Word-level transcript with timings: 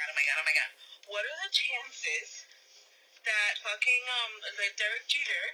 god, 0.00 0.08
oh 0.08 0.16
my 0.16 0.24
god, 0.24 0.38
oh 0.40 0.46
my 0.48 0.56
god. 0.56 0.70
What 1.12 1.22
are 1.28 1.38
the 1.44 1.52
chances 1.52 2.48
that 3.28 3.52
fucking 3.60 4.02
um 4.08 4.32
like 4.56 4.72
Derek 4.80 5.04
Jeter 5.04 5.44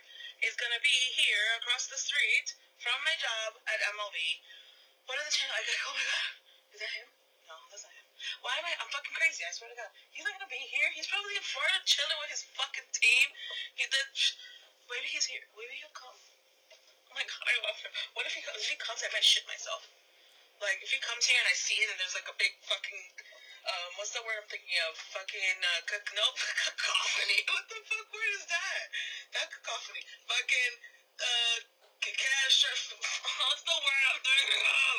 is 0.47 0.55
gonna 0.55 0.79
be 0.87 0.99
here 1.19 1.59
across 1.59 1.91
the 1.91 1.99
street 1.99 2.55
from 2.79 2.95
my 3.03 3.17
job 3.19 3.59
at 3.67 3.83
MLB? 3.99 4.19
What 5.11 5.19
are 5.19 5.27
the 5.27 5.35
chances? 5.35 5.51
Like, 5.51 5.67
oh 5.91 5.95
my 5.99 6.07
god, 6.07 6.31
is 6.71 6.79
that 6.79 6.93
him? 6.95 7.09
No, 7.51 7.55
that's 7.75 7.83
not 7.83 7.91
him. 7.91 8.07
Why 8.47 8.55
am 8.55 8.65
I? 8.71 8.73
I'm 8.79 8.91
fucking 8.95 9.15
crazy. 9.19 9.43
I 9.43 9.51
swear 9.51 9.71
to 9.71 9.79
God, 9.79 9.91
he's 10.15 10.23
not 10.23 10.39
gonna 10.39 10.51
be 10.51 10.63
here. 10.71 10.87
He's 10.95 11.11
probably 11.11 11.35
in 11.35 11.43
Florida 11.43 11.83
chilling 11.83 12.19
with 12.23 12.31
his 12.31 12.47
fucking 12.55 12.87
team. 12.95 13.27
He 13.75 13.83
did. 13.91 14.07
Maybe 14.91 15.11
he's 15.11 15.27
here. 15.27 15.43
Maybe 15.59 15.75
he'll 15.83 15.97
come. 15.99 16.15
Oh 17.11 17.15
my 17.19 17.27
god, 17.27 17.43
I 17.51 17.59
love 17.67 17.79
him. 17.83 17.91
What 18.15 18.23
if 18.31 18.39
he 18.39 18.47
comes? 18.47 18.63
If 18.63 18.71
he 18.71 18.79
comes, 18.79 19.03
I 19.03 19.11
might 19.11 19.27
shit 19.27 19.43
myself. 19.51 19.83
Like 20.63 20.79
if 20.79 20.95
he 20.95 21.03
comes 21.03 21.27
here 21.27 21.37
and 21.43 21.51
I 21.51 21.57
see 21.59 21.75
it 21.83 21.91
and 21.91 21.99
there's 21.99 22.15
like 22.15 22.31
a 22.31 22.37
big 22.39 22.55
fucking 22.63 23.03
um 23.67 23.91
what's 23.99 24.15
the 24.15 24.23
word 24.23 24.39
I'm 24.39 24.49
thinking 24.51 24.79
of? 24.87 24.95
Fucking 25.15 25.59
uh 25.63 25.81
c- 25.91 26.15
nope 26.15 26.39
cacophony. 26.63 27.39
What 27.51 27.65
the 27.67 27.79
fuck 27.87 28.07
word 28.15 28.33
is 28.39 28.47
that? 28.47 28.85
That 29.35 29.49
cacophony. 29.51 30.03
Fucking 30.31 30.75
uh 31.19 31.57
c- 32.03 32.17
cash 32.17 32.63
what's 33.51 33.65
the 33.67 33.79
word 33.83 34.03
I'm 34.15 34.21
thinking 34.23 34.65
of? 34.67 34.99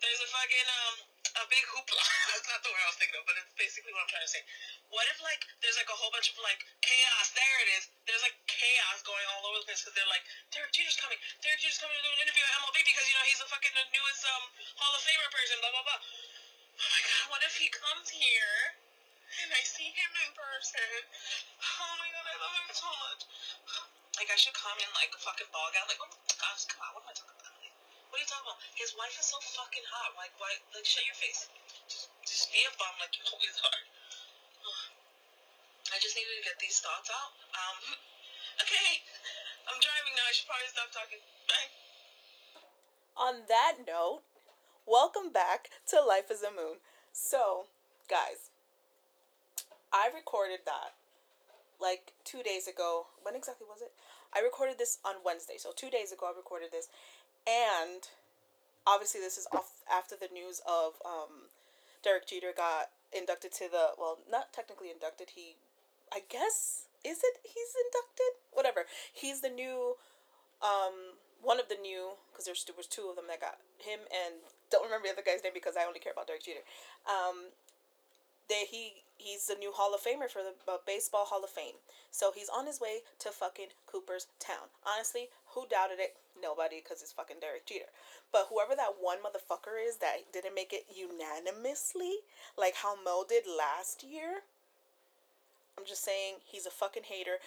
There's 0.00 0.20
a 0.20 0.28
fucking 0.28 0.68
um 0.68 0.96
a 1.38 1.44
big 1.48 1.62
hoopla. 1.70 2.04
That's 2.32 2.48
not 2.50 2.60
the 2.66 2.70
word 2.74 2.82
I 2.84 2.88
was 2.90 2.98
thinking 2.98 3.16
of, 3.20 3.24
but 3.28 3.38
it's 3.38 3.52
basically 3.56 3.94
what 3.94 4.02
I'm 4.04 4.10
trying 4.10 4.26
to 4.26 4.32
say. 4.32 4.42
What 4.90 5.06
if 5.08 5.20
like 5.22 5.44
there's 5.62 5.78
like 5.78 5.88
a 5.88 5.96
whole 5.96 6.10
bunch 6.12 6.28
of 6.32 6.36
like 6.42 6.60
chaos? 6.82 7.32
There 7.32 7.58
it 7.64 7.68
is. 7.78 7.84
There's 8.08 8.24
like 8.24 8.34
chaos 8.50 9.00
going 9.06 9.24
all 9.32 9.46
over 9.48 9.62
the 9.62 9.66
place 9.68 9.80
because 9.84 9.94
they're 9.96 10.10
like 10.10 10.24
Derek 10.52 10.74
Jeter's 10.74 10.98
coming. 10.98 11.16
Derek 11.40 11.60
Jeter's 11.62 11.78
coming 11.78 11.96
to 11.96 12.04
do 12.04 12.10
an 12.12 12.20
interview 12.26 12.44
at 12.44 12.52
MLB 12.64 12.78
because 12.84 13.06
you 13.08 13.14
know 13.16 13.24
he's 13.28 13.40
the 13.40 13.48
fucking 13.48 13.72
newest 13.94 14.22
um 14.26 14.44
Hall 14.80 14.92
of 14.92 15.02
Famer 15.04 15.30
person. 15.32 15.56
Blah 15.62 15.72
blah 15.72 15.86
blah. 15.86 16.00
Oh 16.80 16.88
my 16.88 17.02
god! 17.04 17.24
What 17.28 17.44
if 17.44 17.60
he 17.60 17.68
comes 17.68 18.08
here 18.08 18.56
and 19.44 19.52
I 19.52 19.60
see 19.68 19.92
him 19.92 20.12
in 20.24 20.32
person? 20.32 20.96
Oh 21.60 21.92
my 22.00 22.08
god! 22.08 22.24
I 22.24 22.36
love 22.40 22.56
him 22.56 22.72
so 22.72 22.88
much. 22.88 23.22
Like 24.16 24.32
I 24.32 24.36
should 24.40 24.56
come 24.56 24.80
in 24.80 24.88
like 24.96 25.12
a 25.12 25.20
fucking 25.20 25.52
ball 25.52 25.68
gown. 25.76 25.84
Like 25.92 26.00
oh 26.00 26.08
gosh, 26.40 26.64
come 26.72 26.80
on! 26.80 26.96
What 26.96 27.04
am 27.04 27.12
I 27.12 27.16
talking 27.20 27.36
about? 27.36 27.52
Like, 27.60 27.76
what 28.08 28.16
are 28.16 28.22
you 28.24 28.30
talking 28.32 28.48
about? 28.48 28.60
His 28.80 28.96
wife 28.96 29.12
is 29.12 29.28
so 29.28 29.36
fucking 29.60 29.84
hot. 29.92 30.16
Like 30.16 30.32
why? 30.40 30.56
Like 30.72 30.88
shut 30.88 31.04
your 31.04 31.20
face. 31.20 31.52
Just 31.84 32.08
just 32.24 32.48
be 32.48 32.64
a 32.64 32.72
bum 32.80 32.96
like 32.96 33.12
you 33.12 33.28
always 33.28 33.60
are. 33.60 33.82
I 35.92 35.98
just 36.00 36.16
needed 36.16 36.32
to 36.40 36.44
get 36.48 36.56
these 36.64 36.80
thoughts 36.80 37.12
out. 37.12 37.32
Um. 37.52 37.80
Okay. 38.60 39.00
I'm 39.64 39.80
driving 39.80 40.12
now. 40.20 40.28
I 40.28 40.32
should 40.36 40.44
probably 40.44 40.68
stop 40.68 40.92
talking. 40.92 41.16
Bye. 41.48 41.70
On 43.16 43.34
that 43.48 43.88
note, 43.88 44.20
welcome 44.90 45.30
back 45.30 45.70
to 45.86 46.02
Life 46.02 46.32
is 46.32 46.42
a 46.42 46.50
Moon. 46.50 46.82
So, 47.12 47.70
guys, 48.10 48.50
I 49.92 50.10
recorded 50.12 50.66
that 50.66 50.98
like 51.80 52.12
two 52.24 52.42
days 52.42 52.66
ago. 52.66 53.06
When 53.22 53.36
exactly 53.36 53.66
was 53.70 53.82
it? 53.82 53.92
I 54.34 54.40
recorded 54.40 54.78
this 54.78 54.98
on 55.04 55.22
Wednesday. 55.24 55.54
So, 55.58 55.70
two 55.74 55.90
days 55.90 56.10
ago, 56.10 56.26
I 56.26 56.36
recorded 56.36 56.72
this. 56.72 56.88
And 57.46 58.02
obviously, 58.84 59.20
this 59.20 59.38
is 59.38 59.46
off 59.54 59.70
after 59.86 60.16
the 60.18 60.28
news 60.34 60.60
of 60.66 60.98
um, 61.06 61.54
Derek 62.02 62.26
Jeter 62.26 62.50
got 62.50 62.90
inducted 63.14 63.52
to 63.62 63.70
the, 63.70 63.94
well, 63.96 64.18
not 64.28 64.52
technically 64.52 64.90
inducted. 64.90 65.30
He, 65.36 65.54
I 66.12 66.22
guess, 66.28 66.90
is 67.06 67.18
it 67.22 67.38
he's 67.44 67.72
inducted? 67.86 68.42
Whatever. 68.52 68.90
He's 69.12 69.40
the 69.40 69.50
new 69.50 69.94
um 70.60 71.16
one 71.40 71.58
of 71.58 71.70
the 71.70 71.80
new 71.80 72.20
because 72.30 72.44
there 72.44 72.76
was 72.76 72.86
two 72.86 73.08
of 73.08 73.16
them 73.16 73.24
that 73.30 73.40
got 73.40 73.56
him 73.78 74.00
and 74.12 74.44
don't 74.70 74.84
remember 74.84 75.08
the 75.08 75.14
other 75.14 75.26
guy's 75.26 75.42
name 75.42 75.54
because 75.54 75.76
I 75.76 75.86
only 75.86 76.00
care 76.00 76.12
about 76.12 76.26
Derek 76.26 76.44
Jeter. 76.44 76.64
Um, 77.06 77.52
they 78.48 78.66
he 78.66 79.02
he's 79.16 79.46
the 79.46 79.54
new 79.54 79.72
Hall 79.72 79.94
of 79.94 80.00
Famer 80.00 80.30
for 80.30 80.42
the 80.42 80.54
uh, 80.70 80.78
baseball 80.86 81.26
Hall 81.26 81.44
of 81.44 81.50
Fame. 81.50 81.78
So 82.10 82.32
he's 82.34 82.48
on 82.48 82.66
his 82.66 82.80
way 82.80 83.06
to 83.20 83.30
fucking 83.30 83.76
Cooper's 83.86 84.26
Town. 84.40 84.72
Honestly, 84.82 85.28
who 85.54 85.66
doubted 85.70 86.00
it? 86.00 86.16
Nobody, 86.40 86.80
because 86.82 87.02
it's 87.02 87.12
fucking 87.12 87.36
Derek 87.40 87.66
Jeter. 87.66 87.92
But 88.32 88.48
whoever 88.48 88.74
that 88.74 88.98
one 89.00 89.18
motherfucker 89.18 89.76
is 89.78 89.98
that 89.98 90.32
didn't 90.32 90.54
make 90.54 90.72
it 90.72 90.86
unanimously, 90.88 92.24
like 92.56 92.74
how 92.76 92.96
Mo 92.96 93.24
did 93.28 93.44
last 93.46 94.02
year. 94.02 94.42
I'm 95.78 95.86
just 95.86 96.04
saying 96.04 96.42
he's 96.44 96.66
a 96.66 96.70
fucking 96.70 97.04
hater 97.06 97.38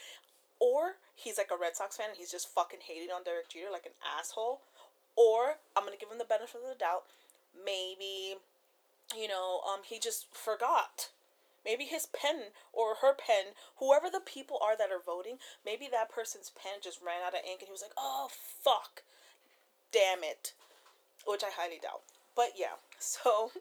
or 0.59 0.95
he's 1.15 1.37
like 1.37 1.51
a 1.51 1.59
Red 1.59 1.75
Sox 1.75 1.97
fan 1.97 2.09
and 2.09 2.17
he's 2.17 2.31
just 2.31 2.47
fucking 2.47 2.79
hating 2.87 3.11
on 3.13 3.23
Derek 3.23 3.49
Jeter 3.49 3.67
like 3.71 3.85
an 3.85 3.97
asshole, 3.99 4.61
or 5.15 5.59
I'm 5.75 5.83
gonna 5.83 5.99
give 5.99 6.09
him 6.09 6.17
the 6.17 6.25
benefit 6.25 6.61
of 6.63 6.69
the 6.71 6.79
doubt. 6.79 7.03
Maybe, 7.53 8.35
you 9.15 9.27
know, 9.27 9.61
um, 9.67 9.81
he 9.85 9.99
just 9.99 10.33
forgot. 10.33 11.09
Maybe 11.65 11.85
his 11.85 12.07
pen 12.07 12.51
or 12.73 12.95
her 13.01 13.13
pen, 13.13 13.55
whoever 13.77 14.09
the 14.09 14.19
people 14.19 14.59
are 14.61 14.77
that 14.77 14.91
are 14.91 15.01
voting, 15.03 15.37
maybe 15.65 15.87
that 15.91 16.11
person's 16.11 16.51
pen 16.51 16.79
just 16.83 16.99
ran 17.01 17.23
out 17.25 17.33
of 17.33 17.39
ink 17.47 17.61
and 17.61 17.67
he 17.67 17.71
was 17.71 17.81
like, 17.81 17.95
oh 17.97 18.27
fuck, 18.29 19.03
damn 19.91 20.23
it, 20.23 20.53
which 21.25 21.43
I 21.43 21.51
highly 21.55 21.79
doubt. 21.81 22.01
But 22.35 22.53
yeah, 22.57 22.75
so 22.99 23.51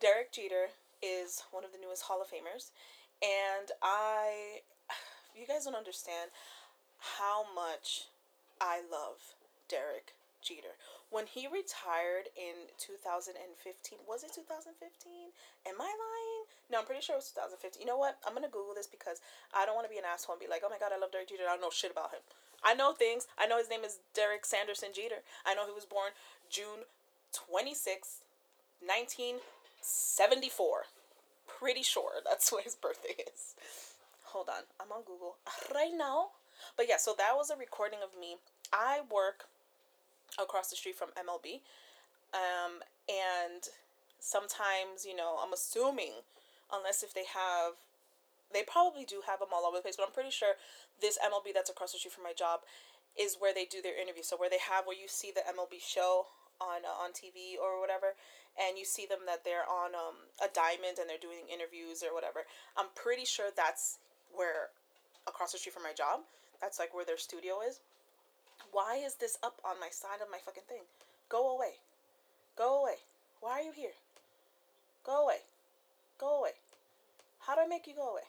Derek 0.00 0.32
Jeter 0.32 0.68
is 1.02 1.42
one 1.50 1.64
of 1.64 1.72
the 1.72 1.78
newest 1.78 2.04
Hall 2.04 2.22
of 2.22 2.28
Famers, 2.28 2.70
and 3.20 3.70
I 3.82 4.60
you 5.36 5.46
guys 5.46 5.64
don't 5.64 5.74
understand 5.74 6.30
how 6.98 7.44
much 7.54 8.06
I 8.60 8.80
love 8.90 9.34
Derek 9.68 10.14
Jeter. 10.42 10.76
When 11.10 11.26
he 11.26 11.48
retired 11.48 12.28
in 12.36 12.68
2015, 12.76 13.98
was 14.04 14.24
it 14.24 14.34
2015? 14.34 15.32
Am 15.66 15.80
I 15.80 15.88
lying? 15.88 16.44
No, 16.68 16.80
I'm 16.80 16.88
pretty 16.88 17.00
sure 17.00 17.16
it 17.16 17.24
was 17.24 17.32
2015. 17.32 17.80
You 17.80 17.88
know 17.88 17.96
what? 17.96 18.18
I'm 18.26 18.36
to 18.36 18.42
Google 18.48 18.74
this 18.76 18.86
because 18.86 19.20
I 19.56 19.64
don't 19.64 19.74
want 19.74 19.86
to 19.88 19.92
be 19.92 19.98
an 19.98 20.04
asshole 20.04 20.34
and 20.36 20.42
be 20.42 20.50
like, 20.50 20.60
oh 20.64 20.70
my 20.70 20.78
God, 20.78 20.92
I 20.92 20.98
love 21.00 21.12
Derek 21.12 21.28
Jeter. 21.32 21.48
I 21.48 21.56
don't 21.56 21.64
know 21.64 21.72
shit 21.72 21.92
about 21.92 22.12
him. 22.12 22.20
I 22.62 22.74
know 22.74 22.92
things. 22.92 23.26
I 23.38 23.46
know 23.46 23.58
his 23.58 23.70
name 23.70 23.84
is 23.86 24.00
Derek 24.12 24.44
Sanderson 24.44 24.90
Jeter. 24.92 25.22
I 25.46 25.54
know 25.54 25.64
he 25.64 25.72
was 25.72 25.86
born 25.86 26.12
June 26.50 26.84
26, 27.32 28.20
1974. 28.84 30.84
Pretty 31.46 31.82
sure 31.82 32.20
that's 32.26 32.52
what 32.52 32.64
his 32.64 32.76
birthday 32.76 33.16
is 33.24 33.54
hold 34.28 34.48
on 34.48 34.62
i'm 34.80 34.92
on 34.92 35.02
google 35.06 35.36
right 35.74 35.92
now 35.96 36.26
but 36.76 36.86
yeah 36.88 36.98
so 36.98 37.14
that 37.16 37.32
was 37.34 37.50
a 37.50 37.56
recording 37.56 37.98
of 38.04 38.18
me 38.20 38.36
i 38.72 39.00
work 39.10 39.48
across 40.40 40.70
the 40.70 40.76
street 40.76 40.96
from 40.96 41.08
mlb 41.16 41.60
um, 42.34 42.80
and 43.08 43.68
sometimes 44.20 45.04
you 45.06 45.14
know 45.14 45.36
i'm 45.42 45.52
assuming 45.52 46.24
unless 46.72 47.02
if 47.02 47.14
they 47.14 47.24
have 47.24 47.74
they 48.52 48.62
probably 48.62 49.04
do 49.04 49.22
have 49.26 49.38
them 49.40 49.48
all 49.52 49.66
over 49.66 49.76
the 49.76 49.82
place 49.82 49.96
but 49.96 50.06
i'm 50.06 50.12
pretty 50.12 50.30
sure 50.30 50.54
this 51.00 51.18
mlb 51.18 51.52
that's 51.54 51.70
across 51.70 51.92
the 51.92 51.98
street 51.98 52.12
from 52.12 52.24
my 52.24 52.32
job 52.36 52.60
is 53.18 53.36
where 53.38 53.54
they 53.54 53.64
do 53.64 53.82
their 53.82 54.00
interviews 54.00 54.28
so 54.28 54.36
where 54.36 54.50
they 54.50 54.62
have 54.62 54.86
where 54.86 54.96
you 54.96 55.08
see 55.08 55.32
the 55.34 55.42
mlb 55.54 55.80
show 55.80 56.26
on 56.60 56.82
uh, 56.82 57.02
on 57.02 57.10
TV 57.10 57.54
or 57.58 57.80
whatever, 57.80 58.14
and 58.58 58.78
you 58.78 58.84
see 58.84 59.06
them 59.06 59.22
that 59.26 59.44
they're 59.44 59.66
on 59.66 59.94
um, 59.94 60.26
a 60.42 60.50
diamond 60.50 60.98
and 60.98 61.08
they're 61.08 61.22
doing 61.22 61.46
interviews 61.46 62.02
or 62.02 62.14
whatever. 62.14 62.46
I'm 62.76 62.90
pretty 62.94 63.24
sure 63.24 63.50
that's 63.54 63.98
where 64.34 64.74
across 65.26 65.52
the 65.52 65.58
street 65.58 65.74
from 65.74 65.86
my 65.86 65.94
job. 65.94 66.26
That's 66.60 66.78
like 66.78 66.94
where 66.94 67.06
their 67.06 67.18
studio 67.18 67.62
is. 67.66 67.80
Why 68.72 68.96
is 68.96 69.14
this 69.14 69.38
up 69.42 69.60
on 69.64 69.80
my 69.80 69.88
side 69.90 70.20
of 70.22 70.30
my 70.30 70.38
fucking 70.38 70.68
thing? 70.68 70.84
Go 71.28 71.54
away. 71.54 71.80
Go 72.56 72.80
away. 72.82 72.96
Why 73.40 73.60
are 73.60 73.62
you 73.62 73.72
here? 73.72 73.96
Go 75.04 75.24
away. 75.24 75.46
Go 76.18 76.40
away. 76.40 76.58
How 77.40 77.54
do 77.54 77.62
I 77.62 77.66
make 77.66 77.86
you 77.86 77.94
go 77.94 78.10
away? 78.10 78.28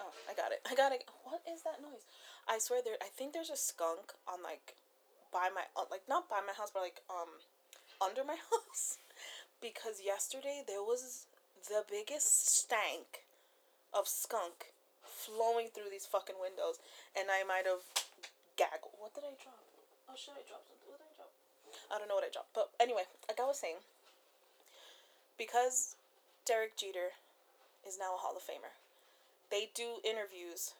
Oh, 0.00 0.12
I 0.30 0.34
got 0.34 0.52
it. 0.52 0.60
I 0.70 0.74
got 0.74 0.92
it. 0.92 1.04
What 1.24 1.42
is 1.50 1.62
that 1.62 1.82
noise? 1.82 2.04
I 2.48 2.58
swear 2.58 2.80
there 2.84 2.94
I 3.02 3.08
think 3.08 3.32
there's 3.32 3.50
a 3.50 3.56
skunk 3.56 4.14
on 4.28 4.42
like 4.42 4.76
by 5.32 5.48
my 5.52 5.62
uh, 5.76 5.84
like 5.90 6.02
not 6.08 6.30
by 6.30 6.38
my 6.46 6.52
house 6.52 6.70
but 6.72 6.80
like 6.80 7.02
um 7.10 7.42
under 8.00 8.22
my 8.22 8.36
house 8.52 8.98
because 9.60 10.00
yesterday 10.04 10.62
there 10.66 10.82
was 10.82 11.26
the 11.68 11.82
biggest 11.90 12.46
stank 12.46 13.26
of 13.92 14.06
skunk 14.06 14.70
flowing 15.02 15.68
through 15.72 15.90
these 15.90 16.06
fucking 16.06 16.36
windows, 16.40 16.78
and 17.16 17.28
I 17.30 17.42
might 17.42 17.66
have 17.66 17.82
gaggled. 18.56 18.96
What 18.98 19.14
did 19.14 19.24
I 19.24 19.36
drop? 19.38 19.60
Oh 20.08 20.16
shit! 20.16 20.34
I 20.34 20.42
dropped 20.48 20.68
something. 20.68 20.88
What 20.88 20.98
did 20.98 21.08
I 21.08 21.14
drop? 21.16 21.32
I 21.92 21.98
don't 21.98 22.08
know 22.08 22.16
what 22.16 22.26
I 22.26 22.32
dropped. 22.32 22.52
But 22.54 22.72
anyway, 22.80 23.04
like 23.28 23.40
I 23.40 23.46
was 23.46 23.60
saying, 23.60 23.80
because 25.38 25.96
Derek 26.44 26.76
Jeter 26.76 27.16
is 27.86 27.98
now 27.98 28.14
a 28.14 28.20
Hall 28.20 28.34
of 28.36 28.42
Famer, 28.42 28.74
they 29.50 29.70
do 29.74 30.00
interviews 30.02 30.74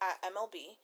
at 0.00 0.22
MLB, 0.22 0.78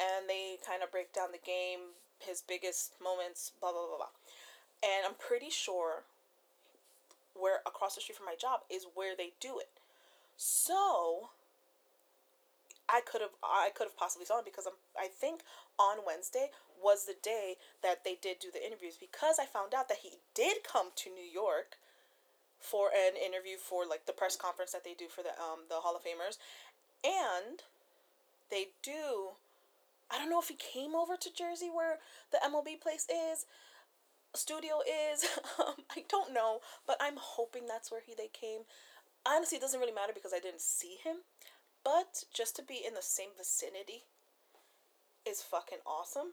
and 0.00 0.28
they 0.28 0.58
kind 0.64 0.82
of 0.82 0.90
break 0.90 1.12
down 1.12 1.32
the 1.32 1.42
game, 1.42 1.98
his 2.18 2.42
biggest 2.42 2.94
moments, 3.02 3.52
blah 3.60 3.72
blah 3.72 3.86
blah 3.86 3.98
blah. 3.98 4.14
And 4.82 5.06
I'm 5.06 5.18
pretty 5.18 5.50
sure 5.50 6.04
where 7.34 7.60
across 7.66 7.94
the 7.94 8.00
street 8.00 8.16
from 8.16 8.26
my 8.26 8.36
job 8.38 8.60
is 8.70 8.86
where 8.94 9.16
they 9.16 9.32
do 9.40 9.58
it. 9.58 9.68
So 10.36 11.30
I 12.94 13.00
could 13.00 13.20
have 13.20 13.34
I 13.42 13.70
could 13.74 13.90
have 13.90 13.96
possibly 13.96 14.24
saw 14.24 14.38
him 14.38 14.44
because 14.44 14.66
I'm 14.66 14.78
I 14.96 15.08
think 15.08 15.42
on 15.78 16.06
Wednesday 16.06 16.50
was 16.78 17.06
the 17.06 17.18
day 17.22 17.56
that 17.82 18.04
they 18.04 18.14
did 18.20 18.38
do 18.38 18.54
the 18.54 18.64
interviews 18.64 18.94
because 18.94 19.38
I 19.40 19.46
found 19.46 19.74
out 19.74 19.88
that 19.88 20.06
he 20.06 20.22
did 20.34 20.62
come 20.62 20.94
to 21.02 21.10
New 21.10 21.26
York 21.26 21.74
for 22.60 22.88
an 22.94 23.16
interview 23.18 23.56
for 23.58 23.84
like 23.84 24.06
the 24.06 24.12
press 24.12 24.36
conference 24.36 24.70
that 24.72 24.84
they 24.84 24.94
do 24.94 25.08
for 25.08 25.22
the 25.22 25.34
um 25.42 25.66
the 25.68 25.82
Hall 25.82 25.96
of 25.96 26.02
Famers, 26.06 26.38
and 27.02 27.66
they 28.50 28.68
do. 28.82 29.34
I 30.10 30.18
don't 30.18 30.30
know 30.30 30.40
if 30.40 30.48
he 30.48 30.54
came 30.54 30.94
over 30.94 31.16
to 31.16 31.34
Jersey 31.34 31.70
where 31.74 31.98
the 32.30 32.38
MLB 32.46 32.80
place 32.80 33.08
is, 33.10 33.46
studio 34.34 34.80
is. 34.86 35.24
um, 35.58 35.74
I 35.90 36.04
don't 36.08 36.32
know, 36.32 36.60
but 36.86 36.96
I'm 37.00 37.16
hoping 37.16 37.66
that's 37.66 37.90
where 37.90 38.02
he 38.06 38.14
they 38.14 38.30
came. 38.32 38.60
Honestly, 39.26 39.56
it 39.56 39.62
doesn't 39.62 39.80
really 39.80 39.92
matter 39.94 40.12
because 40.14 40.32
I 40.34 40.38
didn't 40.38 40.60
see 40.60 40.98
him, 41.02 41.16
but 41.84 42.24
just 42.32 42.56
to 42.56 42.62
be 42.62 42.80
in 42.86 42.94
the 42.94 43.02
same 43.02 43.30
vicinity 43.36 44.04
is 45.28 45.42
fucking 45.42 45.84
awesome. 45.86 46.32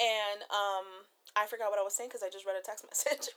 And 0.00 0.44
um, 0.52 1.08
I 1.36 1.46
forgot 1.46 1.70
what 1.70 1.78
I 1.78 1.84
was 1.84 1.94
saying 1.94 2.08
because 2.08 2.24
I 2.24 2.28
just 2.28 2.44
read 2.44 2.56
a 2.56 2.64
text 2.64 2.84
message. 2.88 3.32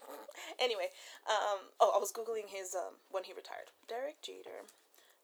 anyway, 0.58 0.88
um, 1.28 1.72
oh, 1.80 1.92
I 1.94 2.00
was 2.00 2.12
googling 2.12 2.48
his 2.48 2.74
um 2.74 3.00
when 3.10 3.24
he 3.24 3.32
retired. 3.32 3.72
Derek 3.88 4.20
Jeter, 4.20 4.68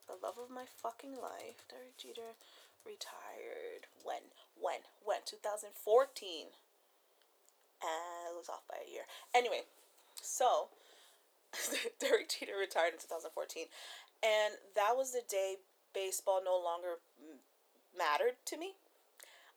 the 0.05 0.17
love 0.21 0.37
of 0.41 0.53
my 0.53 0.65
fucking 0.65 1.17
life. 1.17 1.65
Derek 1.69 1.97
Jeter 1.97 2.37
retired 2.85 3.89
when 4.05 4.33
when 4.57 4.85
when 5.03 5.25
2014. 5.25 6.53
And 7.77 8.33
I 8.33 8.33
was 8.33 8.49
off 8.49 8.65
by 8.65 8.81
a 8.81 8.89
year. 8.89 9.05
Anyway, 9.35 9.61
so 10.21 10.69
Derek 11.99 12.29
Jeter 12.29 12.57
retired 12.57 12.93
in 12.93 12.99
2014, 12.99 13.65
and 14.23 14.55
that 14.75 14.93
was 14.95 15.11
the 15.11 15.21
day 15.29 15.55
baseball 15.93 16.41
no 16.43 16.57
longer 16.57 16.99
mattered 17.97 18.37
to 18.45 18.57
me. 18.57 18.73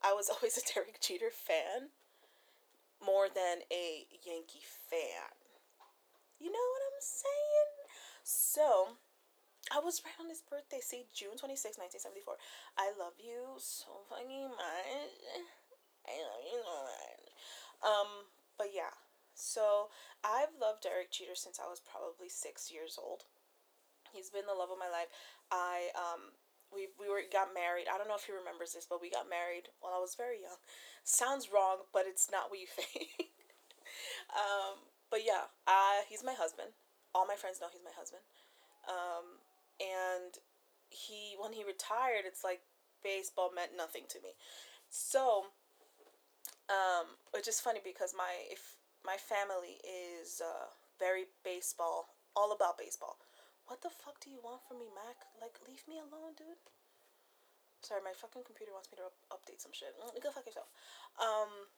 I 0.03 0.13
was 0.13 0.29
always 0.33 0.57
a 0.57 0.73
Derek 0.73 0.99
Jeter 1.01 1.31
fan 1.31 1.89
more 3.03 3.27
than 3.27 3.65
a 3.71 4.05
Yankee 4.25 4.65
fan. 4.89 5.33
You 6.39 6.49
know 6.51 6.67
what 6.73 6.81
I'm 6.89 7.01
saying? 7.01 7.69
So, 8.23 8.97
I 9.69 9.77
was 9.77 10.01
right 10.05 10.17
on 10.17 10.29
his 10.29 10.41
birthday. 10.41 10.81
See, 10.81 11.05
June 11.13 11.37
26, 11.37 11.77
1974. 11.77 12.37
I 12.77 12.93
love 12.97 13.17
you 13.21 13.57
so 13.57 14.05
fucking 14.09 14.49
much. 14.49 15.13
I 16.05 16.17
love 16.17 16.45
you 16.45 16.61
so 16.65 16.77
much. 16.81 17.29
Um, 17.85 18.09
but 18.57 18.73
yeah. 18.73 18.93
So, 19.33 19.89
I've 20.25 20.53
loved 20.57 20.81
Derek 20.85 21.09
Jeter 21.13 21.37
since 21.37 21.61
I 21.61 21.69
was 21.69 21.81
probably 21.81 22.29
six 22.29 22.73
years 22.73 22.97
old. 23.01 23.25
He's 24.13 24.29
been 24.29 24.47
the 24.47 24.57
love 24.57 24.69
of 24.71 24.79
my 24.79 24.89
life. 24.91 25.09
I 25.51 25.89
um 25.95 26.35
we 26.71 26.87
we 26.99 27.11
were 27.11 27.21
got 27.27 27.53
married. 27.53 27.87
I 27.91 27.97
don't 27.97 28.07
know 28.07 28.19
if 28.19 28.25
he 28.27 28.33
remembers 28.33 28.73
this, 28.73 28.87
but 28.87 29.01
we 29.01 29.11
got 29.11 29.27
married 29.27 29.71
while 29.79 29.93
I 29.95 29.99
was 29.99 30.15
very 30.15 30.39
young. 30.41 30.59
Sounds 31.03 31.51
wrong, 31.51 31.87
but 31.91 32.07
it's 32.07 32.31
not 32.31 32.49
what 32.49 32.59
you 32.59 32.67
think. 32.75 33.31
um, 34.31 34.79
but 35.11 35.21
yeah, 35.25 35.51
uh, 35.67 36.07
he's 36.07 36.23
my 36.23 36.33
husband. 36.33 36.71
All 37.13 37.27
my 37.27 37.35
friends 37.35 37.59
know 37.59 37.67
he's 37.71 37.83
my 37.83 37.95
husband. 37.95 38.23
Um, 38.87 39.43
and 39.79 40.39
he 40.89 41.35
when 41.39 41.53
he 41.53 41.63
retired, 41.63 42.23
it's 42.25 42.43
like 42.43 42.61
baseball 43.03 43.51
meant 43.53 43.75
nothing 43.75 44.07
to 44.09 44.19
me. 44.23 44.35
So, 44.89 45.51
um, 46.69 47.19
which 47.31 47.47
is 47.47 47.59
funny 47.59 47.79
because 47.83 48.13
my 48.15 48.31
if 48.49 48.79
my 49.05 49.17
family 49.17 49.81
is 49.83 50.41
uh, 50.41 50.71
very 50.99 51.25
baseball, 51.43 52.15
all 52.35 52.51
about 52.51 52.77
baseball. 52.77 53.17
What 53.71 53.79
the 53.79 53.95
fuck 54.03 54.19
do 54.19 54.27
you 54.27 54.43
want 54.43 54.59
from 54.67 54.83
me, 54.83 54.91
Mac? 54.91 55.15
Like, 55.39 55.55
leave 55.63 55.87
me 55.87 55.95
alone, 55.95 56.35
dude. 56.35 56.59
Sorry, 57.79 58.03
my 58.03 58.11
fucking 58.11 58.43
computer 58.43 58.75
wants 58.75 58.91
me 58.91 58.99
to 58.99 59.07
up- 59.07 59.23
update 59.31 59.63
some 59.63 59.71
shit. 59.71 59.95
Mm, 59.95 60.11
go 60.19 60.27
fuck 60.27 60.43
yourself. 60.43 60.67
Um, 61.15 61.71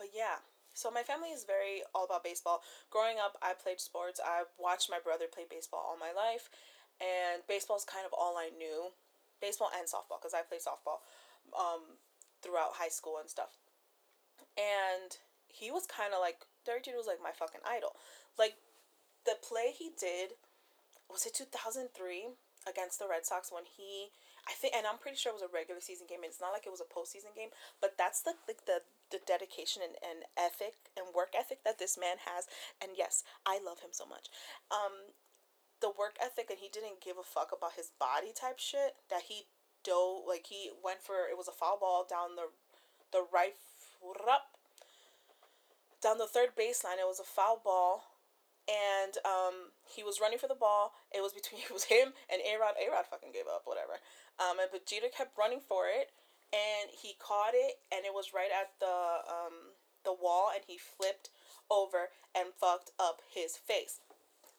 but 0.00 0.16
yeah. 0.16 0.40
So 0.72 0.88
my 0.88 1.04
family 1.04 1.36
is 1.36 1.44
very 1.44 1.84
all 1.92 2.08
about 2.08 2.24
baseball. 2.24 2.64
Growing 2.88 3.20
up, 3.20 3.36
I 3.44 3.52
played 3.52 3.84
sports. 3.84 4.16
I 4.16 4.48
watched 4.56 4.88
my 4.88 4.96
brother 4.96 5.28
play 5.28 5.44
baseball 5.44 5.84
all 5.84 6.00
my 6.00 6.08
life, 6.08 6.48
and 7.04 7.44
baseball 7.44 7.76
is 7.76 7.84
kind 7.84 8.08
of 8.08 8.16
all 8.16 8.40
I 8.40 8.48
knew. 8.56 8.96
Baseball 9.44 9.68
and 9.76 9.84
softball, 9.84 10.16
because 10.16 10.32
I 10.32 10.40
played 10.40 10.64
softball 10.64 11.04
um, 11.52 12.00
throughout 12.40 12.80
high 12.80 12.88
school 12.88 13.20
and 13.20 13.28
stuff. 13.28 13.60
And 14.56 15.12
he 15.52 15.68
was 15.68 15.84
kind 15.84 16.16
of 16.16 16.24
like 16.24 16.48
Derek 16.64 16.88
Jeter 16.88 16.96
was 16.96 17.04
like 17.04 17.20
my 17.20 17.36
fucking 17.36 17.60
idol. 17.60 17.92
Like 18.40 18.56
the 19.28 19.36
play 19.44 19.76
he 19.76 19.92
did 20.00 20.40
was 21.10 21.26
it 21.26 21.34
2003 21.34 21.88
against 22.66 22.98
the 22.98 23.08
Red 23.08 23.24
Sox 23.24 23.50
when 23.50 23.64
he 23.64 24.10
I 24.46 24.54
think 24.54 24.74
and 24.78 24.86
I'm 24.86 24.98
pretty 24.98 25.18
sure 25.18 25.34
it 25.34 25.38
was 25.42 25.46
a 25.46 25.50
regular 25.50 25.82
season 25.82 26.06
game. 26.06 26.22
It's 26.22 26.40
not 26.40 26.54
like 26.54 26.66
it 26.66 26.74
was 26.74 26.82
a 26.82 26.86
postseason 26.86 27.34
game, 27.34 27.50
but 27.82 27.98
that's 27.98 28.22
the 28.22 28.38
the, 28.46 28.54
the, 28.66 28.78
the 29.10 29.20
dedication 29.26 29.82
and, 29.82 29.98
and 29.98 30.22
ethic 30.38 30.94
and 30.94 31.10
work 31.14 31.34
ethic 31.34 31.66
that 31.66 31.78
this 31.82 31.98
man 31.98 32.22
has. 32.22 32.46
And 32.78 32.94
yes, 32.94 33.26
I 33.42 33.58
love 33.58 33.82
him 33.82 33.90
so 33.90 34.06
much. 34.06 34.30
Um, 34.70 35.14
the 35.82 35.90
work 35.90 36.16
ethic 36.22 36.46
and 36.48 36.62
he 36.62 36.70
didn't 36.70 37.02
give 37.02 37.18
a 37.18 37.26
fuck 37.26 37.50
about 37.50 37.74
his 37.74 37.90
body 37.98 38.30
type 38.30 38.58
shit 38.62 38.96
that 39.10 39.28
he 39.28 39.50
dove 39.82 40.26
like 40.26 40.46
he 40.48 40.70
went 40.82 41.02
for 41.02 41.26
it 41.30 41.36
was 41.36 41.48
a 41.48 41.54
foul 41.54 41.78
ball 41.78 42.06
down 42.08 42.34
the 42.34 42.50
the 43.12 43.22
right 43.32 43.54
up 44.30 44.56
down 46.02 46.18
the 46.18 46.26
third 46.26 46.54
baseline. 46.58 47.02
It 47.02 47.08
was 47.10 47.20
a 47.20 47.26
foul 47.26 47.60
ball 47.62 48.04
and 48.66 49.14
um, 49.22 49.70
he 49.86 50.02
was 50.02 50.18
running 50.20 50.38
for 50.38 50.50
the 50.50 50.58
ball. 50.58 50.92
It 51.14 51.22
was 51.22 51.32
between 51.32 51.62
it 51.66 51.72
was 51.72 51.86
him 51.86 52.14
and 52.30 52.42
A 52.42 52.58
Rod. 52.58 52.74
A 52.78 52.90
Rod 52.90 53.06
fucking 53.06 53.32
gave 53.32 53.46
up, 53.46 53.62
whatever. 53.64 54.02
Um, 54.42 54.58
and 54.58 54.68
Jeter 54.84 55.10
kept 55.10 55.38
running 55.38 55.62
for 55.62 55.86
it, 55.86 56.10
and 56.50 56.90
he 56.90 57.14
caught 57.18 57.54
it, 57.54 57.78
and 57.94 58.04
it 58.04 58.14
was 58.14 58.34
right 58.34 58.50
at 58.50 58.74
the 58.82 59.22
um 59.26 59.78
the 60.04 60.14
wall, 60.14 60.50
and 60.54 60.62
he 60.66 60.78
flipped 60.78 61.30
over 61.70 62.10
and 62.34 62.54
fucked 62.54 62.90
up 62.98 63.22
his 63.26 63.56
face. 63.56 64.02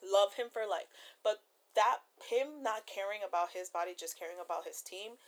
Love 0.03 0.35
him 0.35 0.47
for 0.51 0.67
life, 0.67 0.91
but 1.23 1.43
that 1.75 2.03
him 2.29 2.63
not 2.63 2.87
caring 2.87 3.21
about 3.27 3.53
his 3.53 3.69
body, 3.69 3.93
just 3.97 4.17
caring 4.17 4.37
about 4.43 4.65
his 4.65 4.81
team. 4.81 5.19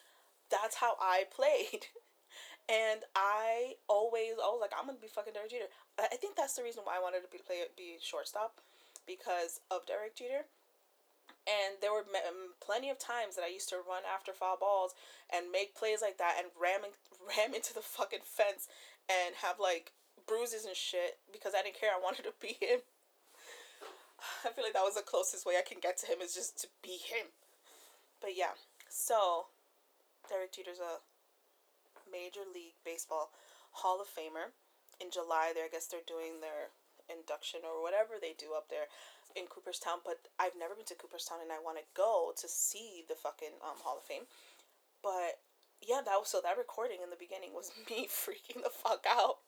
That's 0.49 0.75
how 0.75 0.95
I 0.99 1.25
played. 1.35 1.91
And 2.69 3.01
I 3.17 3.81
always, 3.89 4.37
I 4.37 4.45
was 4.53 4.61
like, 4.61 4.77
I'm 4.77 4.85
gonna 4.85 5.01
be 5.01 5.09
fucking 5.09 5.33
Derek 5.33 5.49
Jeter. 5.49 5.73
I 5.97 6.21
think 6.21 6.37
that's 6.37 6.53
the 6.53 6.61
reason 6.61 6.85
why 6.85 6.97
I 6.97 7.01
wanted 7.01 7.25
to 7.25 7.31
be 7.31 7.41
play 7.41 7.65
be 7.75 7.97
shortstop 7.97 8.61
because 9.09 9.59
of 9.73 9.89
Derek 9.89 10.13
Jeter. 10.13 10.45
And 11.49 11.81
there 11.81 11.89
were 11.89 12.05
plenty 12.61 12.93
of 12.93 13.01
times 13.01 13.33
that 13.33 13.41
I 13.41 13.49
used 13.49 13.73
to 13.73 13.81
run 13.81 14.05
after 14.05 14.37
foul 14.37 14.61
balls 14.61 14.93
and 15.33 15.49
make 15.49 15.73
plays 15.73 15.97
like 16.05 16.21
that 16.21 16.37
and 16.37 16.53
ram 16.53 16.85
ram 17.25 17.57
into 17.57 17.73
the 17.73 17.81
fucking 17.81 18.21
fence 18.21 18.69
and 19.09 19.33
have 19.41 19.57
like 19.57 19.97
bruises 20.29 20.69
and 20.69 20.77
shit 20.77 21.17
because 21.33 21.57
I 21.57 21.65
didn't 21.65 21.81
care. 21.81 21.89
I 21.89 21.97
wanted 21.97 22.29
to 22.29 22.37
be 22.37 22.53
him. 22.61 22.85
I 24.45 24.53
feel 24.53 24.63
like 24.63 24.77
that 24.77 24.85
was 24.85 24.93
the 24.93 25.01
closest 25.01 25.49
way 25.49 25.57
I 25.57 25.65
can 25.65 25.81
get 25.81 25.97
to 26.05 26.05
him 26.05 26.21
is 26.21 26.37
just 26.37 26.61
to 26.61 26.67
be 26.85 27.01
him. 27.01 27.33
But 28.21 28.37
yeah, 28.37 28.53
so 28.85 29.49
Derek 30.29 30.53
Jeter's 30.53 30.77
a 30.77 31.01
Major 32.11 32.45
League 32.45 32.77
Baseball 32.85 33.33
Hall 33.81 33.97
of 34.01 34.07
Famer. 34.07 34.53
In 35.01 35.09
July, 35.09 35.51
there 35.55 35.65
I 35.65 35.71
guess 35.71 35.87
they're 35.87 36.05
doing 36.05 36.41
their 36.41 36.69
induction 37.09 37.65
or 37.65 37.81
whatever 37.81 38.15
they 38.15 38.37
do 38.37 38.53
up 38.55 38.69
there 38.69 38.87
in 39.35 39.45
Cooperstown, 39.45 40.01
but 40.05 40.29
I've 40.39 40.57
never 40.57 40.73
been 40.73 40.89
to 40.89 40.97
Cooperstown 40.97 41.41
and 41.41 41.51
I 41.51 41.61
want 41.61 41.77
to 41.77 41.85
go 41.93 42.33
to 42.37 42.47
see 42.47 43.05
the 43.05 43.17
fucking 43.17 43.61
um, 43.61 43.77
Hall 43.81 44.01
of 44.01 44.05
Fame. 44.05 44.25
But 45.01 45.41
yeah, 45.85 46.01
that 46.03 46.17
was 46.19 46.29
so 46.29 46.41
that 46.43 46.57
recording 46.57 46.99
in 47.03 47.09
the 47.09 47.19
beginning 47.19 47.53
was 47.53 47.71
me 47.89 48.09
freaking 48.09 48.63
the 48.63 48.73
fuck 48.73 49.05
out, 49.07 49.43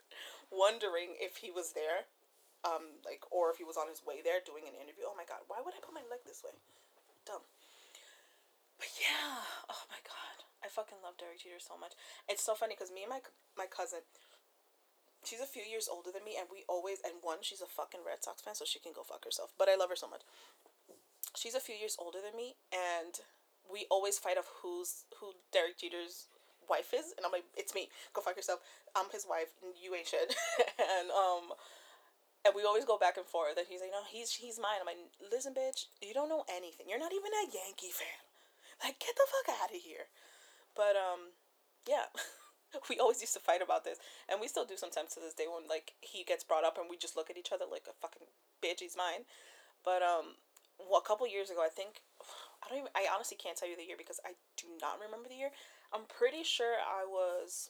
wondering 0.52 1.18
if 1.20 1.42
he 1.42 1.50
was 1.52 1.74
there, 1.74 2.08
um, 2.64 3.02
like 3.04 3.26
or 3.34 3.50
if 3.50 3.58
he 3.58 3.66
was 3.66 3.78
on 3.78 3.90
his 3.90 4.06
way 4.06 4.22
there 4.22 4.40
doing 4.44 4.70
an 4.70 4.78
interview. 4.78 5.08
Oh 5.08 5.18
my 5.18 5.26
god, 5.26 5.44
why 5.50 5.60
would 5.64 5.76
I 5.76 5.82
put 5.84 5.96
my 5.96 6.06
leg 6.08 6.24
this 6.24 6.46
way? 6.46 6.56
Dumb. 7.26 7.44
But 8.78 8.90
yeah, 8.98 9.46
oh 9.70 9.86
my 9.90 10.02
god, 10.06 10.38
I 10.64 10.70
fucking 10.70 11.02
love 11.04 11.18
Derek 11.18 11.42
Jeter 11.42 11.62
so 11.62 11.78
much. 11.78 11.94
It's 12.26 12.42
so 12.42 12.58
funny 12.58 12.74
because 12.78 12.94
me 12.94 13.06
and 13.06 13.14
my 13.14 13.22
my 13.58 13.68
cousin, 13.68 14.06
she's 15.24 15.40
a 15.40 15.50
few 15.50 15.64
years 15.64 15.90
older 15.92 16.10
than 16.12 16.24
me, 16.24 16.36
and 16.38 16.48
we 16.52 16.64
always 16.68 17.00
and 17.04 17.22
one 17.22 17.40
she's 17.42 17.62
a 17.62 17.70
fucking 17.70 18.02
Red 18.06 18.24
Sox 18.24 18.42
fan, 18.42 18.56
so 18.56 18.66
she 18.66 18.80
can 18.80 18.94
go 18.94 19.04
fuck 19.04 19.26
herself. 19.26 19.54
But 19.58 19.70
I 19.70 19.76
love 19.76 19.90
her 19.90 19.96
so 19.96 20.10
much. 20.10 20.22
She's 21.36 21.56
a 21.56 21.64
few 21.64 21.76
years 21.76 21.96
older 22.00 22.20
than 22.20 22.36
me, 22.36 22.56
and 22.74 23.20
we 23.72 23.88
always 23.90 24.20
fight 24.20 24.38
of 24.38 24.46
who's 24.62 25.06
who 25.20 25.34
Derek 25.54 25.80
Jeter's 25.80 26.28
wife 26.70 26.94
is, 26.94 27.14
and 27.18 27.26
I'm 27.26 27.32
like, 27.32 27.46
it's 27.56 27.74
me. 27.74 27.90
Go 28.14 28.22
fuck 28.22 28.36
yourself. 28.36 28.60
I'm 28.96 29.10
his 29.12 29.26
wife, 29.28 29.54
and 29.64 29.74
you 29.76 29.96
ain't 29.96 30.08
shit. 30.08 30.36
and 30.80 31.12
um, 31.12 31.56
and 32.44 32.54
we 32.56 32.66
always 32.66 32.86
go 32.86 32.98
back 32.98 33.18
and 33.18 33.26
forth. 33.26 33.58
And 33.58 33.68
he's 33.70 33.82
like, 33.82 33.94
no, 33.94 34.04
he's 34.10 34.34
he's 34.34 34.60
mine. 34.60 34.82
I'm 34.82 34.90
like, 34.90 35.02
listen, 35.22 35.54
bitch, 35.54 35.88
you 36.02 36.14
don't 36.14 36.30
know 36.30 36.44
anything. 36.50 36.88
You're 36.90 37.02
not 37.02 37.14
even 37.14 37.32
a 37.32 37.52
Yankee 37.52 37.94
fan. 37.94 38.22
Like, 38.84 38.98
get 38.98 39.14
the 39.14 39.30
fuck 39.30 39.62
out 39.62 39.70
of 39.70 39.82
here. 39.82 40.10
But 40.76 40.98
um, 40.98 41.38
yeah. 41.88 42.10
we 42.90 43.00
always 43.00 43.22
used 43.22 43.34
to 43.34 43.44
fight 43.44 43.62
about 43.62 43.84
this, 43.84 43.98
and 44.30 44.40
we 44.40 44.48
still 44.48 44.66
do 44.66 44.78
sometimes 44.78 45.14
to 45.16 45.20
this 45.20 45.34
day 45.34 45.46
when 45.48 45.68
like 45.68 45.94
he 46.02 46.24
gets 46.24 46.44
brought 46.44 46.64
up 46.64 46.78
and 46.78 46.90
we 46.90 46.98
just 46.98 47.16
look 47.16 47.30
at 47.30 47.38
each 47.38 47.52
other 47.52 47.66
like 47.70 47.86
a 47.90 47.96
fucking 48.00 48.28
bitch. 48.64 48.80
He's 48.80 48.98
mine. 48.98 49.28
But 49.84 50.02
um, 50.02 50.40
well, 50.78 51.02
a 51.02 51.08
couple 51.08 51.28
years 51.28 51.50
ago, 51.50 51.62
I 51.64 51.70
think 51.70 52.02
I 52.64 52.70
don't 52.70 52.86
even. 52.86 52.94
I 52.96 53.08
honestly 53.14 53.38
can't 53.38 53.58
tell 53.58 53.70
you 53.70 53.76
the 53.76 53.88
year 53.88 53.98
because 53.98 54.20
I 54.26 54.38
do 54.58 54.68
not 54.80 55.02
remember 55.02 55.28
the 55.28 55.40
year. 55.40 55.52
I'm 55.92 56.08
pretty 56.08 56.44
sure 56.44 56.80
I 56.80 57.04
was 57.04 57.70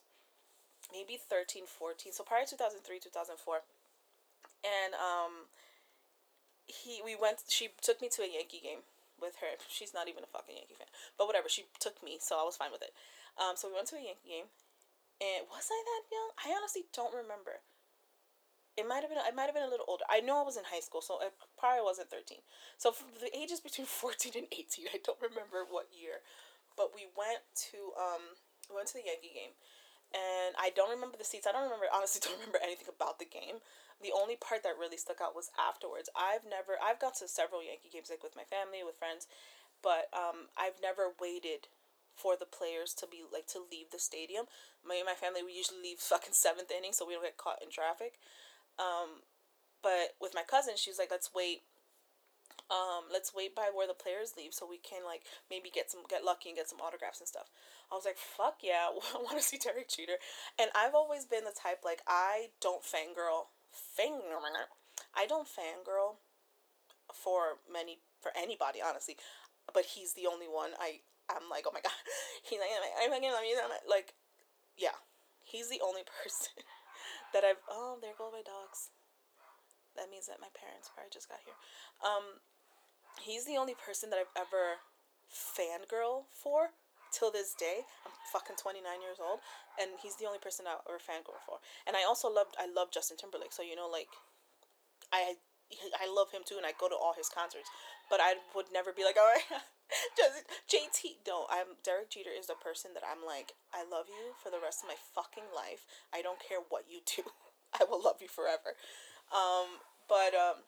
maybe 0.93 1.17
13, 1.17 1.65
14. 1.65 2.13
So 2.13 2.24
prior 2.24 2.46
2003, 2.46 3.00
2004. 3.00 3.65
And 4.62 4.93
um 4.93 5.50
he 6.67 7.01
we 7.03 7.15
went. 7.15 7.43
She 7.48 7.70
took 7.81 8.01
me 8.01 8.10
to 8.13 8.22
a 8.22 8.29
Yankee 8.29 8.62
game 8.62 8.86
with 9.20 9.38
her. 9.41 9.58
She's 9.70 9.93
not 9.93 10.08
even 10.08 10.24
a 10.24 10.29
fucking 10.29 10.55
Yankee 10.55 10.77
fan, 10.77 10.89
but 11.17 11.27
whatever. 11.27 11.50
She 11.50 11.65
took 11.79 12.01
me, 12.03 12.17
so 12.20 12.39
I 12.39 12.43
was 12.43 12.58
fine 12.58 12.72
with 12.72 12.81
it. 12.81 12.93
Um, 13.38 13.55
so 13.55 13.70
we 13.70 13.75
went 13.75 13.88
to 13.93 13.96
a 13.96 14.03
Yankee 14.03 14.27
game, 14.27 14.50
and 15.22 15.46
was 15.46 15.70
I 15.70 15.78
that 15.78 16.04
young? 16.10 16.30
I 16.42 16.50
honestly 16.58 16.90
don't 16.90 17.13
remember. 17.13 17.62
It 18.74 18.88
might 18.90 19.06
have 19.06 19.12
been. 19.13 19.22
I 19.22 19.30
might 19.36 19.46
have 19.46 19.54
been 19.54 19.68
a 19.68 19.70
little 19.70 19.86
older. 19.86 20.08
I 20.10 20.25
know 20.25 20.42
I 20.42 20.48
was 20.48 20.58
in 20.58 20.66
high 20.66 20.82
school, 20.82 21.06
so 21.06 21.22
I 21.22 21.30
probably 21.60 21.86
wasn't 21.86 22.10
thirteen. 22.10 22.42
So 22.82 22.90
for 22.92 23.06
the 23.22 23.30
ages 23.36 23.62
between 23.62 23.86
fourteen 24.01 24.34
and 24.34 24.50
eighteen, 24.50 24.90
I 24.90 24.98
don't 25.04 25.22
remember 25.22 25.62
what 25.70 25.94
year, 25.94 26.25
but 26.74 26.96
we 26.96 27.06
went 27.13 27.46
to 27.70 27.94
um 28.00 28.42
we 28.72 28.80
went 28.80 28.90
to 28.96 28.98
the 28.98 29.06
Yankee 29.06 29.36
game, 29.36 29.54
and 30.16 30.56
I 30.58 30.72
don't 30.74 30.90
remember 30.90 31.20
the 31.20 31.28
seats. 31.28 31.46
I 31.46 31.54
don't 31.54 31.68
remember 31.68 31.92
honestly. 31.94 32.24
Don't 32.25 32.40
remember 32.40 32.63
anything 32.63 32.90
about 32.90 33.20
the 33.22 33.30
game. 33.30 33.62
The 34.01 34.16
only 34.16 34.34
part 34.40 34.63
that 34.66 34.80
really 34.82 34.98
stuck 34.98 35.22
out 35.22 35.38
was 35.38 35.54
afterwards. 35.60 36.10
I've 36.18 36.48
never. 36.48 36.80
I've 36.82 36.98
gone 36.98 37.13
to 37.22 37.28
several 37.28 37.62
Yankee 37.62 37.92
games 37.92 38.10
like 38.10 38.24
with 38.25 38.40
my 38.40 38.48
family, 38.48 38.82
with 38.82 38.98
friends, 38.98 39.28
but 39.84 40.10
um 40.16 40.50
I've 40.58 40.80
never 40.82 41.12
waited 41.20 41.68
for 42.22 42.38
the 42.38 42.46
players 42.46 42.94
to 42.94 43.08
be 43.10 43.25
like 43.34 43.48
to 43.48 43.60
leave 43.60 43.90
the 43.92 44.00
stadium. 44.00 44.46
My 44.86 45.01
and 45.01 45.10
my 45.10 45.18
family 45.18 45.42
we 45.42 45.58
usually 45.58 45.82
leave 45.82 45.98
fucking 45.98 46.38
seventh 46.38 46.70
inning 46.70 46.94
so 46.94 47.06
we 47.06 47.13
don't 47.13 47.25
get 47.25 47.42
caught 47.42 47.63
in 47.63 47.74
traffic. 47.74 48.22
Um, 48.78 49.25
but 49.82 50.13
with 50.22 50.38
my 50.38 50.46
cousin, 50.46 50.78
she 50.78 50.90
was 50.90 51.00
like, 51.00 51.10
let's 51.10 51.34
wait. 51.34 51.66
Um, 52.70 53.12
let's 53.12 53.34
wait 53.36 53.56
by 53.56 53.68
where 53.74 53.88
the 53.88 53.98
players 53.98 54.38
leave 54.38 54.54
so 54.54 54.70
we 54.70 54.78
can 54.78 55.04
like 55.04 55.24
maybe 55.50 55.70
get 55.74 55.92
some 55.92 56.08
get 56.08 56.24
lucky 56.24 56.50
and 56.50 56.58
get 56.58 56.70
some 56.70 56.80
autographs 56.80 57.20
and 57.20 57.28
stuff. 57.28 57.50
I 57.92 57.96
was 57.96 58.06
like, 58.06 58.18
fuck 58.18 58.62
yeah, 58.62 58.88
I 59.16 59.18
want 59.18 59.38
to 59.38 59.44
see 59.44 59.58
Derek 59.58 59.90
Jeter. 59.90 60.22
And 60.62 60.70
I've 60.78 60.96
always 60.96 61.25
been 61.25 61.44
the 61.44 61.58
type 61.58 61.82
like 61.84 62.01
I 62.08 62.54
don't 62.62 62.84
fangirl, 62.86 63.51
fangirl. 63.74 64.46
I 65.18 65.25
don't 65.25 65.48
fangirl 65.48 66.22
for 67.12 67.60
many 67.72 68.00
for 68.22 68.32
anybody 68.38 68.80
honestly, 68.80 69.18
but 69.74 69.98
he's 69.98 70.13
the 70.13 70.28
only 70.28 70.48
one 70.48 70.72
I 70.80 71.01
I'm 71.36 71.50
like 71.50 71.66
oh 71.68 71.74
my 71.74 71.82
god, 71.82 71.96
he's 72.48 72.60
like 72.60 72.72
I 72.72 73.08
fucking 73.10 73.32
love 73.32 73.48
you 73.48 73.58
like, 73.88 74.14
yeah, 74.78 74.98
he's 75.44 75.70
the 75.70 75.82
only 75.84 76.04
person 76.24 76.64
that 77.34 77.44
I've 77.44 77.62
oh 77.70 77.98
there 78.02 78.16
go 78.18 78.32
my 78.32 78.44
dogs. 78.44 78.92
That 80.00 80.08
means 80.08 80.32
that 80.32 80.40
my 80.40 80.52
parents 80.56 80.88
probably 80.88 81.12
just 81.12 81.28
got 81.28 81.44
here. 81.44 81.58
Um, 82.00 82.40
he's 83.20 83.44
the 83.44 83.60
only 83.60 83.76
person 83.76 84.08
that 84.08 84.24
I've 84.24 84.32
ever 84.40 84.80
fangirl 85.28 86.32
for 86.32 86.72
till 87.12 87.32
this 87.32 87.54
day. 87.54 87.84
I'm 88.08 88.16
fucking 88.32 88.56
29 88.56 88.80
years 89.04 89.20
old 89.20 89.44
and 89.76 90.00
he's 90.00 90.16
the 90.16 90.26
only 90.26 90.40
person 90.40 90.64
I 90.64 90.80
ever 90.88 91.00
fangirl 91.00 91.44
for. 91.44 91.60
And 91.86 92.00
I 92.00 92.08
also 92.08 92.32
loved 92.32 92.56
I 92.56 92.72
love 92.72 92.92
Justin 92.92 93.20
Timberlake. 93.20 93.52
So 93.52 93.64
you 93.64 93.76
know 93.76 93.92
like 93.92 94.12
I 95.12 95.36
I 96.00 96.08
love 96.08 96.32
him 96.32 96.44
too 96.48 96.56
and 96.56 96.66
I 96.66 96.72
go 96.80 96.88
to 96.88 96.96
all 96.96 97.14
his 97.16 97.28
concerts. 97.28 97.68
But 98.10 98.20
I 98.20 98.40
would 98.56 98.72
never 98.74 98.92
be 98.92 99.04
like, 99.08 99.16
"All 99.16 99.28
right, 99.28 99.64
just 100.18 100.48
JT." 100.68 101.28
No, 101.28 101.46
I'm 101.52 101.80
Derek 101.84 102.12
Jeter 102.12 102.32
is 102.32 102.48
the 102.48 102.60
person 102.60 102.92
that 102.96 103.04
I'm 103.04 103.26
like, 103.26 103.54
"I 103.74 103.84
love 103.84 104.08
you 104.08 104.34
for 104.40 104.50
the 104.50 104.62
rest 104.62 104.84
of 104.84 104.90
my 104.90 105.00
fucking 105.00 105.52
life. 105.54 105.86
I 106.14 106.22
don't 106.22 106.40
care 106.42 106.64
what 106.64 106.86
you 106.90 107.04
do. 107.04 107.24
I 107.80 107.86
will 107.86 108.02
love 108.02 108.24
you 108.24 108.28
forever." 108.28 108.76
Um, 109.32 109.84
but 110.12 110.36
um 110.36 110.68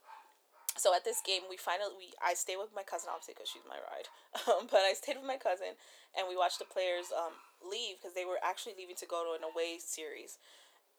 so 0.75 0.95
at 0.95 1.05
this 1.05 1.21
game 1.21 1.45
we 1.49 1.57
finally 1.57 1.93
we 1.97 2.09
I 2.23 2.33
stayed 2.33 2.57
with 2.57 2.73
my 2.73 2.81
cousin 2.81 3.11
obviously 3.11 3.35
because 3.37 3.51
she's 3.51 3.67
my 3.67 3.77
ride 3.77 4.09
um, 4.49 4.65
but 4.71 4.81
I 4.81 4.95
stayed 4.97 5.17
with 5.19 5.27
my 5.27 5.37
cousin 5.37 5.77
and 6.17 6.25
we 6.25 6.37
watched 6.37 6.57
the 6.57 6.69
players 6.69 7.13
um, 7.13 7.37
leave 7.61 8.01
because 8.01 8.15
they 8.15 8.25
were 8.25 8.41
actually 8.41 8.73
leaving 8.77 8.97
to 8.97 9.05
go 9.05 9.21
to 9.21 9.37
an 9.37 9.45
away 9.45 9.77
series 9.77 10.39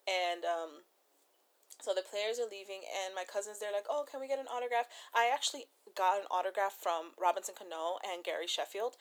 and 0.06 0.44
um, 0.44 0.84
so 1.84 1.92
the 1.92 2.06
players 2.08 2.40
are 2.40 2.48
leaving 2.48 2.80
and 2.88 3.12
my 3.14 3.28
cousins 3.28 3.60
they're 3.60 3.74
like 3.74 3.88
oh 3.92 4.08
can 4.08 4.20
we 4.20 4.28
get 4.28 4.40
an 4.40 4.48
autograph 4.48 4.88
I 5.12 5.28
actually 5.28 5.68
got 5.92 6.24
an 6.24 6.28
autograph 6.30 6.72
from 6.80 7.12
Robinson 7.20 7.54
Cano 7.54 8.00
and 8.00 8.24
Gary 8.24 8.48
Sheffield 8.48 8.96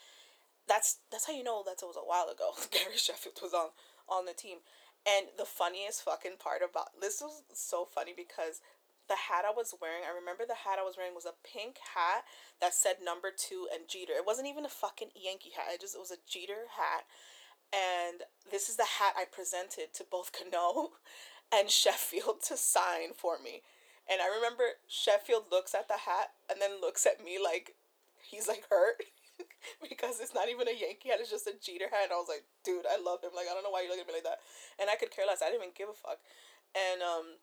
that's 0.67 0.99
that's 1.11 1.27
how 1.27 1.33
you 1.33 1.43
know 1.43 1.63
that 1.63 1.79
it 1.79 1.87
was 1.87 1.99
a 1.99 2.03
while 2.03 2.27
ago 2.27 2.51
Gary 2.75 2.99
Sheffield 2.99 3.39
was 3.41 3.55
on 3.55 3.71
on 4.11 4.27
the 4.27 4.35
team 4.35 4.59
and 5.07 5.31
the 5.37 5.47
funniest 5.47 6.03
fucking 6.03 6.39
part 6.39 6.59
about 6.59 6.95
this 6.99 7.23
was 7.23 7.43
so 7.55 7.87
funny 7.87 8.13
because 8.15 8.59
the 9.07 9.27
hat 9.27 9.43
I 9.43 9.51
was 9.51 9.75
wearing, 9.81 10.07
I 10.07 10.15
remember 10.15 10.47
the 10.47 10.63
hat 10.63 10.79
I 10.79 10.87
was 10.87 10.95
wearing 10.95 11.15
was 11.15 11.27
a 11.27 11.35
pink 11.43 11.75
hat 11.95 12.23
that 12.61 12.73
said 12.73 13.03
number 13.03 13.29
two 13.35 13.67
and 13.73 13.87
Jeter. 13.87 14.13
It 14.15 14.25
wasn't 14.25 14.47
even 14.47 14.65
a 14.65 14.71
fucking 14.71 15.11
Yankee 15.15 15.51
hat. 15.55 15.75
It 15.75 15.81
just 15.81 15.95
it 15.95 15.99
was 15.99 16.11
a 16.11 16.23
Jeter 16.23 16.71
hat. 16.79 17.03
And 17.73 18.23
this 18.49 18.69
is 18.69 18.77
the 18.77 18.99
hat 18.99 19.17
I 19.17 19.25
presented 19.25 19.93
to 19.95 20.05
both 20.07 20.31
Cano 20.35 20.95
and 21.53 21.69
Sheffield 21.69 22.41
to 22.47 22.57
sign 22.57 23.13
for 23.15 23.37
me. 23.37 23.61
And 24.09 24.19
I 24.19 24.27
remember 24.27 24.81
Sheffield 24.87 25.47
looks 25.51 25.73
at 25.73 25.87
the 25.87 26.03
hat 26.03 26.35
and 26.49 26.59
then 26.59 26.81
looks 26.81 27.05
at 27.05 27.23
me 27.23 27.39
like 27.39 27.75
he's 28.19 28.47
like 28.47 28.67
hurt 28.69 28.99
because 29.89 30.19
it's 30.19 30.35
not 30.35 30.49
even 30.49 30.67
a 30.67 30.75
Yankee 30.75 31.07
hat, 31.07 31.23
it's 31.23 31.31
just 31.31 31.47
a 31.47 31.55
Jeter 31.55 31.87
hat. 31.87 32.11
And 32.11 32.13
I 32.13 32.19
was 32.19 32.27
like, 32.27 32.43
dude, 32.65 32.83
I 32.83 32.99
love 32.99 33.23
him. 33.23 33.31
Like, 33.31 33.47
I 33.47 33.55
don't 33.55 33.63
know 33.63 33.71
why 33.71 33.85
you're 33.85 33.93
looking 33.93 34.03
at 34.03 34.11
me 34.11 34.19
like 34.19 34.27
that. 34.27 34.43
And 34.75 34.91
I 34.91 34.99
could 34.99 35.13
care 35.13 35.23
less. 35.23 35.39
I 35.39 35.47
didn't 35.47 35.63
even 35.63 35.77
give 35.77 35.87
a 35.87 35.95
fuck. 35.95 36.19
And 36.75 36.99
um 36.99 37.39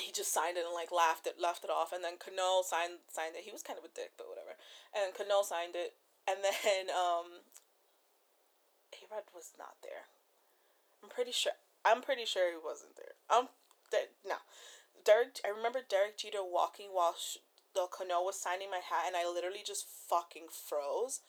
he 0.00 0.08
just 0.08 0.32
signed 0.32 0.56
it 0.56 0.64
and 0.64 0.72
like 0.72 0.88
laughed 0.88 1.28
it 1.28 1.36
laughed 1.36 1.64
it 1.64 1.72
off 1.72 1.92
and 1.92 2.00
then 2.00 2.16
Cano 2.16 2.64
signed 2.64 3.04
signed 3.08 3.36
it. 3.36 3.44
He 3.44 3.52
was 3.52 3.64
kind 3.64 3.80
of 3.80 3.84
a 3.84 3.92
dick, 3.92 4.12
but 4.16 4.28
whatever. 4.28 4.56
And 4.92 5.12
Cano 5.16 5.40
signed 5.44 5.76
it 5.76 5.96
and 6.28 6.40
then 6.44 6.92
um 7.04 7.44
A-Rod 8.92 9.28
was 9.32 9.52
not 9.56 9.80
there. 9.80 10.12
I'm 11.00 11.08
pretty 11.08 11.32
sure 11.32 11.56
I'm 11.84 12.02
pretty 12.02 12.24
sure 12.24 12.50
he 12.50 12.58
wasn't 12.62 12.96
there. 12.96 13.14
Um 13.30 13.48
that 13.90 14.12
no. 14.26 14.36
Derek 15.04 15.40
I 15.44 15.48
remember 15.48 15.80
Derek 15.86 16.18
Jeter 16.18 16.44
walking 16.44 16.88
while 16.92 17.14
sh- 17.18 17.38
the 17.74 17.86
Cano 17.90 18.22
was 18.22 18.38
signing 18.38 18.70
my 18.70 18.80
hat 18.84 19.04
and 19.06 19.16
I 19.16 19.28
literally 19.28 19.64
just 19.64 19.86
fucking 19.86 20.46
froze 20.50 21.20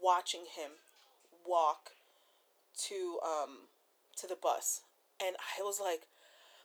watching 0.00 0.46
him 0.56 0.82
walk 1.46 1.90
to 2.88 3.20
um 3.22 3.68
to 4.16 4.26
the 4.26 4.36
bus 4.36 4.82
and 5.24 5.36
I 5.36 5.62
was 5.62 5.78
like 5.80 6.06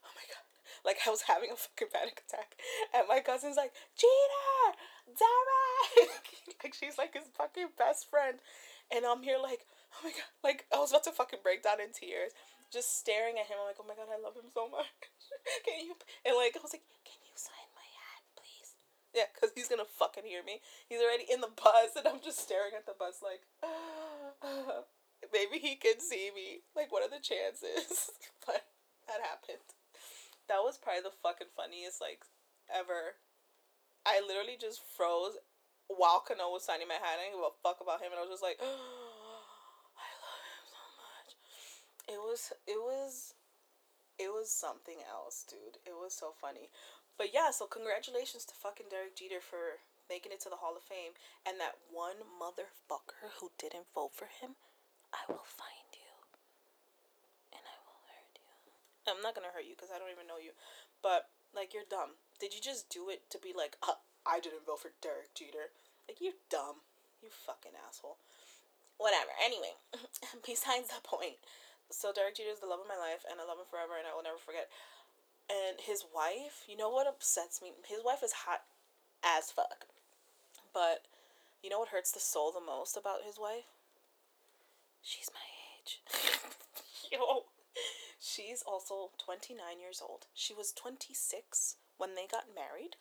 oh 0.03 0.12
my 0.15 0.24
god 0.27 0.50
like 0.86 0.98
I 1.05 1.09
was 1.09 1.24
having 1.24 1.51
a 1.51 1.55
fucking 1.55 1.89
panic 1.91 2.24
attack. 2.27 2.55
And 2.93 3.07
my 3.07 3.19
cousin's 3.19 3.57
like, 3.57 3.74
Jeter, 3.95 4.77
Derek 5.07 6.57
like 6.63 6.74
she's 6.74 6.98
like 6.98 7.13
his 7.13 7.27
fucking 7.38 7.75
best 7.77 8.09
friend. 8.09 8.39
And 8.91 9.05
I'm 9.05 9.24
here 9.24 9.38
like, 9.41 9.65
oh 9.93 10.01
my 10.03 10.12
god, 10.12 10.31
like 10.43 10.65
I 10.74 10.79
was 10.79 10.91
about 10.91 11.03
to 11.05 11.12
fucking 11.12 11.39
break 11.43 11.63
down 11.63 11.81
in 11.81 11.91
tears. 11.91 12.31
Just 12.69 13.01
staring 13.01 13.41
at 13.41 13.49
him. 13.49 13.57
I'm 13.57 13.67
like, 13.67 13.81
oh 13.81 13.88
my 13.89 13.97
god, 13.97 14.13
I 14.13 14.21
love 14.21 14.38
him 14.38 14.49
so 14.53 14.69
much. 14.69 14.89
can 15.65 15.81
you 15.85 15.97
and 16.25 16.38
like 16.38 16.53
I 16.53 16.61
was 16.61 16.73
like, 16.73 16.85
Can 17.05 17.21
you 17.25 17.33
sign 17.33 17.69
my 17.73 17.85
hat, 17.85 18.21
please? 18.38 18.77
Yeah, 19.13 19.29
because 19.33 19.53
he's 19.57 19.69
gonna 19.69 19.89
fucking 19.89 20.25
hear 20.25 20.45
me. 20.45 20.61
He's 20.85 21.01
already 21.01 21.25
in 21.25 21.41
the 21.41 21.53
bus 21.53 21.97
and 21.97 22.05
I'm 22.05 22.21
just 22.21 22.41
staring 22.41 22.77
at 22.77 22.85
the 22.85 22.97
bus 22.97 23.25
like 23.25 23.45
maybe 25.33 25.57
he 25.57 25.75
can 25.75 25.97
see 25.97 26.29
me. 26.33 26.61
Like 26.77 26.93
what 26.93 27.01
are 27.01 27.11
the 27.11 27.21
chances? 27.21 28.13
but 28.45 28.69
that 29.09 29.25
happened 29.25 29.65
that 30.49 30.65
was 30.65 30.81
probably 30.81 31.05
the 31.05 31.15
fucking 31.21 31.53
funniest 31.53 32.01
like 32.01 32.25
ever. 32.67 33.21
I 34.03 34.19
literally 34.25 34.57
just 34.57 34.81
froze 34.81 35.38
while 35.88 36.25
Cano 36.25 36.49
was 36.49 36.65
signing 36.65 36.89
my 36.89 36.97
hat. 36.97 37.21
I 37.21 37.29
didn't 37.29 37.38
give 37.38 37.45
a 37.45 37.61
fuck 37.61 37.79
about 37.79 38.01
him, 38.01 38.09
and 38.11 38.17
I 38.17 38.25
was 38.25 38.33
just 38.33 38.43
like, 38.43 38.57
oh, 38.61 38.65
I 38.65 40.09
love 40.17 40.43
him 40.49 40.65
so 40.65 40.83
much. 40.97 41.29
It 42.09 42.17
was 42.17 42.51
it 42.65 42.81
was 42.81 43.37
it 44.17 44.33
was 44.33 44.49
something 44.49 44.97
else, 45.05 45.45
dude. 45.45 45.77
It 45.85 45.93
was 45.93 46.17
so 46.17 46.33
funny. 46.33 46.73
But 47.21 47.29
yeah, 47.31 47.53
so 47.53 47.69
congratulations 47.69 48.43
to 48.49 48.57
fucking 48.57 48.89
Derek 48.89 49.13
Jeter 49.13 49.39
for 49.39 49.85
making 50.09 50.33
it 50.33 50.41
to 50.41 50.49
the 50.49 50.57
Hall 50.57 50.73
of 50.73 50.81
Fame. 50.81 51.13
And 51.45 51.61
that 51.61 51.77
one 51.93 52.25
motherfucker 52.41 53.37
who 53.37 53.53
didn't 53.61 53.93
vote 53.93 54.17
for 54.17 54.25
him, 54.25 54.57
I 55.13 55.21
will 55.29 55.45
find 55.45 55.87
you. 55.93 56.11
And 57.53 57.61
I 57.61 57.77
will 57.85 58.01
hurt 58.09 58.33
you. 58.41 58.49
I'm 59.05 59.21
not 59.21 59.37
gonna 59.37 59.53
hurt 59.53 59.69
you 59.69 59.77
because 59.77 59.93
I 59.93 60.01
don't 60.01 60.09
even 60.11 60.25
know 60.25 60.41
you, 60.41 60.57
but 61.05 61.29
like 61.53 61.77
you're 61.77 61.87
dumb. 61.87 62.17
Did 62.41 62.57
you 62.57 62.61
just 62.61 62.89
do 62.89 63.13
it 63.13 63.29
to 63.29 63.37
be 63.37 63.53
like, 63.53 63.77
uh, 63.85 64.01
I 64.25 64.41
didn't 64.41 64.65
vote 64.65 64.81
for 64.81 64.97
Derek 64.99 65.37
Jeter? 65.37 65.69
Like 66.09 66.17
you're 66.17 66.41
dumb, 66.49 66.81
you 67.21 67.29
fucking 67.29 67.77
asshole. 67.77 68.17
Whatever. 68.97 69.31
Anyway, 69.39 69.77
besides 70.45 70.89
the 70.89 70.99
point, 71.05 71.39
so 71.91 72.13
Derek 72.13 72.36
Jeter 72.38 72.53
is 72.53 72.60
the 72.60 72.69
love 72.69 72.81
of 72.81 72.88
my 72.89 72.98
life, 72.98 73.25
and 73.29 73.39
I 73.41 73.46
love 73.46 73.58
him 73.58 73.69
forever, 73.69 73.98
and 73.98 74.08
I 74.08 74.15
will 74.15 74.24
never 74.24 74.39
forget. 74.39 74.69
And 75.50 75.81
his 75.81 76.05
wife, 76.13 76.63
you 76.69 76.77
know 76.77 76.89
what 76.89 77.08
upsets 77.08 77.62
me? 77.62 77.74
His 77.88 78.05
wife 78.05 78.22
is 78.24 78.46
hot 78.46 78.62
as 79.25 79.51
fuck, 79.51 79.86
but 80.74 81.05
you 81.63 81.69
know 81.69 81.79
what 81.79 81.89
hurts 81.89 82.12
the 82.12 82.19
soul 82.19 82.51
the 82.51 82.62
most 82.63 82.96
about 82.96 83.25
his 83.25 83.38
wife? 83.39 83.74
She's 85.01 85.29
my 85.34 85.46
age. 85.81 86.01
Yo. 87.12 87.46
She's 88.19 88.62
also 88.67 89.12
29 89.17 89.58
years 89.79 90.01
old. 90.03 90.27
She 90.34 90.53
was 90.53 90.74
26 90.74 91.77
when 91.98 92.15
they 92.15 92.27
got 92.29 92.53
married. 92.53 92.96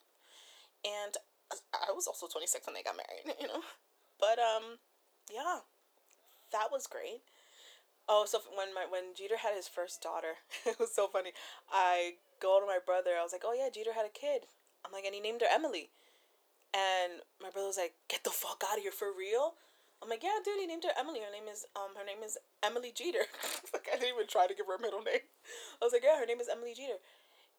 And 0.84 1.16
I 1.74 1.92
was 1.92 2.06
also 2.06 2.26
26 2.28 2.66
when 2.66 2.74
they 2.74 2.82
got 2.82 2.96
married, 2.96 3.36
you 3.40 3.48
know. 3.48 3.62
But 4.18 4.38
um 4.38 4.78
yeah. 5.32 5.60
That 6.52 6.68
was 6.72 6.86
great. 6.86 7.20
Oh, 8.08 8.24
so 8.26 8.40
when 8.56 8.72
my 8.72 8.86
when 8.88 9.14
Jeter 9.14 9.36
had 9.36 9.54
his 9.54 9.68
first 9.68 10.00
daughter, 10.02 10.40
it 10.66 10.78
was 10.78 10.94
so 10.94 11.06
funny. 11.08 11.32
I 11.70 12.14
go 12.40 12.60
to 12.60 12.66
my 12.66 12.78
brother. 12.84 13.12
I 13.18 13.22
was 13.22 13.32
like, 13.32 13.44
"Oh 13.44 13.52
yeah, 13.52 13.68
Jeter 13.68 13.92
had 13.92 14.06
a 14.06 14.12
kid." 14.12 14.48
I'm 14.84 14.92
like, 14.92 15.04
and 15.04 15.14
he 15.14 15.20
named 15.20 15.42
her 15.42 15.50
Emily. 15.50 15.90
And 16.74 17.24
my 17.42 17.50
brother 17.50 17.68
was 17.68 17.76
like, 17.78 17.94
"Get 18.08 18.24
the 18.24 18.30
fuck 18.30 18.64
out 18.64 18.78
of 18.78 18.82
here 18.82 18.92
for 18.92 19.08
real." 19.12 19.54
I'm 20.02 20.08
like, 20.08 20.22
"Yeah, 20.22 20.38
dude, 20.44 20.60
he 20.60 20.66
named 20.66 20.84
her 20.84 20.96
Emily. 20.98 21.20
Her 21.20 21.32
name 21.32 21.48
is 21.52 21.66
um 21.76 21.96
her 21.96 22.04
name 22.04 22.24
is 22.24 22.38
Emily 22.64 22.92
Jeter." 22.94 23.28
like 23.74 23.88
I 23.92 23.96
didn't 24.00 24.14
even 24.14 24.26
try 24.28 24.46
to 24.46 24.54
give 24.54 24.66
her 24.66 24.76
a 24.76 24.80
middle 24.80 25.02
name. 25.02 25.24
I 25.80 25.84
was 25.84 25.92
like, 25.92 26.04
"Yeah, 26.04 26.18
her 26.18 26.26
name 26.26 26.40
is 26.40 26.48
Emily 26.48 26.74
Jeter." 26.74 27.00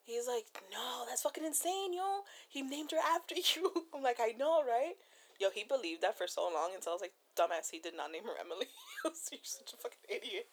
He's 0.04 0.26
like, 0.26 0.46
"No, 0.72 1.04
that's 1.08 1.22
fucking 1.22 1.44
insane, 1.44 1.94
yo. 1.94 2.26
He 2.48 2.62
named 2.62 2.90
her 2.92 3.02
after 3.02 3.34
you." 3.54 3.86
I'm 3.94 4.02
like, 4.02 4.18
"I 4.20 4.34
know, 4.38 4.62
right?" 4.66 4.98
Yo, 5.38 5.48
he 5.54 5.64
believed 5.64 6.02
that 6.02 6.18
for 6.18 6.26
so 6.26 6.50
long 6.52 6.72
until 6.74 6.92
I 6.92 6.94
was 6.94 7.00
like, 7.00 7.16
"Dumbass, 7.36 7.70
he 7.70 7.78
did 7.78 7.96
not 7.96 8.12
name 8.12 8.24
her 8.24 8.38
Emily." 8.38 8.66
You're 9.04 9.14
such 9.42 9.72
a 9.72 9.76
fucking 9.76 10.08
idiot. 10.08 10.48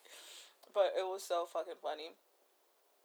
But 0.74 0.94
it 0.98 1.06
was 1.06 1.24
so 1.24 1.46
fucking 1.46 1.82
funny. 1.82 2.14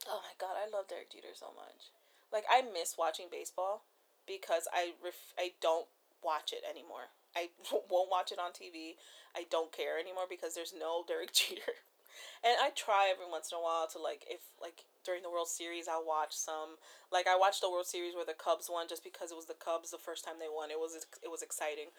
Oh 0.07 0.21
my 0.21 0.35
god, 0.39 0.55
I 0.59 0.69
love 0.69 0.87
Derek 0.87 1.11
Jeter 1.11 1.33
so 1.33 1.47
much. 1.55 1.91
Like 2.31 2.45
I 2.51 2.61
miss 2.61 2.97
watching 2.97 3.27
baseball 3.31 3.85
because 4.27 4.67
I 4.73 4.93
ref- 5.03 5.33
I 5.37 5.53
don't 5.61 5.87
watch 6.23 6.53
it 6.53 6.63
anymore. 6.67 7.13
I 7.35 7.49
won't 7.89 8.11
watch 8.11 8.31
it 8.31 8.39
on 8.39 8.51
TV. 8.51 8.95
I 9.35 9.45
don't 9.49 9.71
care 9.71 9.99
anymore 9.99 10.25
because 10.29 10.55
there's 10.55 10.73
no 10.77 11.03
Derek 11.07 11.33
Jeter. 11.33 11.83
And 12.43 12.55
I 12.61 12.69
try 12.75 13.09
every 13.09 13.25
once 13.25 13.49
in 13.51 13.57
a 13.57 13.61
while 13.61 13.87
to 13.87 13.99
like 13.99 14.25
if 14.29 14.41
like 14.61 14.85
during 15.03 15.23
the 15.23 15.31
World 15.31 15.47
Series 15.47 15.87
I'll 15.87 16.05
watch 16.05 16.35
some 16.35 16.77
like 17.11 17.25
I 17.27 17.37
watched 17.37 17.61
the 17.61 17.71
World 17.71 17.87
Series 17.87 18.13
where 18.13 18.27
the 18.27 18.37
Cubs 18.37 18.69
won 18.69 18.87
just 18.87 19.03
because 19.03 19.31
it 19.31 19.39
was 19.39 19.47
the 19.47 19.57
Cubs 19.57 19.91
the 19.91 19.97
first 19.97 20.23
time 20.23 20.37
they 20.39 20.51
won. 20.51 20.69
It 20.69 20.79
was 20.79 20.93
it 21.23 21.31
was 21.31 21.41
exciting. 21.41 21.89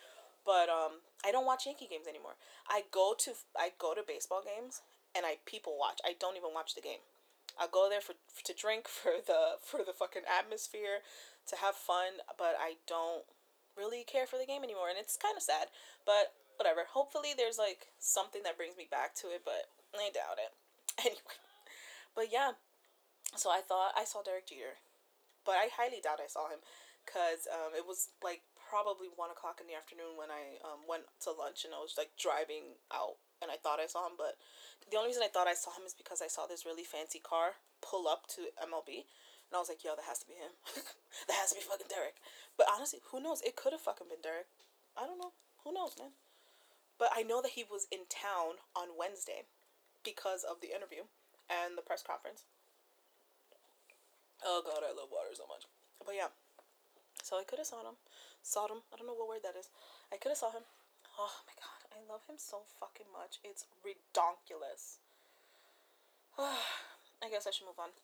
But 0.45 0.69
um 0.69 1.05
I 1.25 1.33
don't 1.33 1.47
watch 1.47 1.67
Yankee 1.67 1.89
games 1.89 2.07
anymore. 2.07 2.37
I 2.69 2.85
go 2.91 3.15
to 3.19 3.33
I 3.57 3.73
go 3.79 3.95
to 3.95 4.03
baseball 4.07 4.43
games 4.45 4.83
and 5.17 5.25
I 5.25 5.39
people 5.47 5.77
watch. 5.79 6.01
I 6.05 6.15
don't 6.19 6.37
even 6.37 6.53
watch 6.55 6.75
the 6.75 6.85
game. 6.85 7.03
I 7.59 7.67
go 7.71 7.89
there 7.89 8.01
for 8.01 8.15
to 8.15 8.53
drink 8.53 8.89
for 8.89 9.13
the 9.25 9.61
for 9.63 9.81
the 9.85 9.97
fucking 9.97 10.29
atmosphere, 10.29 11.03
to 11.49 11.57
have 11.57 11.75
fun, 11.75 12.25
but 12.39 12.57
I 12.61 12.77
don't 12.87 13.25
really 13.77 14.05
care 14.05 14.27
for 14.27 14.39
the 14.39 14.47
game 14.47 14.63
anymore 14.63 14.89
and 14.89 14.99
it's 14.99 15.17
kind 15.17 15.37
of 15.37 15.43
sad. 15.43 15.69
But 16.05 16.37
whatever. 16.57 16.87
Hopefully 16.93 17.35
there's 17.37 17.59
like 17.59 17.91
something 17.99 18.43
that 18.45 18.57
brings 18.57 18.77
me 18.77 18.87
back 18.91 19.15
to 19.17 19.29
it, 19.29 19.43
but 19.45 19.71
I 19.95 20.11
doubt 20.13 20.39
it. 20.39 20.53
Anyway. 21.01 21.43
But 22.15 22.31
yeah. 22.31 22.53
So 23.35 23.51
I 23.51 23.61
thought 23.61 23.93
I 23.99 24.05
saw 24.05 24.23
Derek 24.23 24.47
Jeter. 24.47 24.79
But 25.45 25.59
I 25.59 25.69
highly 25.75 26.01
doubt 26.01 26.23
I 26.23 26.29
saw 26.31 26.49
him 26.49 26.63
because 27.05 27.51
um, 27.51 27.75
it 27.77 27.85
was 27.87 28.11
like 28.23 28.43
probably 28.65 29.13
one 29.13 29.31
o'clock 29.31 29.61
in 29.61 29.69
the 29.69 29.77
afternoon 29.77 30.17
when 30.17 30.33
I 30.33 30.59
um, 30.65 30.89
went 30.89 31.05
to 31.29 31.33
lunch 31.33 31.65
and 31.65 31.77
I 31.77 31.81
was 31.81 31.95
like 32.01 32.17
driving 32.17 32.81
out 32.89 33.21
and 33.45 33.53
I 33.53 33.61
thought 33.61 33.81
I 33.81 33.87
saw 33.87 34.09
him. 34.09 34.17
But 34.17 34.41
the 34.89 34.97
only 34.97 35.13
reason 35.13 35.23
I 35.23 35.33
thought 35.33 35.47
I 35.47 35.59
saw 35.59 35.77
him 35.77 35.85
is 35.85 35.95
because 35.95 36.25
I 36.25 36.29
saw 36.29 36.49
this 36.49 36.65
really 36.65 36.85
fancy 36.85 37.21
car 37.21 37.61
pull 37.85 38.09
up 38.09 38.27
to 38.35 38.49
MLB. 38.59 39.05
And 39.49 39.53
I 39.55 39.61
was 39.61 39.69
like, 39.69 39.85
yo, 39.85 39.93
that 39.95 40.09
has 40.09 40.19
to 40.25 40.29
be 40.29 40.35
him. 40.35 40.57
that 41.29 41.39
has 41.39 41.53
to 41.53 41.61
be 41.61 41.67
fucking 41.67 41.93
Derek. 41.93 42.19
But 42.57 42.67
honestly, 42.73 43.05
who 43.13 43.21
knows? 43.21 43.45
It 43.45 43.55
could 43.55 43.77
have 43.77 43.85
fucking 43.85 44.09
been 44.09 44.25
Derek. 44.25 44.49
I 44.97 45.05
don't 45.05 45.21
know. 45.21 45.37
Who 45.63 45.73
knows, 45.73 45.95
man? 46.01 46.17
But 46.99 47.11
I 47.15 47.23
know 47.23 47.43
that 47.43 47.59
he 47.59 47.65
was 47.65 47.87
in 47.91 48.07
town 48.09 48.63
on 48.73 48.97
Wednesday 48.97 49.45
because 50.07 50.45
of 50.45 50.61
the 50.61 50.71
interview 50.71 51.11
and 51.51 51.77
the 51.77 51.83
press 51.83 52.03
conference. 52.03 52.47
Oh 54.45 54.63
god, 54.65 54.85
I 54.85 54.93
love 54.93 55.09
water 55.11 55.33
so 55.35 55.49
much. 55.49 55.65
But 56.05 56.15
yeah. 56.15 56.33
So 57.25 57.41
I 57.41 57.49
could 57.49 57.57
have 57.57 57.73
saw 57.73 57.81
him. 57.81 57.97
Saw 58.45 58.69
him. 58.69 58.85
I 58.93 59.01
don't 59.01 59.09
know 59.09 59.17
what 59.17 59.33
word 59.33 59.49
that 59.49 59.57
is. 59.57 59.73
I 60.13 60.21
could 60.21 60.29
have 60.29 60.45
saw 60.45 60.53
him. 60.53 60.69
Oh 61.17 61.33
my 61.49 61.57
god, 61.57 61.81
I 61.89 62.05
love 62.05 62.21
him 62.29 62.37
so 62.37 62.69
fucking 62.77 63.09
much. 63.09 63.41
It's 63.41 63.65
redonkulous. 63.81 65.01
I 67.25 67.33
guess 67.33 67.49
I 67.49 67.51
should 67.57 67.65
move 67.65 67.81
on 67.81 67.97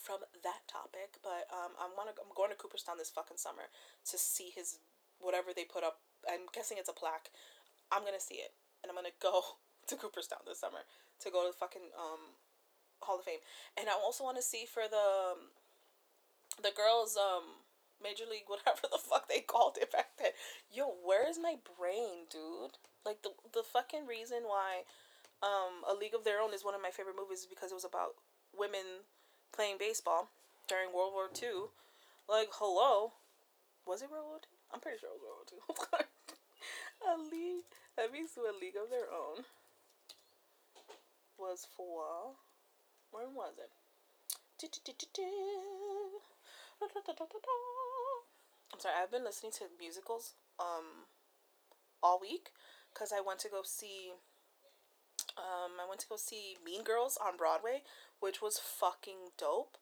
from 0.00 0.24
that 0.40 0.64
topic, 0.64 1.20
but 1.20 1.44
um, 1.52 1.76
I'm 1.76 1.92
wanna 1.92 2.16
I'm 2.16 2.32
going 2.32 2.48
to 2.48 2.56
Cooperstown 2.56 2.96
this 2.96 3.12
fucking 3.12 3.36
summer 3.36 3.68
to 4.08 4.16
see 4.16 4.48
his 4.48 4.80
whatever 5.20 5.52
they 5.52 5.68
put 5.68 5.84
up. 5.84 6.00
I'm 6.24 6.48
guessing 6.48 6.80
it's 6.80 6.88
a 6.88 6.96
plaque. 6.96 7.28
I'm 7.92 8.00
gonna 8.00 8.16
see 8.22 8.40
it, 8.40 8.56
and 8.80 8.88
I'm 8.88 8.96
gonna 8.96 9.12
go 9.20 9.60
to 9.92 9.94
Cooperstown 10.00 10.48
this 10.48 10.64
summer 10.64 10.88
to 11.20 11.28
go 11.28 11.44
to 11.44 11.52
the 11.52 11.60
fucking 11.60 11.92
um 11.92 12.32
Hall 13.04 13.20
of 13.20 13.28
Fame, 13.28 13.44
and 13.76 13.92
I 13.92 13.98
also 14.00 14.24
want 14.24 14.40
to 14.40 14.46
see 14.46 14.64
for 14.64 14.88
the 14.88 15.36
um, 15.36 15.52
the 16.64 16.72
girls 16.72 17.12
um 17.20 17.67
Major 18.02 18.24
League 18.28 18.44
whatever 18.46 18.86
the 18.90 18.98
fuck 18.98 19.28
they 19.28 19.40
called 19.40 19.78
it 19.80 19.92
back 19.92 20.16
then. 20.18 20.32
Yo, 20.70 20.94
where 21.04 21.28
is 21.28 21.38
my 21.38 21.56
brain, 21.78 22.26
dude? 22.30 22.78
Like 23.04 23.22
the 23.22 23.30
the 23.52 23.62
fucking 23.62 24.06
reason 24.06 24.44
why 24.46 24.82
um 25.42 25.84
A 25.88 25.94
League 25.94 26.14
of 26.14 26.24
Their 26.24 26.40
Own 26.40 26.54
is 26.54 26.64
one 26.64 26.74
of 26.74 26.82
my 26.82 26.90
favorite 26.90 27.18
movies 27.18 27.40
is 27.40 27.46
because 27.46 27.70
it 27.70 27.78
was 27.78 27.88
about 27.88 28.18
women 28.56 29.06
playing 29.52 29.76
baseball 29.78 30.30
during 30.68 30.92
World 30.92 31.12
War 31.12 31.28
Two. 31.32 31.70
Like, 32.28 32.48
hello, 32.60 33.12
was 33.86 34.02
it 34.02 34.10
World 34.10 34.26
War 34.28 34.38
Two? 34.42 34.56
I'm 34.72 34.80
pretty 34.80 34.98
sure 34.98 35.10
it 35.10 35.18
was 35.18 35.24
World 35.24 35.40
War 35.40 35.48
Two. 35.48 35.62
a 37.08 37.14
league, 37.16 37.64
that 37.96 38.12
means 38.12 38.36
a 38.36 38.52
League 38.52 38.76
of 38.76 38.90
Their 38.90 39.08
Own 39.08 39.44
was 41.38 41.66
for 41.76 42.34
when 43.10 43.34
was 43.34 43.54
it? 43.58 43.70
I'm 48.72 48.80
sorry, 48.80 48.94
I've 49.00 49.10
been 49.10 49.24
listening 49.24 49.52
to 49.58 49.64
musicals 49.78 50.34
um 50.58 51.06
all 52.02 52.20
week 52.20 52.50
because 52.92 53.12
I 53.12 53.20
went 53.20 53.38
to 53.40 53.48
go 53.48 53.62
see 53.64 54.12
um 55.36 55.78
I 55.82 55.88
went 55.88 56.00
to 56.00 56.08
go 56.08 56.16
see 56.16 56.56
Mean 56.64 56.84
Girls 56.84 57.18
on 57.18 57.36
Broadway, 57.36 57.82
which 58.20 58.40
was 58.42 58.58
fucking 58.58 59.34
dope. 59.38 59.78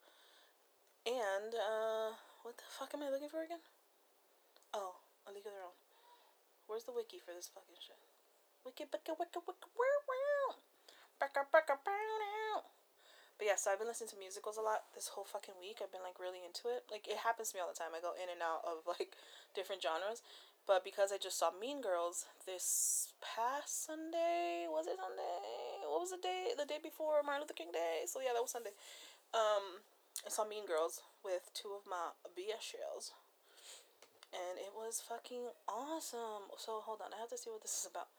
And 1.05 1.55
uh 1.55 2.17
what 2.43 2.57
the 2.57 2.65
fuck 2.69 2.95
am 2.95 3.03
I 3.03 3.11
looking 3.11 3.29
for 3.29 3.43
again? 3.43 3.65
Oh, 4.73 4.97
A 5.29 5.33
League 5.33 5.47
of 5.47 5.53
Their 5.53 5.65
Own. 5.65 5.77
Where's 6.67 6.85
the 6.85 6.93
wiki 6.93 7.19
for 7.19 7.33
this 7.33 7.51
fucking 7.53 7.79
shit? 7.79 8.01
Wiki, 8.65 8.85
wiki, 8.91 9.13
wiki, 9.15 9.39
wiki, 9.47 9.69
wow, 9.77 9.99
wow. 10.09 10.37
But 13.37 13.53
yeah, 13.53 13.61
so 13.61 13.69
I've 13.69 13.79
been 13.79 13.89
listening 13.89 14.09
to 14.17 14.19
musicals 14.19 14.57
a 14.57 14.65
lot 14.65 14.89
this 14.97 15.13
whole 15.13 15.29
fucking 15.29 15.61
week. 15.61 15.85
I've 15.85 15.93
been 15.93 16.05
like 16.05 16.17
really 16.17 16.41
into 16.41 16.73
it. 16.73 16.89
Like 16.89 17.05
it 17.05 17.21
happens 17.21 17.53
to 17.53 17.57
me 17.57 17.61
all 17.61 17.69
the 17.69 17.77
time. 17.77 17.93
I 17.93 18.01
go 18.01 18.17
in 18.17 18.33
and 18.33 18.41
out 18.41 18.65
of 18.65 18.89
like 18.97 19.13
different 19.53 19.85
genres. 19.85 20.25
But 20.65 20.83
because 20.83 21.15
I 21.15 21.19
just 21.21 21.39
saw 21.39 21.55
Mean 21.55 21.79
Girls 21.79 22.27
this 22.43 23.15
past 23.23 23.87
Sunday, 23.87 24.67
was 24.67 24.91
it 24.91 24.99
Sunday? 24.99 25.87
What 25.87 26.03
was 26.03 26.11
the 26.11 26.19
day? 26.19 26.57
The 26.59 26.67
day 26.67 26.83
before 26.83 27.23
Martin 27.23 27.47
Luther 27.47 27.55
King 27.55 27.71
Day. 27.71 28.03
So 28.11 28.19
yeah, 28.19 28.35
that 28.35 28.43
was 28.43 28.51
Sunday. 28.51 28.75
Um, 29.31 29.85
I 30.27 30.31
saw 30.33 30.43
Mean 30.43 30.67
Girls 30.67 31.07
with 31.23 31.55
two 31.55 31.71
of 31.71 31.87
my 31.87 32.19
BS 32.35 32.75
shells. 32.75 33.15
And 34.35 34.59
it 34.59 34.75
was 34.75 34.99
fucking 34.99 35.55
awesome. 35.71 36.51
So 36.59 36.83
hold 36.83 36.99
on, 36.99 37.15
I 37.15 37.21
have 37.23 37.31
to 37.31 37.39
see 37.39 37.53
what 37.53 37.63
this 37.63 37.79
is 37.79 37.87
about. 37.87 38.11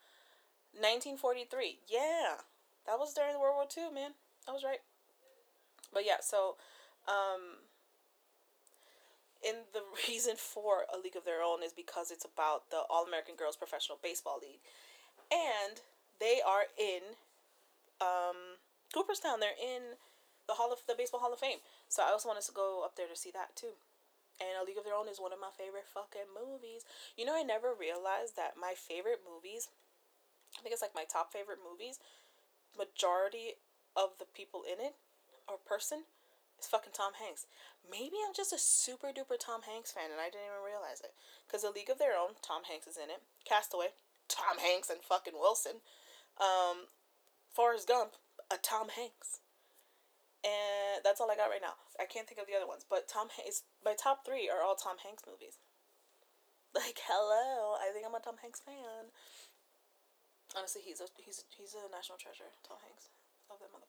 1943. 0.71 1.83
Yeah. 1.91 2.47
That 2.87 2.95
was 2.95 3.11
during 3.13 3.35
World 3.35 3.59
War 3.59 3.67
II, 3.67 3.91
man. 3.91 4.15
I 4.47 4.55
was 4.55 4.63
right. 4.63 4.79
But 5.93 6.05
yeah, 6.05 6.21
so 6.21 6.55
um 7.07 7.67
in 9.43 9.69
the 9.73 9.83
reason 10.07 10.35
for 10.35 10.85
a 10.93 10.97
league 10.97 11.15
of 11.15 11.25
their 11.25 11.41
own 11.41 11.63
is 11.63 11.73
because 11.73 12.11
it's 12.11 12.25
about 12.25 12.69
the 12.69 12.83
All 12.89 13.05
American 13.05 13.35
Girls 13.35 13.55
Professional 13.55 13.99
Baseball 14.01 14.39
League. 14.41 14.61
And 15.31 15.81
they 16.19 16.39
are 16.45 16.65
in 16.77 17.17
um 18.01 18.59
Cooperstown. 18.93 19.39
They're 19.39 19.57
in 19.59 19.99
the 20.47 20.55
Hall 20.55 20.71
of 20.71 20.79
the 20.87 20.95
Baseball 20.95 21.19
Hall 21.19 21.33
of 21.33 21.39
Fame. 21.39 21.59
So 21.89 22.03
I 22.03 22.11
also 22.11 22.29
wanted 22.29 22.47
to 22.47 22.55
go 22.55 22.83
up 22.83 22.95
there 22.95 23.07
to 23.07 23.15
see 23.19 23.31
that 23.31 23.55
too. 23.55 23.75
And 24.39 24.53
A 24.61 24.63
League 24.63 24.77
of 24.77 24.85
Their 24.85 24.93
Own 24.95 25.09
is 25.09 25.19
one 25.19 25.33
of 25.33 25.41
my 25.41 25.49
favorite 25.49 25.89
fucking 25.89 26.29
movies. 26.29 26.85
You 27.17 27.25
know, 27.25 27.35
I 27.35 27.41
never 27.41 27.73
realized 27.73 28.37
that 28.37 28.53
my 28.53 28.77
favorite 28.77 29.25
movies, 29.25 29.67
I 30.55 30.61
think 30.61 30.71
it's 30.71 30.81
like 30.81 30.93
my 30.93 31.09
top 31.09 31.33
favorite 31.33 31.57
movies, 31.57 31.97
majority 32.77 33.57
of 33.97 34.13
the 34.21 34.29
people 34.29 34.61
in 34.61 34.77
it 34.77 34.93
or 35.47 35.57
person 35.57 36.03
is 36.59 36.67
fucking 36.67 36.93
Tom 36.93 37.17
Hanks. 37.17 37.47
Maybe 37.85 38.19
I'm 38.21 38.35
just 38.35 38.53
a 38.53 38.59
super 38.59 39.15
duper 39.15 39.39
Tom 39.39 39.63
Hanks 39.63 39.91
fan 39.91 40.11
and 40.11 40.19
I 40.19 40.27
didn't 40.27 40.51
even 40.51 40.65
realize 40.65 40.99
it. 41.01 41.15
Because 41.47 41.63
A 41.63 41.71
League 41.71 41.89
of 41.89 41.99
Their 41.99 42.19
Own, 42.19 42.35
Tom 42.43 42.67
Hanks 42.67 42.87
is 42.87 42.99
in 42.99 43.09
it. 43.09 43.23
Castaway, 43.47 43.95
Tom 44.27 44.59
Hanks 44.59 44.89
and 44.89 44.99
fucking 45.01 45.37
Wilson. 45.37 45.79
Um, 46.37 46.91
Forrest 47.53 47.87
Gump, 47.87 48.19
a 48.51 48.57
Tom 48.59 48.89
Hanks. 48.91 49.39
And 50.45 51.01
that's 51.01 51.19
all 51.19 51.31
I 51.31 51.39
got 51.39 51.49
right 51.49 51.63
now. 51.63 51.81
I 51.97 52.05
can't 52.05 52.27
think 52.29 52.39
of 52.39 52.45
the 52.45 52.55
other 52.55 52.69
ones, 52.69 52.85
but 52.85 53.09
Tom 53.09 53.33
Hanks. 53.33 53.63
My 53.83 53.97
top 53.97 54.21
three 54.23 54.51
are 54.51 54.61
all 54.61 54.77
Tom 54.77 55.01
Hanks 55.01 55.25
movies. 55.25 55.57
Like, 56.75 57.01
hello, 57.09 57.79
I 57.79 57.89
think 57.89 58.05
I'm 58.05 58.13
a 58.13 58.21
Tom 58.21 58.37
Hanks 58.43 58.61
fan. 58.61 59.09
Honestly, 60.55 60.85
he's 60.85 61.01
a 61.01 61.09
he's 61.17 61.43
he's 61.49 61.73
a 61.73 61.89
national 61.89 62.21
treasure. 62.21 62.53
Tom 62.61 62.77
Hanks, 62.85 63.09
love 63.49 63.57
that 63.59 63.73
motherfucker. 63.73 63.86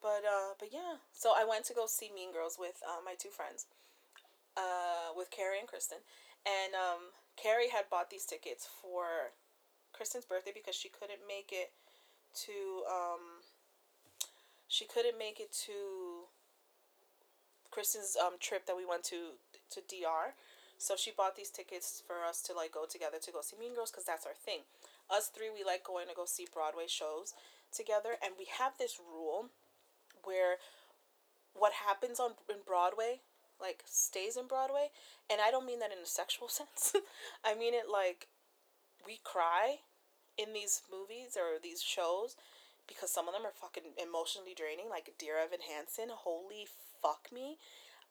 But 0.00 0.22
uh, 0.22 0.54
but 0.58 0.68
yeah. 0.72 1.02
So 1.12 1.32
I 1.36 1.44
went 1.44 1.64
to 1.66 1.74
go 1.74 1.86
see 1.86 2.10
Mean 2.14 2.32
Girls 2.32 2.56
with 2.58 2.80
uh, 2.86 3.02
my 3.04 3.14
two 3.18 3.30
friends, 3.30 3.66
uh, 4.56 5.10
with 5.16 5.30
Carrie 5.30 5.58
and 5.58 5.68
Kristen, 5.68 5.98
and 6.46 6.74
um, 6.74 7.10
Carrie 7.36 7.70
had 7.70 7.90
bought 7.90 8.10
these 8.10 8.24
tickets 8.24 8.66
for 8.66 9.34
Kristen's 9.92 10.24
birthday 10.24 10.52
because 10.54 10.76
she 10.76 10.88
couldn't 10.88 11.26
make 11.26 11.50
it 11.52 11.72
to 12.46 12.84
um 12.86 13.42
she 14.68 14.84
couldn't 14.84 15.18
make 15.18 15.40
it 15.40 15.52
to 15.66 16.28
Kristen's 17.70 18.16
um 18.16 18.34
trip 18.40 18.66
that 18.66 18.76
we 18.76 18.86
went 18.86 19.04
to 19.04 19.38
to 19.70 19.80
DR. 19.88 20.34
So 20.78 20.94
she 20.94 21.10
bought 21.10 21.34
these 21.34 21.50
tickets 21.50 22.02
for 22.06 22.24
us 22.24 22.40
to 22.42 22.54
like 22.54 22.72
go 22.72 22.86
together 22.86 23.18
to 23.20 23.32
go 23.32 23.40
see 23.42 23.56
Mean 23.58 23.74
Girls 23.74 23.90
because 23.90 24.04
that's 24.04 24.26
our 24.26 24.34
thing. 24.34 24.60
Us 25.10 25.28
three, 25.28 25.50
we 25.50 25.64
like 25.64 25.82
going 25.82 26.06
to 26.06 26.14
go 26.14 26.24
see 26.24 26.46
Broadway 26.52 26.86
shows 26.86 27.34
together, 27.72 28.14
and 28.22 28.34
we 28.38 28.46
have 28.58 28.78
this 28.78 29.00
rule 29.00 29.50
where 30.28 30.60
what 31.56 31.72
happens 31.72 32.20
on 32.20 32.36
in 32.50 32.60
Broadway 32.66 33.24
like 33.60 33.82
stays 33.86 34.36
in 34.36 34.46
Broadway, 34.46 34.90
and 35.30 35.40
I 35.40 35.50
don't 35.50 35.66
mean 35.66 35.80
that 35.80 35.90
in 35.90 35.98
a 35.98 36.06
sexual 36.06 36.48
sense. 36.60 36.94
I 37.44 37.54
mean 37.54 37.74
it 37.74 37.90
like 37.90 38.28
we 39.06 39.20
cry 39.24 39.82
in 40.36 40.52
these 40.52 40.82
movies 40.90 41.36
or 41.36 41.58
these 41.60 41.82
shows 41.82 42.36
because 42.86 43.10
some 43.10 43.28
of 43.28 43.34
them 43.34 43.44
are 43.44 43.52
fucking 43.52 43.98
emotionally 44.00 44.54
draining, 44.56 44.88
like 44.88 45.12
Dear 45.18 45.38
Evan 45.38 45.60
Hansen. 45.60 46.08
Holy 46.08 46.66
fuck 47.02 47.28
me. 47.32 47.58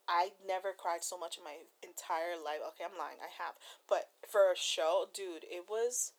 I 0.07 0.31
never 0.45 0.71
cried 0.71 1.03
so 1.03 1.17
much 1.17 1.37
in 1.37 1.43
my 1.43 1.67
entire 1.83 2.39
life. 2.39 2.63
Okay, 2.69 2.85
I'm 2.85 2.97
lying. 2.97 3.17
I 3.19 3.31
have. 3.43 3.55
But 3.89 4.09
for 4.23 4.51
a 4.51 4.55
show, 4.55 5.07
dude, 5.13 5.43
it 5.43 5.65
was 5.67 6.13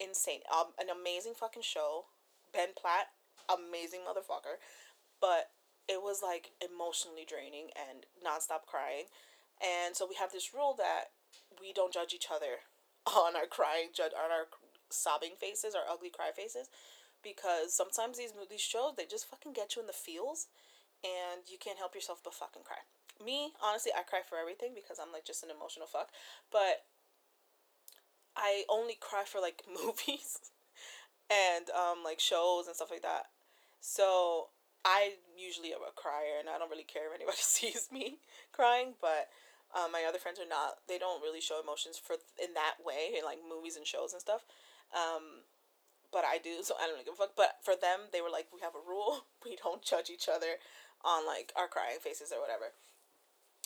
insane. 0.00 0.40
Um, 0.50 0.72
an 0.80 0.88
amazing 0.90 1.34
fucking 1.38 1.62
show. 1.62 2.06
Ben 2.52 2.70
Platt, 2.74 3.12
amazing 3.46 4.00
motherfucker. 4.08 4.58
But 5.20 5.50
it 5.88 6.02
was 6.02 6.20
like 6.22 6.50
emotionally 6.58 7.24
draining 7.26 7.70
and 7.76 8.06
nonstop 8.18 8.66
crying. 8.66 9.06
And 9.62 9.96
so 9.96 10.06
we 10.06 10.16
have 10.16 10.32
this 10.32 10.52
rule 10.52 10.74
that 10.78 11.14
we 11.60 11.72
don't 11.72 11.92
judge 11.94 12.12
each 12.12 12.28
other 12.32 12.66
on 13.06 13.36
our 13.36 13.46
crying, 13.46 13.94
judge 13.94 14.12
on 14.12 14.30
our 14.30 14.46
sobbing 14.90 15.34
faces, 15.38 15.74
our 15.74 15.86
ugly 15.90 16.10
cry 16.10 16.30
faces, 16.34 16.68
because 17.22 17.74
sometimes 17.74 18.18
these 18.18 18.32
these 18.50 18.60
shows 18.60 18.94
they 18.96 19.06
just 19.06 19.28
fucking 19.28 19.52
get 19.52 19.74
you 19.74 19.82
in 19.82 19.86
the 19.86 19.92
feels, 19.92 20.46
and 21.02 21.42
you 21.50 21.58
can't 21.58 21.78
help 21.78 21.94
yourself 21.94 22.20
but 22.22 22.34
fucking 22.34 22.62
cry. 22.62 22.82
Me, 23.24 23.52
honestly, 23.62 23.92
I 23.96 24.02
cry 24.02 24.20
for 24.28 24.38
everything 24.38 24.72
because 24.74 24.98
I'm 25.00 25.12
like 25.12 25.24
just 25.24 25.42
an 25.42 25.50
emotional 25.50 25.86
fuck, 25.86 26.10
but 26.52 26.84
I 28.36 28.64
only 28.68 28.96
cry 29.00 29.24
for 29.24 29.40
like 29.40 29.62
movies 29.86 30.38
and 31.30 31.70
um 31.70 32.04
like 32.04 32.20
shows 32.20 32.66
and 32.66 32.76
stuff 32.76 32.90
like 32.90 33.02
that. 33.02 33.26
So 33.80 34.48
I 34.86 35.18
usually 35.34 35.74
a 35.74 35.82
crier, 35.98 36.38
and 36.38 36.46
I 36.46 36.62
don't 36.62 36.70
really 36.70 36.86
care 36.86 37.10
if 37.10 37.14
anybody 37.18 37.38
sees 37.42 37.90
me 37.90 38.22
crying. 38.54 38.94
But 39.02 39.26
um, 39.74 39.90
my 39.90 40.06
other 40.06 40.22
friends 40.22 40.38
are 40.38 40.46
not. 40.46 40.78
They 40.86 40.96
don't 41.02 41.20
really 41.20 41.42
show 41.42 41.58
emotions 41.58 41.98
for 41.98 42.14
in 42.38 42.54
that 42.54 42.78
way 42.86 43.18
in 43.18 43.26
like 43.26 43.42
movies 43.42 43.74
and 43.74 43.82
shows 43.84 44.14
and 44.14 44.22
stuff. 44.22 44.46
Um, 44.94 45.42
but 46.14 46.22
I 46.22 46.38
do, 46.38 46.62
so 46.62 46.78
I 46.78 46.86
don't 46.86 47.02
give 47.02 47.18
a 47.18 47.26
fuck. 47.26 47.34
But 47.34 47.58
for 47.66 47.74
them, 47.74 48.14
they 48.14 48.22
were 48.22 48.30
like, 48.30 48.46
we 48.54 48.62
have 48.62 48.78
a 48.78 48.86
rule: 48.86 49.26
we 49.44 49.58
don't 49.58 49.82
judge 49.82 50.08
each 50.08 50.30
other 50.30 50.62
on 51.02 51.26
like 51.26 51.50
our 51.58 51.66
crying 51.66 51.98
faces 51.98 52.30
or 52.30 52.38
whatever. 52.38 52.70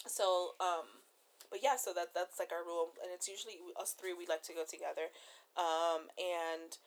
So, 0.09 0.57
um, 0.57 1.05
but 1.53 1.61
yeah, 1.63 1.77
so 1.77 1.93
that 1.93 2.17
that's 2.17 2.41
like 2.41 2.57
our 2.57 2.65
rule, 2.65 2.97
and 3.05 3.13
it's 3.13 3.29
usually 3.29 3.61
us 3.77 3.93
three. 3.93 4.17
We 4.17 4.25
like 4.25 4.43
to 4.49 4.57
go 4.57 4.65
together, 4.65 5.13
um, 5.61 6.09
and 6.17 6.81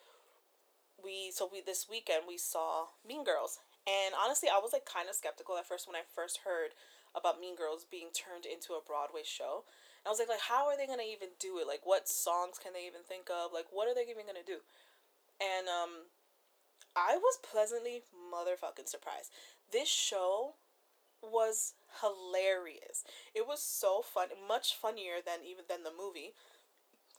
we 0.97 1.29
so 1.29 1.49
we 1.51 1.61
this 1.61 1.85
weekend 1.89 2.23
we 2.27 2.37
saw 2.37 2.89
Mean 3.05 3.23
Girls, 3.23 3.59
and 3.83 4.15
honestly, 4.15 4.47
I 4.47 4.59
was 4.63 4.71
like 4.71 4.87
kind 4.87 5.09
of 5.09 5.15
skeptical 5.15 5.57
at 5.57 5.67
first 5.67 5.87
when 5.87 5.95
I 5.95 6.07
first 6.07 6.47
heard 6.47 6.71
about 7.15 7.39
Mean 7.39 7.55
Girls 7.55 7.85
being 7.85 8.09
turned 8.15 8.45
into 8.47 8.73
a 8.73 8.81
Broadway 8.85 9.21
show. 9.23 9.67
And 10.01 10.07
I 10.07 10.09
was 10.09 10.19
like, 10.19 10.31
like 10.31 10.47
how 10.47 10.67
are 10.67 10.77
they 10.77 10.87
gonna 10.87 11.07
even 11.07 11.35
do 11.39 11.59
it? 11.59 11.67
Like, 11.67 11.83
what 11.83 12.07
songs 12.07 12.57
can 12.57 12.73
they 12.73 12.87
even 12.87 13.03
think 13.03 13.27
of? 13.29 13.51
Like, 13.51 13.67
what 13.71 13.87
are 13.87 13.95
they 13.95 14.07
even 14.07 14.25
gonna 14.25 14.45
do? 14.45 14.63
And 15.41 15.67
um, 15.67 16.11
I 16.95 17.17
was 17.17 17.39
pleasantly 17.43 18.03
motherfucking 18.11 18.87
surprised. 18.87 19.31
This 19.71 19.89
show 19.89 20.55
was 21.21 21.73
hilarious. 22.01 23.03
It 23.33 23.47
was 23.47 23.61
so 23.61 24.01
fun, 24.01 24.29
much 24.47 24.75
funnier 24.75 25.19
than 25.23 25.39
even 25.47 25.65
than 25.67 25.83
the 25.83 25.95
movie. 25.95 26.33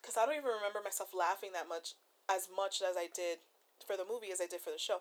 Cause 0.04 0.16
I 0.20 0.26
don't 0.26 0.36
even 0.36 0.52
remember 0.52 0.80
myself 0.84 1.16
laughing 1.16 1.52
that 1.54 1.68
much, 1.68 1.94
as 2.28 2.48
much 2.54 2.82
as 2.84 2.96
I 2.96 3.08
did 3.08 3.38
for 3.86 3.96
the 3.96 4.04
movie 4.04 4.30
as 4.32 4.40
I 4.40 4.46
did 4.46 4.60
for 4.60 4.70
the 4.70 4.78
show. 4.78 5.00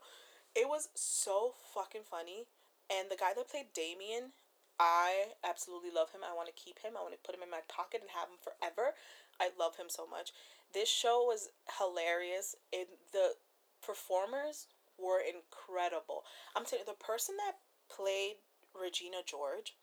It 0.55 0.69
was 0.69 0.89
so 0.93 1.53
fucking 1.73 2.03
funny. 2.09 2.45
And 2.91 3.09
the 3.09 3.17
guy 3.17 3.33
that 3.35 3.49
played 3.49 3.73
Damien, 3.73 4.33
I 4.79 5.33
absolutely 5.43 5.89
love 5.89 6.11
him. 6.11 6.21
I 6.21 6.35
want 6.35 6.47
to 6.47 6.53
keep 6.53 6.79
him. 6.79 6.93
I 6.97 7.01
want 7.01 7.13
to 7.13 7.25
put 7.25 7.35
him 7.35 7.43
in 7.43 7.49
my 7.49 7.65
pocket 7.67 8.01
and 8.01 8.11
have 8.11 8.29
him 8.29 8.37
forever. 8.41 8.93
I 9.39 9.49
love 9.57 9.77
him 9.77 9.87
so 9.89 10.05
much. 10.05 10.31
This 10.73 10.89
show 10.89 11.23
was 11.25 11.49
hilarious. 11.79 12.55
And 12.71 12.87
the 13.11 13.33
performers 13.81 14.67
were 14.97 15.21
incredible. 15.21 16.23
I'm 16.55 16.65
telling 16.65 16.85
you, 16.85 16.93
the 16.93 17.03
person 17.03 17.35
that 17.37 17.57
played 17.89 18.37
Regina 18.73 19.25
George, 19.25 19.75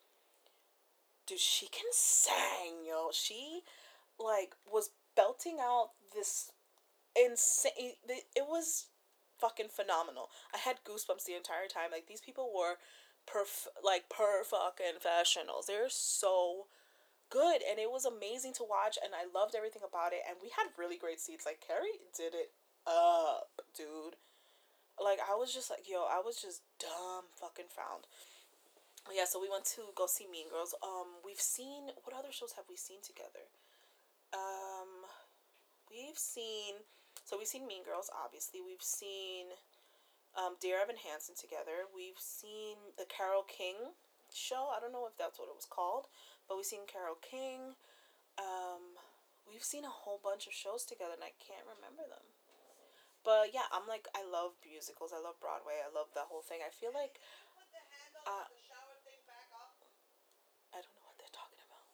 dude, 1.26 1.38
she 1.38 1.66
can 1.66 1.90
sing, 1.90 2.86
yo. 2.86 3.10
She 3.12 3.62
like 4.18 4.54
was 4.70 4.90
belting 5.16 5.58
out 5.60 5.90
this 6.14 6.52
insane. 7.16 7.94
It 8.08 8.46
was 8.46 8.86
fucking 9.40 9.72
phenomenal. 9.72 10.28
I 10.54 10.58
had 10.58 10.84
goosebumps 10.84 11.24
the 11.24 11.36
entire 11.36 11.66
time. 11.66 11.90
Like 11.90 12.06
these 12.06 12.20
people 12.20 12.52
were 12.54 12.76
perf 13.24 13.68
like 13.82 14.08
per 14.08 14.44
fucking 14.44 15.00
professionals. 15.00 15.66
They're 15.66 15.88
so 15.88 16.66
good 17.30 17.62
and 17.62 17.78
it 17.78 17.90
was 17.90 18.04
amazing 18.04 18.52
to 18.58 18.66
watch 18.66 18.98
and 18.98 19.14
I 19.14 19.30
loved 19.30 19.54
everything 19.54 19.86
about 19.86 20.12
it 20.12 20.26
and 20.26 20.38
we 20.42 20.50
had 20.50 20.74
really 20.76 20.98
great 20.98 21.20
seats. 21.20 21.46
Like 21.46 21.62
Carrie 21.62 22.02
did 22.12 22.34
it 22.34 22.52
up, 22.86 23.62
dude. 23.72 24.18
Like 24.98 25.18
I 25.22 25.34
was 25.34 25.54
just 25.54 25.70
like, 25.70 25.88
yo, 25.88 26.04
I 26.04 26.20
was 26.20 26.36
just 26.36 26.62
dumb 26.78 27.30
fucking 27.38 27.70
found. 27.70 28.04
Yeah, 29.08 29.24
so 29.24 29.40
we 29.40 29.48
went 29.48 29.64
to 29.76 29.96
go 29.96 30.04
see 30.04 30.28
Mean 30.28 30.50
Girls. 30.50 30.74
Um, 30.84 31.24
we've 31.24 31.40
seen 31.40 31.88
what 32.04 32.12
other 32.12 32.30
shows 32.30 32.52
have 32.60 32.68
we 32.68 32.76
seen 32.76 33.00
together? 33.00 33.48
Um, 34.34 35.08
we've 35.88 36.18
seen 36.18 36.84
so 37.24 37.38
we've 37.38 37.50
seen 37.50 37.66
Mean 37.66 37.84
Girls, 37.84 38.10
obviously. 38.10 38.60
We've 38.60 38.82
seen 38.82 39.54
um, 40.34 40.56
Dear 40.60 40.82
Evan 40.82 40.98
Hansen 40.98 41.34
together. 41.34 41.86
We've 41.90 42.18
seen 42.18 42.94
the 42.98 43.06
Carole 43.06 43.46
King 43.46 43.94
show. 44.30 44.70
I 44.70 44.78
don't 44.78 44.94
know 44.94 45.06
if 45.06 45.18
that's 45.18 45.38
what 45.38 45.50
it 45.50 45.58
was 45.58 45.66
called, 45.66 46.06
but 46.46 46.56
we've 46.58 46.68
seen 46.68 46.86
Carole 46.86 47.18
King. 47.18 47.74
Um, 48.38 48.98
we've 49.46 49.66
seen 49.66 49.84
a 49.84 49.92
whole 49.92 50.22
bunch 50.22 50.46
of 50.46 50.54
shows 50.54 50.86
together, 50.86 51.18
and 51.18 51.26
I 51.26 51.34
can't 51.42 51.66
remember 51.66 52.06
them. 52.06 52.24
But 53.20 53.52
yeah, 53.52 53.68
I'm 53.68 53.84
like, 53.84 54.08
I 54.16 54.24
love 54.24 54.56
musicals. 54.64 55.12
I 55.12 55.20
love 55.20 55.36
Broadway. 55.42 55.76
I 55.82 55.92
love 55.92 56.08
the 56.16 56.24
whole 56.24 56.40
thing. 56.40 56.64
I 56.64 56.72
feel 56.72 56.94
like. 56.94 57.20
Uh, 58.24 58.48
I 60.72 60.78
don't 60.80 60.94
know 60.96 61.06
what 61.08 61.18
they're 61.20 61.34
talking 61.34 61.60
about. 61.64 61.84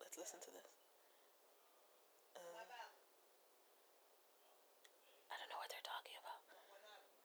Let's 0.00 0.18
listen 0.18 0.38
to 0.42 0.50
this. 0.54 0.61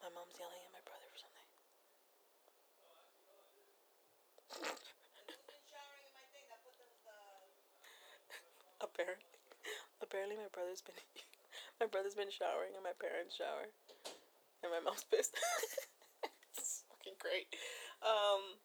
My 0.08 0.24
mom's 0.24 0.40
yelling 0.40 0.64
at 0.64 0.72
my 0.72 0.80
brother 0.88 1.04
for 1.12 1.20
something. 1.20 1.44
apparently, 8.88 9.36
apparently 10.00 10.40
my 10.40 10.48
brother's 10.56 10.80
been 10.80 10.96
my 11.84 11.92
brother's 11.92 12.16
been 12.16 12.32
showering 12.32 12.72
in 12.72 12.88
my 12.88 12.96
parents' 12.96 13.36
shower, 13.36 13.68
and 14.64 14.72
my 14.72 14.80
mom's 14.80 15.04
pissed. 15.12 15.36
it's 16.56 16.88
fucking 16.88 17.20
great. 17.20 17.52
Um, 18.00 18.64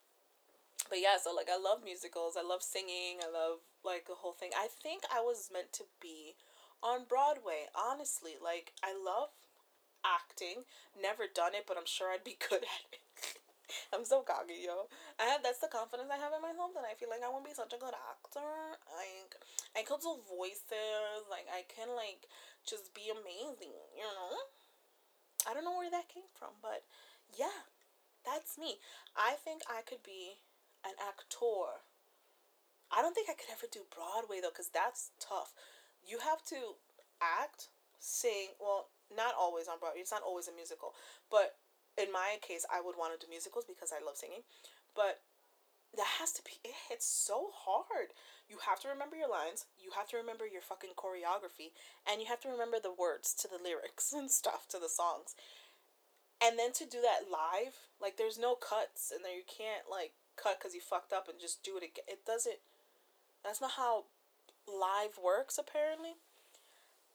but 0.87 1.03
yeah, 1.03 1.19
so 1.19 1.35
like 1.35 1.51
I 1.51 1.59
love 1.59 1.83
musicals. 1.83 2.39
I 2.39 2.47
love 2.47 2.63
singing. 2.63 3.19
I 3.19 3.27
love 3.27 3.67
like 3.83 4.07
the 4.07 4.23
whole 4.23 4.39
thing. 4.39 4.55
I 4.55 4.71
think 4.71 5.03
I 5.11 5.19
was 5.19 5.51
meant 5.51 5.75
to 5.83 5.91
be 5.99 6.39
on 6.87 7.11
Broadway. 7.11 7.67
Honestly, 7.75 8.39
like 8.39 8.79
I 8.87 8.95
love 8.95 9.35
acting. 10.05 10.67
Never 10.99 11.31
done 11.31 11.55
it, 11.55 11.65
but 11.67 11.79
I'm 11.79 11.89
sure 11.89 12.11
I'd 12.11 12.27
be 12.27 12.39
good 12.49 12.63
at 12.63 12.85
it. 12.93 13.39
I'm 13.93 14.05
so 14.05 14.21
cocky, 14.21 14.61
yo. 14.61 14.93
I 15.17 15.33
have 15.33 15.41
that's 15.41 15.65
the 15.65 15.73
confidence 15.73 16.13
I 16.13 16.21
have 16.21 16.37
in 16.37 16.45
myself 16.45 16.77
that 16.77 16.85
I 16.85 16.93
feel 16.93 17.09
like 17.09 17.25
I 17.25 17.33
won't 17.33 17.49
be 17.49 17.57
such 17.57 17.73
a 17.73 17.81
good 17.81 17.97
actor. 17.97 18.53
Like 18.93 19.33
I 19.73 19.81
could 19.81 20.05
do 20.05 20.21
voices, 20.29 21.25
like 21.33 21.49
I 21.49 21.65
can 21.65 21.89
like 21.97 22.29
just 22.69 22.93
be 22.93 23.09
amazing, 23.09 23.73
you 23.97 24.05
know? 24.05 24.33
I 25.49 25.55
don't 25.55 25.65
know 25.65 25.77
where 25.77 25.91
that 25.91 26.13
came 26.13 26.29
from, 26.37 26.55
but 26.61 26.85
yeah, 27.35 27.67
that's 28.25 28.61
me. 28.61 28.79
I 29.17 29.35
think 29.41 29.63
I 29.67 29.83
could 29.83 30.03
be 30.05 30.39
an 30.85 30.95
actor. 31.01 31.83
I 32.93 33.01
don't 33.01 33.15
think 33.15 33.33
I 33.33 33.35
could 33.35 33.51
ever 33.51 33.67
do 33.71 33.89
Broadway 33.89 34.39
though, 34.43 34.53
because 34.53 34.71
that's 34.71 35.11
tough. 35.19 35.57
You 36.05 36.19
have 36.19 36.45
to 36.53 36.79
act, 37.21 37.69
sing, 37.99 38.55
well, 38.61 38.92
not 39.17 39.35
always 39.39 39.69
on 39.69 39.79
Broadway. 39.79 40.01
It's 40.01 40.13
not 40.15 40.27
always 40.27 40.49
a 40.49 40.55
musical, 40.55 40.95
but 41.31 41.57
in 42.01 42.13
my 42.13 42.41
case, 42.41 42.65
I 42.73 42.81
would 42.81 42.97
want 42.97 43.13
to 43.13 43.21
do 43.21 43.31
musicals 43.31 43.65
because 43.69 43.93
I 43.93 44.05
love 44.05 44.17
singing. 44.17 44.49
But 44.97 45.21
that 45.97 46.21
has 46.21 46.33
to 46.33 46.43
be 46.43 46.57
it 46.65 46.75
hits 46.89 47.05
so 47.05 47.53
hard. 47.53 48.17
You 48.49 48.57
have 48.65 48.81
to 48.81 48.89
remember 48.89 49.17
your 49.17 49.29
lines, 49.29 49.69
you 49.77 49.93
have 49.97 50.09
to 50.09 50.17
remember 50.17 50.49
your 50.49 50.65
fucking 50.65 50.97
choreography, 50.97 51.77
and 52.09 52.21
you 52.21 52.29
have 52.29 52.41
to 52.43 52.53
remember 52.53 52.81
the 52.81 52.93
words 52.93 53.35
to 53.41 53.49
the 53.49 53.61
lyrics 53.63 54.13
and 54.13 54.31
stuff 54.31 54.67
to 54.73 54.79
the 54.79 54.89
songs. 54.89 55.37
And 56.43 56.59
then 56.59 56.73
to 56.81 56.85
do 56.89 56.99
that 57.01 57.31
live, 57.31 57.93
like 58.01 58.17
there's 58.17 58.39
no 58.39 58.57
cuts 58.57 59.13
and 59.15 59.25
then 59.25 59.37
you 59.37 59.47
can't 59.47 59.87
like 59.87 60.19
cut 60.35 60.59
cuz 60.59 60.75
you 60.75 60.81
fucked 60.81 61.13
up 61.13 61.29
and 61.29 61.39
just 61.39 61.63
do 61.63 61.77
it 61.77 61.85
again. 61.85 62.09
It 62.09 62.25
doesn't 62.25 62.59
that's 63.45 63.61
not 63.61 63.79
how 63.79 64.07
live 64.67 65.19
works 65.23 65.59
apparently. 65.59 66.17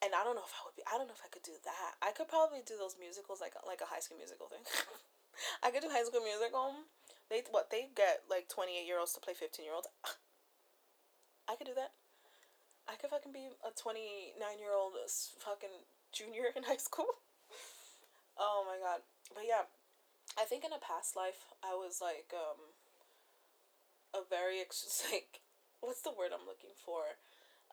And 0.06 0.14
I 0.14 0.22
don't 0.22 0.38
know 0.38 0.46
if 0.46 0.54
I 0.54 0.62
would 0.70 0.78
be. 0.78 0.86
I 0.86 0.98
don't 0.98 1.10
know 1.10 1.18
if 1.18 1.26
I 1.26 1.32
could 1.34 1.42
do 1.42 1.58
that. 1.66 1.98
I 2.06 2.14
could 2.14 2.30
probably 2.30 2.62
do 2.62 2.78
those 2.78 3.02
musicals 3.02 3.42
like 3.42 3.58
like 3.66 3.82
a 3.82 3.90
High 3.90 4.02
School 4.02 4.22
Musical 4.22 4.46
thing. 4.46 4.62
I 5.66 5.74
could 5.74 5.82
do 5.82 5.90
High 5.90 6.06
School 6.06 6.22
Musical. 6.22 6.86
They 7.34 7.42
what 7.50 7.74
they 7.74 7.90
get 7.98 8.30
like 8.30 8.46
twenty 8.46 8.78
eight 8.78 8.86
year 8.86 9.02
olds 9.02 9.18
to 9.18 9.22
play 9.22 9.34
fifteen 9.34 9.66
year 9.66 9.74
olds. 9.74 9.90
I 11.50 11.58
could 11.58 11.66
do 11.66 11.78
that. 11.78 11.98
I 12.88 12.96
could 12.96 13.10
fucking 13.10 13.34
be 13.34 13.50
a 13.66 13.74
twenty 13.74 14.38
nine 14.38 14.62
year 14.62 14.72
old 14.72 14.94
fucking 15.42 15.90
junior 16.14 16.54
in 16.56 16.64
high 16.64 16.80
school. 16.80 17.10
oh 18.38 18.64
my 18.70 18.78
god. 18.78 19.02
But 19.34 19.50
yeah, 19.50 19.66
I 20.38 20.46
think 20.46 20.64
in 20.64 20.72
a 20.72 20.80
past 20.80 21.18
life 21.18 21.50
I 21.66 21.74
was 21.74 22.00
like 22.00 22.32
um 22.38 22.78
a 24.14 24.22
very 24.24 24.62
ex- 24.62 25.04
like 25.12 25.42
what's 25.82 26.02
the 26.02 26.16
word 26.16 26.32
I'm 26.34 26.48
looking 26.48 26.78
for? 26.78 27.20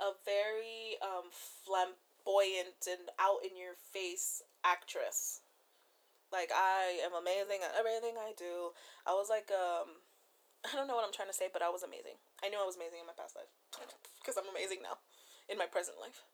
A 0.01 0.17
very 0.27 0.99
um 0.99 1.31
flamboyant 2.25 2.89
and 2.89 3.13
out 3.21 3.45
in 3.45 3.57
your 3.57 3.77
face 3.93 4.43
actress. 4.65 5.45
Like 6.33 6.51
I 6.51 6.99
am 7.05 7.15
amazing 7.15 7.63
at 7.63 7.77
everything 7.79 8.17
I 8.19 8.33
do. 8.35 8.75
I 9.07 9.13
was 9.13 9.29
like 9.29 9.53
um 9.53 10.03
I 10.65 10.73
don't 10.75 10.89
know 10.89 10.97
what 10.97 11.05
I'm 11.05 11.13
trying 11.13 11.29
to 11.29 11.37
say, 11.37 11.53
but 11.53 11.61
I 11.61 11.69
was 11.69 11.85
amazing. 11.85 12.17
I 12.41 12.49
knew 12.49 12.57
I 12.57 12.67
was 12.67 12.81
amazing 12.81 13.05
in 13.05 13.07
my 13.07 13.17
past 13.17 13.37
life 13.37 13.53
because 14.19 14.41
I'm 14.41 14.49
amazing 14.49 14.81
now 14.81 14.99
in 15.47 15.61
my 15.61 15.69
present 15.69 16.01
life. 16.01 16.25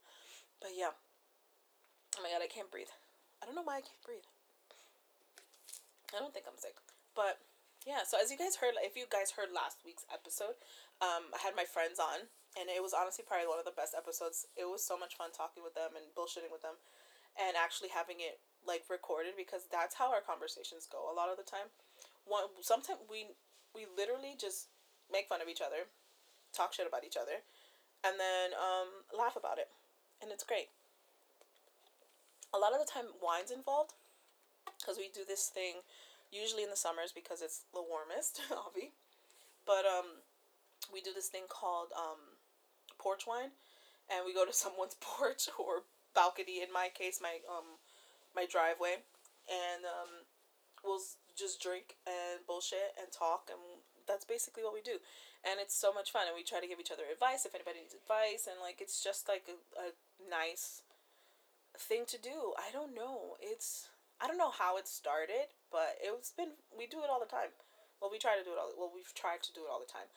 But 0.63 0.79
yeah. 0.79 0.95
Oh 2.19 2.23
my 2.23 2.31
god, 2.31 2.43
I 2.43 2.51
can't 2.51 2.71
breathe. 2.71 2.91
I 3.43 3.47
don't 3.47 3.59
know 3.59 3.67
why 3.67 3.83
I 3.83 3.87
can't 3.87 4.03
breathe. 4.07 4.27
I 6.15 6.19
don't 6.19 6.35
think 6.35 6.47
I'm 6.47 6.59
sick. 6.59 6.75
But 7.15 7.39
yeah, 7.87 8.03
so 8.07 8.19
as 8.19 8.31
you 8.31 8.39
guys 8.39 8.59
heard, 8.59 8.75
if 8.83 8.99
you 8.99 9.07
guys 9.07 9.35
heard 9.39 9.55
last 9.55 9.83
week's 9.87 10.05
episode, 10.13 10.59
um, 11.01 11.31
I 11.33 11.39
had 11.41 11.55
my 11.57 11.65
friends 11.65 11.99
on, 11.99 12.29
and 12.59 12.67
it 12.71 12.83
was 12.83 12.95
honestly 12.95 13.25
probably 13.27 13.47
one 13.47 13.59
of 13.59 13.69
the 13.69 13.77
best 13.77 13.95
episodes. 13.95 14.47
It 14.57 14.67
was 14.67 14.83
so 14.83 14.99
much 14.99 15.15
fun 15.15 15.31
talking 15.31 15.63
with 15.63 15.75
them 15.75 15.95
and 15.95 16.11
bullshitting 16.15 16.51
with 16.51 16.63
them, 16.63 16.79
and 17.39 17.55
actually 17.55 17.91
having 17.95 18.19
it 18.19 18.43
like 18.67 18.85
recorded 18.91 19.35
because 19.37 19.67
that's 19.71 19.97
how 19.97 20.11
our 20.11 20.21
conversations 20.21 20.89
go 20.91 21.09
a 21.09 21.15
lot 21.15 21.31
of 21.31 21.39
the 21.39 21.47
time. 21.47 21.71
One 22.27 22.51
sometimes 22.61 23.01
we 23.07 23.35
we 23.75 23.87
literally 23.87 24.35
just 24.35 24.69
make 25.11 25.29
fun 25.29 25.41
of 25.43 25.49
each 25.49 25.63
other, 25.63 25.91
talk 26.55 26.75
shit 26.75 26.87
about 26.87 27.07
each 27.07 27.17
other, 27.17 27.43
and 28.03 28.19
then 28.19 28.55
um, 28.59 29.07
laugh 29.15 29.37
about 29.37 29.59
it, 29.59 29.71
and 30.23 30.31
it's 30.31 30.45
great. 30.45 30.71
A 32.51 32.59
lot 32.59 32.75
of 32.75 32.83
the 32.83 32.91
time, 32.91 33.15
wine's 33.23 33.55
involved 33.55 33.95
because 34.79 34.99
we 34.99 35.07
do 35.15 35.23
this 35.27 35.47
thing 35.47 35.87
usually 36.33 36.63
in 36.63 36.71
the 36.71 36.79
summers 36.79 37.13
because 37.13 37.43
it's 37.43 37.63
the 37.75 37.83
warmest, 37.83 38.43
obvi. 38.51 38.95
But 39.67 39.87
um, 39.87 40.23
we 40.93 41.01
do 41.01 41.11
this 41.15 41.29
thing 41.29 41.47
called 41.49 41.91
um, 41.97 42.30
porch 43.01 43.25
wine, 43.27 43.57
and 44.13 44.29
we 44.29 44.37
go 44.37 44.45
to 44.45 44.53
someone's 44.65 44.97
porch 45.01 45.49
or 45.59 45.89
balcony. 46.15 46.61
In 46.61 46.73
my 46.73 46.93
case, 46.93 47.19
my 47.25 47.41
um, 47.49 47.81
my 48.37 48.45
driveway, 48.45 49.01
and 49.49 49.89
um, 49.89 50.29
we'll 50.85 51.01
just 51.33 51.63
drink 51.63 51.97
and 52.05 52.45
bullshit 52.45 52.93
and 53.01 53.09
talk, 53.09 53.49
and 53.49 53.81
that's 54.05 54.29
basically 54.29 54.63
what 54.63 54.77
we 54.77 54.85
do. 54.85 55.01
And 55.41 55.57
it's 55.57 55.73
so 55.73 55.89
much 55.89 56.13
fun, 56.13 56.29
and 56.29 56.37
we 56.37 56.45
try 56.45 56.61
to 56.61 56.69
give 56.69 56.79
each 56.79 56.93
other 56.93 57.09
advice 57.09 57.49
if 57.49 57.57
anybody 57.57 57.81
needs 57.81 57.97
advice, 57.97 58.45
and 58.45 58.61
like 58.61 58.85
it's 58.85 59.01
just 59.01 59.25
like 59.25 59.49
a, 59.49 59.57
a 59.81 59.89
nice 60.29 60.85
thing 61.79 62.05
to 62.13 62.21
do. 62.21 62.53
I 62.61 62.69
don't 62.73 62.95
know. 62.95 63.41
It's 63.41 63.89
I 64.21 64.29
don't 64.29 64.37
know 64.37 64.53
how 64.53 64.77
it 64.77 64.87
started, 64.87 65.57
but 65.73 65.97
it's 66.03 66.31
been 66.31 66.61
we 66.77 66.85
do 66.85 67.01
it 67.01 67.09
all 67.09 67.21
the 67.21 67.31
time. 67.31 67.57
Well, 68.01 68.13
we 68.13 68.21
try 68.21 68.37
to 68.37 68.45
do 68.45 68.53
it 68.53 68.61
all. 68.61 68.73
Well, 68.77 68.93
we've 68.93 69.13
tried 69.13 69.45
to 69.45 69.53
do 69.53 69.69
it 69.69 69.73
all 69.73 69.81
the 69.81 69.89
time. 69.89 70.09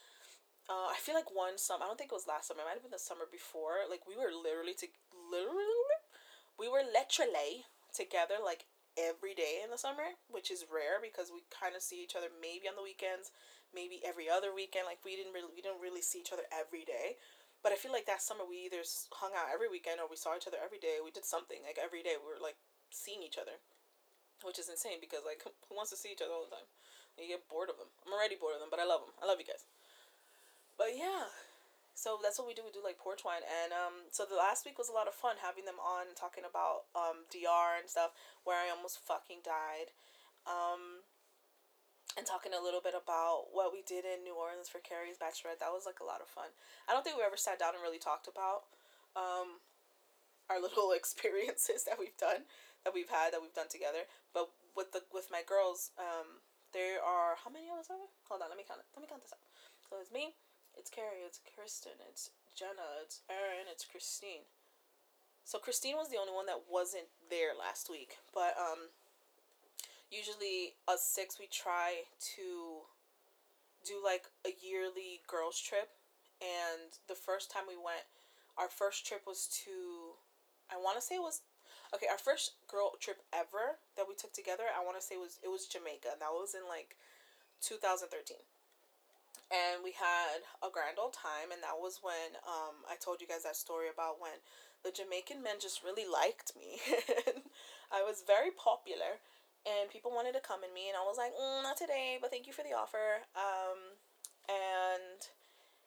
Uh, 0.69 0.91
I 0.91 0.97
feel 0.99 1.15
like 1.15 1.31
one 1.31 1.59
summer. 1.59 1.83
I 1.83 1.87
don't 1.91 1.99
think 1.99 2.11
it 2.11 2.17
was 2.17 2.27
last 2.27 2.47
summer. 2.47 2.63
It 2.63 2.67
might 2.67 2.79
have 2.79 2.85
been 2.87 2.95
the 2.95 3.01
summer 3.01 3.27
before. 3.27 3.83
Like 3.91 4.07
we 4.07 4.15
were 4.15 4.31
literally 4.31 4.73
to 4.79 4.87
literally, 5.11 5.99
we 6.55 6.71
were 6.71 6.87
literally 6.87 7.67
together 7.91 8.39
like 8.39 8.65
every 8.95 9.35
day 9.35 9.59
in 9.59 9.69
the 9.69 9.81
summer, 9.81 10.15
which 10.31 10.47
is 10.47 10.71
rare 10.71 11.03
because 11.03 11.35
we 11.35 11.43
kind 11.51 11.75
of 11.75 11.83
see 11.83 11.99
each 11.99 12.15
other 12.15 12.31
maybe 12.31 12.71
on 12.71 12.79
the 12.79 12.85
weekends, 12.85 13.35
maybe 13.75 13.99
every 14.07 14.31
other 14.31 14.55
weekend. 14.55 14.87
Like 14.87 15.03
we 15.03 15.19
didn't 15.19 15.35
really 15.35 15.51
we 15.51 15.59
didn't 15.59 15.83
really 15.83 16.03
see 16.03 16.23
each 16.23 16.31
other 16.31 16.47
every 16.47 16.87
day. 16.87 17.19
But 17.59 17.75
I 17.75 17.79
feel 17.79 17.95
like 17.95 18.07
that 18.07 18.23
summer 18.23 18.47
we 18.47 18.63
either 18.67 18.83
hung 19.19 19.35
out 19.35 19.51
every 19.51 19.67
weekend 19.67 19.99
or 19.99 20.07
we 20.07 20.19
saw 20.19 20.35
each 20.35 20.47
other 20.47 20.59
every 20.59 20.79
day. 20.79 21.03
We 21.03 21.11
did 21.11 21.27
something 21.27 21.59
like 21.63 21.79
every 21.79 22.03
day. 22.03 22.15
We 22.15 22.27
were 22.27 22.43
like 22.43 22.59
seeing 22.87 23.19
each 23.19 23.39
other 23.39 23.59
which 24.43 24.59
is 24.59 24.67
insane 24.67 24.99
because 24.99 25.23
like 25.23 25.39
who 25.67 25.73
wants 25.73 25.91
to 25.95 25.97
see 25.97 26.11
each 26.11 26.21
other 26.21 26.35
all 26.35 26.45
the 26.45 26.55
time? 26.55 26.67
You 27.17 27.31
get 27.31 27.47
bored 27.47 27.69
of 27.71 27.77
them. 27.79 27.87
I'm 28.03 28.11
already 28.11 28.35
bored 28.35 28.57
of 28.57 28.61
them, 28.61 28.73
but 28.73 28.81
I 28.81 28.85
love 28.85 29.05
them. 29.05 29.13
I 29.21 29.29
love 29.29 29.39
you 29.39 29.47
guys. 29.47 29.63
But 30.77 30.97
yeah, 30.97 31.29
so 31.93 32.17
that's 32.21 32.41
what 32.41 32.47
we 32.49 32.57
do. 32.57 32.65
We 32.65 32.73
do 32.73 32.81
like 32.81 32.97
porch 32.97 33.21
wine, 33.21 33.45
and 33.45 33.69
um, 33.71 34.09
so 34.09 34.25
the 34.25 34.39
last 34.39 34.65
week 34.65 34.81
was 34.81 34.89
a 34.89 34.97
lot 34.97 35.07
of 35.07 35.13
fun 35.13 35.37
having 35.37 35.65
them 35.65 35.77
on 35.77 36.17
talking 36.17 36.43
about 36.43 36.89
um 36.97 37.29
DR 37.29 37.77
and 37.77 37.85
stuff 37.85 38.11
where 38.43 38.57
I 38.57 38.73
almost 38.73 39.01
fucking 39.05 39.45
died, 39.45 39.93
um, 40.49 41.05
and 42.17 42.25
talking 42.25 42.57
a 42.57 42.61
little 42.61 42.81
bit 42.81 42.97
about 42.97 43.53
what 43.53 43.69
we 43.69 43.85
did 43.85 44.05
in 44.05 44.25
New 44.25 44.33
Orleans 44.33 44.69
for 44.69 44.81
Carrie's 44.81 45.21
bachelorette. 45.21 45.61
That 45.61 45.73
was 45.73 45.85
like 45.85 46.01
a 46.01 46.07
lot 46.07 46.25
of 46.25 46.29
fun. 46.29 46.49
I 46.89 46.97
don't 46.97 47.05
think 47.05 47.17
we 47.17 47.25
ever 47.25 47.37
sat 47.37 47.61
down 47.61 47.77
and 47.77 47.85
really 47.85 48.01
talked 48.01 48.25
about 48.25 48.65
um 49.13 49.61
our 50.49 50.57
little 50.65 50.91
experiences 50.91 51.85
that 51.85 52.01
we've 52.01 52.17
done 52.17 52.49
that 52.83 52.93
we've 52.93 53.13
had 53.13 53.31
that 53.31 53.41
we've 53.41 53.55
done 53.55 53.71
together. 53.71 54.09
But 54.33 54.51
with 54.75 54.91
the 54.91 55.05
with 55.13 55.29
my 55.31 55.41
girls, 55.45 55.93
um, 56.01 56.43
there 56.73 56.99
are 56.99 57.37
how 57.39 57.53
many 57.53 57.69
of 57.69 57.79
us 57.79 57.87
are 57.93 57.97
there? 57.97 58.11
Hold 58.27 58.43
on, 58.43 58.49
let 58.49 58.57
me 58.57 58.67
count 58.67 58.81
it. 58.83 58.89
Let 58.97 59.01
me 59.01 59.09
count 59.09 59.23
this 59.23 59.33
up. 59.33 59.41
So 59.87 60.01
it's 60.01 60.11
me, 60.11 60.35
it's 60.77 60.89
Carrie, 60.89 61.25
it's 61.25 61.39
Kristen, 61.55 61.93
it's 62.09 62.31
Jenna, 62.55 63.01
it's 63.01 63.21
Erin, 63.29 63.67
it's 63.71 63.85
Christine. 63.85 64.45
So 65.45 65.59
Christine 65.59 65.95
was 65.95 66.09
the 66.09 66.17
only 66.17 66.33
one 66.33 66.45
that 66.45 66.69
wasn't 66.69 67.07
there 67.29 67.51
last 67.57 67.89
week, 67.89 68.17
but 68.33 68.55
um, 68.57 68.89
usually 70.09 70.75
us 70.87 71.03
six 71.03 71.39
we 71.39 71.47
try 71.47 72.07
to 72.37 72.87
do 73.85 73.99
like 74.03 74.23
a 74.45 74.51
yearly 74.65 75.21
girls 75.27 75.59
trip, 75.59 75.89
and 76.39 76.95
the 77.07 77.15
first 77.15 77.51
time 77.51 77.63
we 77.67 77.75
went, 77.75 78.07
our 78.57 78.69
first 78.69 79.05
trip 79.05 79.23
was 79.27 79.47
to, 79.65 80.15
I 80.71 80.77
want 80.77 80.95
to 80.95 81.01
say 81.01 81.15
it 81.15 81.21
was 81.21 81.41
Okay, 81.93 82.07
our 82.09 82.17
first 82.17 82.57
girl 82.67 82.97
trip 82.99 83.21
ever 83.31 83.77
that 83.97 84.09
we 84.09 84.15
took 84.15 84.33
together, 84.33 84.65
I 84.73 84.83
want 84.83 84.97
to 84.97 85.05
say 85.05 85.15
was 85.15 85.37
it 85.43 85.49
was 85.49 85.69
Jamaica, 85.69 86.17
that 86.17 86.33
was 86.33 86.57
in 86.57 86.65
like 86.67 86.97
2013. 87.61 88.37
And 89.51 89.83
we 89.83 89.91
had 89.91 90.45
a 90.63 90.71
grand 90.71 90.97
old 90.97 91.13
time, 91.13 91.51
and 91.51 91.61
that 91.61 91.77
was 91.77 91.99
when 92.01 92.39
um 92.47 92.83
I 92.89 92.95
told 92.95 93.21
you 93.21 93.27
guys 93.27 93.43
that 93.43 93.55
story 93.55 93.87
about 93.91 94.19
when 94.19 94.41
the 94.83 94.91
Jamaican 94.91 95.43
men 95.43 95.59
just 95.59 95.83
really 95.83 96.07
liked 96.07 96.53
me. 96.55 96.79
I 97.97 98.01
was 98.03 98.23
very 98.25 98.51
popular, 98.51 99.21
and 99.63 99.91
people 99.91 100.11
wanted 100.11 100.33
to 100.33 100.43
come 100.43 100.63
in 100.65 100.73
me, 100.73 100.89
and 100.89 100.97
I 100.97 101.05
was 101.05 101.17
like, 101.17 101.31
mm, 101.31 101.63
not 101.63 101.77
today, 101.77 102.17
but 102.19 102.31
thank 102.31 102.47
you 102.47 102.53
for 102.53 102.63
the 102.63 102.75
offer. 102.75 103.23
Um, 103.37 103.95
and 104.49 105.29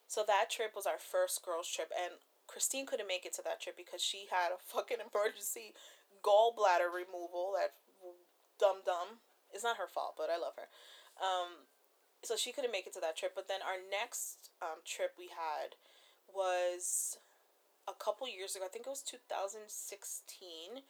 so 0.07 0.23
that 0.25 0.49
trip 0.49 0.73
was 0.73 0.87
our 0.87 0.97
first 0.97 1.43
girls 1.43 1.67
trip, 1.69 1.91
and 1.93 2.17
Christine 2.47 2.87
couldn't 2.87 3.11
make 3.11 3.25
it 3.25 3.35
to 3.35 3.43
that 3.43 3.61
trip 3.61 3.75
because 3.75 4.01
she 4.01 4.25
had 4.31 4.55
a 4.55 4.57
fucking 4.57 5.03
emergency 5.07 5.75
gallbladder 6.23 6.89
removal. 6.89 7.53
That 7.53 7.75
dumb 8.59 8.81
dumb. 8.85 9.21
It's 9.53 9.63
not 9.63 9.77
her 9.77 9.87
fault, 9.87 10.15
but 10.17 10.29
I 10.29 10.37
love 10.37 10.55
her. 10.57 10.67
Um, 11.21 11.67
so 12.27 12.35
she 12.35 12.51
couldn't 12.51 12.75
make 12.75 12.85
it 12.85 12.93
to 12.99 12.99
that 12.99 13.15
trip. 13.15 13.31
But 13.33 13.47
then 13.47 13.63
our 13.63 13.79
next 13.79 14.51
um, 14.61 14.83
trip 14.83 15.15
we 15.15 15.31
had 15.31 15.79
was 16.27 17.17
a 17.87 17.95
couple 17.95 18.27
years 18.27 18.55
ago. 18.55 18.67
I 18.67 18.71
think 18.71 18.85
it 18.85 18.91
was 18.91 19.01
two 19.01 19.23
thousand 19.31 19.71
sixteen, 19.71 20.83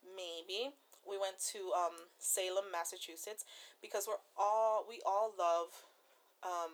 maybe. 0.00 0.72
We 1.04 1.20
went 1.20 1.40
to 1.52 1.72
um, 1.76 2.08
Salem, 2.18 2.72
Massachusetts, 2.72 3.44
because 3.84 4.08
we're 4.08 4.24
all 4.36 4.88
we 4.88 5.00
all 5.04 5.32
love 5.36 5.84
um, 6.40 6.72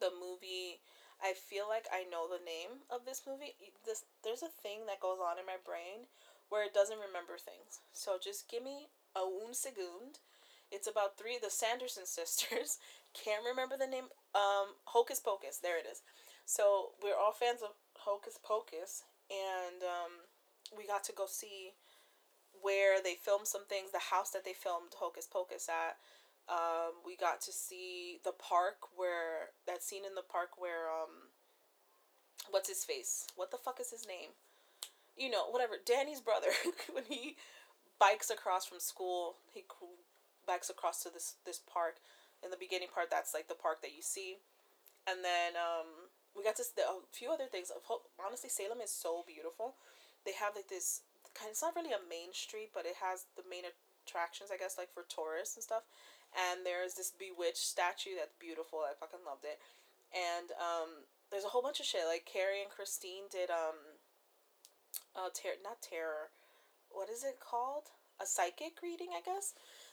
the 0.00 0.12
movie. 0.12 0.84
I 1.22 1.32
feel 1.32 1.70
like 1.70 1.86
I 1.92 2.02
know 2.08 2.26
the 2.26 2.44
name 2.44 2.84
of 2.90 3.06
this 3.08 3.22
movie. 3.24 3.54
This 3.86 4.04
there's 4.24 4.42
a 4.44 4.52
thing 4.52 4.84
that 4.84 5.00
goes 5.00 5.20
on 5.22 5.38
in 5.38 5.46
my 5.46 5.60
brain 5.64 6.10
where 6.48 6.64
it 6.64 6.74
doesn't 6.74 7.00
remember 7.00 7.40
things. 7.40 7.80
So 7.92 8.20
just 8.20 8.50
give 8.50 8.64
me 8.64 8.92
a 9.16 9.24
second. 9.52 10.20
It's 10.72 10.88
about 10.88 11.18
three 11.18 11.38
the 11.40 11.50
Sanderson 11.50 12.06
sisters. 12.06 12.78
Can't 13.24 13.44
remember 13.44 13.76
the 13.76 13.86
name. 13.86 14.08
Um, 14.34 14.74
Hocus 14.84 15.20
Pocus. 15.20 15.58
There 15.58 15.78
it 15.78 15.86
is. 15.90 16.02
So 16.46 16.96
we're 17.02 17.16
all 17.16 17.32
fans 17.32 17.60
of 17.62 17.76
Hocus 17.98 18.38
Pocus, 18.42 19.04
and 19.30 19.84
um, 19.84 20.12
we 20.76 20.86
got 20.86 21.04
to 21.04 21.12
go 21.12 21.26
see 21.28 21.76
where 22.62 23.02
they 23.02 23.14
filmed 23.14 23.46
some 23.46 23.66
things. 23.68 23.92
The 23.92 24.10
house 24.10 24.30
that 24.30 24.44
they 24.44 24.54
filmed 24.54 24.96
Hocus 24.96 25.28
Pocus 25.30 25.68
at. 25.68 26.00
Um, 26.48 26.98
we 27.06 27.16
got 27.16 27.40
to 27.42 27.52
see 27.52 28.18
the 28.24 28.32
park 28.32 28.90
where 28.96 29.54
that 29.68 29.84
scene 29.84 30.02
in 30.08 30.16
the 30.16 30.26
park 30.26 30.58
where 30.58 30.90
um, 30.90 31.30
what's 32.50 32.68
his 32.68 32.82
face? 32.82 33.26
What 33.36 33.52
the 33.52 33.58
fuck 33.62 33.78
is 33.78 33.92
his 33.92 34.06
name? 34.08 34.30
you 35.16 35.30
know, 35.30 35.46
whatever. 35.50 35.74
Danny's 35.84 36.20
brother, 36.20 36.48
when 36.92 37.04
he 37.08 37.36
bikes 37.98 38.30
across 38.30 38.66
from 38.66 38.80
school, 38.80 39.36
he 39.52 39.64
bikes 40.46 40.70
across 40.70 41.02
to 41.02 41.10
this 41.12 41.36
this 41.44 41.60
park. 41.60 41.96
In 42.42 42.50
the 42.50 42.58
beginning 42.58 42.90
part, 42.90 43.06
that's 43.06 43.34
like 43.34 43.46
the 43.46 43.54
park 43.54 43.82
that 43.86 43.94
you 43.94 44.02
see, 44.02 44.42
and 45.06 45.22
then 45.22 45.54
um, 45.54 46.10
we 46.34 46.42
got 46.42 46.56
to 46.58 46.64
see 46.64 46.82
a 46.82 46.98
few 47.14 47.30
other 47.30 47.46
things. 47.46 47.70
Honestly, 48.18 48.50
Salem 48.50 48.82
is 48.82 48.90
so 48.90 49.22
beautiful. 49.22 49.78
They 50.26 50.34
have 50.34 50.58
like 50.58 50.66
this 50.66 51.06
kind. 51.38 51.54
It's 51.54 51.62
not 51.62 51.76
really 51.76 51.94
a 51.94 52.02
main 52.02 52.34
street, 52.34 52.74
but 52.74 52.82
it 52.82 52.98
has 52.98 53.30
the 53.38 53.46
main 53.46 53.62
attractions, 54.02 54.50
I 54.50 54.58
guess, 54.58 54.74
like 54.74 54.90
for 54.90 55.06
tourists 55.06 55.54
and 55.54 55.62
stuff. 55.62 55.86
And 56.32 56.64
there's 56.64 56.94
this 56.94 57.12
bewitched 57.12 57.62
statue 57.62 58.16
that's 58.16 58.34
beautiful. 58.40 58.80
I 58.82 58.96
fucking 58.96 59.22
loved 59.22 59.44
it. 59.44 59.60
And 60.10 60.50
um, 60.56 61.04
there's 61.30 61.44
a 61.44 61.52
whole 61.52 61.62
bunch 61.62 61.80
of 61.80 61.86
shit. 61.86 62.08
Like 62.08 62.24
Carrie 62.24 62.64
and 62.64 62.72
Christine 62.72 63.28
did 63.30 63.50
um, 63.52 64.00
uh, 65.16 65.28
ter- 65.30 65.60
not 65.62 65.84
terror. 65.84 66.32
What 66.88 67.08
is 67.08 67.24
it 67.24 67.40
called? 67.40 67.92
A 68.20 68.26
psychic 68.26 68.80
reading, 68.82 69.12
I 69.16 69.20
guess. 69.24 69.52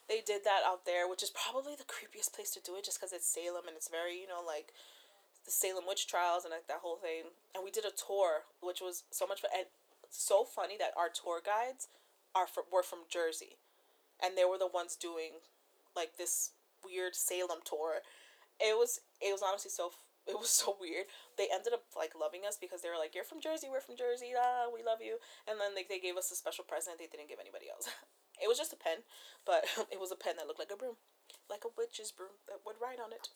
They 0.10 0.26
did 0.26 0.42
that 0.44 0.66
out 0.66 0.90
there, 0.90 1.08
which 1.08 1.22
is 1.22 1.30
probably 1.30 1.78
the 1.78 1.86
creepiest 1.86 2.34
place 2.34 2.50
to 2.58 2.62
do 2.66 2.76
it, 2.76 2.84
just 2.84 2.98
because 2.98 3.14
it's 3.14 3.30
Salem 3.30 3.70
and 3.70 3.78
it's 3.78 3.94
very, 3.94 4.18
you 4.18 4.28
know, 4.28 4.42
like 4.42 4.74
the 5.46 5.52
Salem 5.52 5.86
witch 5.88 6.08
trials 6.08 6.44
and 6.44 6.52
like 6.52 6.68
that 6.68 6.82
whole 6.82 6.98
thing. 6.98 7.30
And 7.54 7.64
we 7.64 7.70
did 7.70 7.86
a 7.86 7.94
tour, 7.94 8.50
which 8.60 8.82
was 8.82 9.06
so 9.12 9.30
much 9.30 9.42
fun. 9.42 9.54
And 9.56 9.70
so 10.10 10.44
funny 10.44 10.76
that 10.82 10.98
our 10.98 11.10
tour 11.10 11.42
guides 11.46 11.88
are 12.36 12.48
were 12.72 12.84
from 12.84 13.10
Jersey, 13.10 13.58
and 14.22 14.38
they 14.38 14.46
were 14.46 14.58
the 14.58 14.68
ones 14.70 14.98
doing 14.98 15.46
like 15.96 16.18
this 16.18 16.52
weird 16.84 17.16
Salem 17.16 17.60
tour. 17.64 18.02
It 18.60 18.78
was 18.78 19.00
it 19.22 19.32
was 19.32 19.46
honestly 19.46 19.72
so 19.72 19.94
it 20.28 20.38
was 20.38 20.50
so 20.50 20.76
weird. 20.80 21.06
They 21.38 21.48
ended 21.54 21.74
up 21.74 21.86
like 21.96 22.14
loving 22.20 22.42
us 22.46 22.58
because 22.60 22.82
they 22.82 22.90
were 22.90 23.00
like, 23.00 23.16
"You're 23.16 23.24
from 23.24 23.42
Jersey, 23.42 23.68
we're 23.70 23.82
from 23.86 23.98
Jersey, 23.98 24.34
ah, 24.38 24.70
we 24.74 24.84
love 24.84 25.00
you." 25.02 25.18
And 25.48 25.60
then 25.60 25.74
like 25.74 25.90
they 25.90 26.00
gave 26.00 26.18
us 26.18 26.32
a 26.32 26.36
special 26.36 26.66
present 26.66 26.98
they 26.98 27.10
didn't 27.10 27.30
give 27.30 27.42
anybody 27.42 27.70
else. 27.70 27.90
it 28.42 28.48
was 28.48 28.58
just 28.58 28.74
a 28.74 28.80
pen, 28.80 29.06
but 29.46 29.66
it 29.92 30.00
was 30.00 30.12
a 30.12 30.20
pen 30.20 30.36
that 30.38 30.48
looked 30.48 30.60
like 30.60 30.74
a 30.74 30.80
broom, 30.80 30.96
like 31.50 31.64
a 31.66 31.74
witch's 31.78 32.12
broom 32.12 32.40
that 32.48 32.66
would 32.66 32.80
write 32.82 33.00
on 33.00 33.12
it 33.12 33.30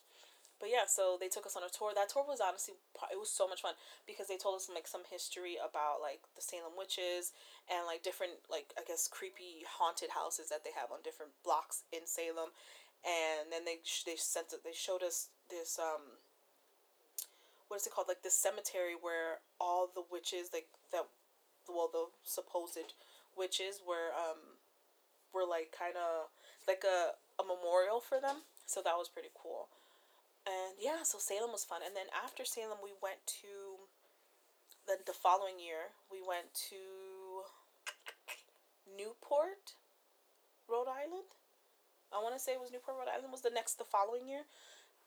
but 0.63 0.71
yeah, 0.71 0.87
so 0.87 1.17
they 1.19 1.27
took 1.27 1.45
us 1.45 1.59
on 1.59 1.67
a 1.67 1.67
tour. 1.67 1.91
That 1.91 2.07
tour 2.07 2.23
was 2.23 2.39
honestly 2.39 2.79
it 3.11 3.19
was 3.19 3.27
so 3.27 3.51
much 3.51 3.59
fun 3.59 3.75
because 4.07 4.31
they 4.31 4.39
told 4.39 4.55
us 4.55 4.71
like 4.71 4.87
some 4.87 5.03
history 5.11 5.59
about 5.59 5.99
like 5.99 6.23
the 6.39 6.41
Salem 6.41 6.79
witches 6.79 7.35
and 7.67 7.83
like 7.83 7.99
different 7.99 8.39
like 8.47 8.71
I 8.79 8.87
guess 8.87 9.11
creepy 9.11 9.67
haunted 9.67 10.15
houses 10.15 10.47
that 10.55 10.63
they 10.63 10.71
have 10.71 10.87
on 10.87 11.03
different 11.03 11.35
blocks 11.43 11.83
in 11.91 12.07
Salem, 12.07 12.55
and 13.03 13.51
then 13.51 13.67
they 13.67 13.83
they 14.07 14.15
sent 14.15 14.55
they 14.63 14.71
showed 14.71 15.03
us 15.03 15.27
this 15.51 15.75
um. 15.75 16.23
What 17.67 17.83
is 17.83 17.87
it 17.87 17.91
called? 17.91 18.07
Like 18.07 18.23
this 18.23 18.39
cemetery 18.39 18.95
where 18.95 19.43
all 19.59 19.91
the 19.91 20.07
witches 20.07 20.55
like 20.55 20.71
that, 20.95 21.11
well 21.67 21.91
the 21.91 22.07
supposed 22.23 22.95
witches 23.35 23.83
were 23.83 24.15
um, 24.15 24.52
were 25.33 25.45
like 25.45 25.73
kind 25.73 25.97
of 25.97 26.29
like 26.67 26.83
a 26.85 27.17
a 27.41 27.43
memorial 27.43 27.99
for 27.99 28.21
them. 28.21 28.45
So 28.65 28.81
that 28.85 28.95
was 28.95 29.09
pretty 29.09 29.33
cool 29.35 29.67
and 30.45 30.75
yeah, 30.79 31.03
so 31.03 31.19
Salem 31.19 31.51
was 31.51 31.63
fun. 31.63 31.81
And 31.85 31.95
then 31.95 32.11
after 32.11 32.43
Salem, 32.43 32.83
we 32.83 32.91
went 32.99 33.23
to 33.43 33.87
the 34.87 34.99
the 34.99 35.15
following 35.15 35.59
year. 35.59 35.95
We 36.11 36.19
went 36.19 36.51
to 36.69 37.47
Newport, 38.83 39.79
Rhode 40.67 40.91
Island. 40.91 41.31
I 42.11 42.21
want 42.21 42.35
to 42.35 42.41
say 42.43 42.53
it 42.53 42.61
was 42.61 42.71
Newport, 42.71 42.99
Rhode 42.99 43.11
Island. 43.11 43.31
Was 43.31 43.41
the 43.41 43.55
next 43.55 43.79
the 43.79 43.87
following 43.87 44.27
year, 44.27 44.43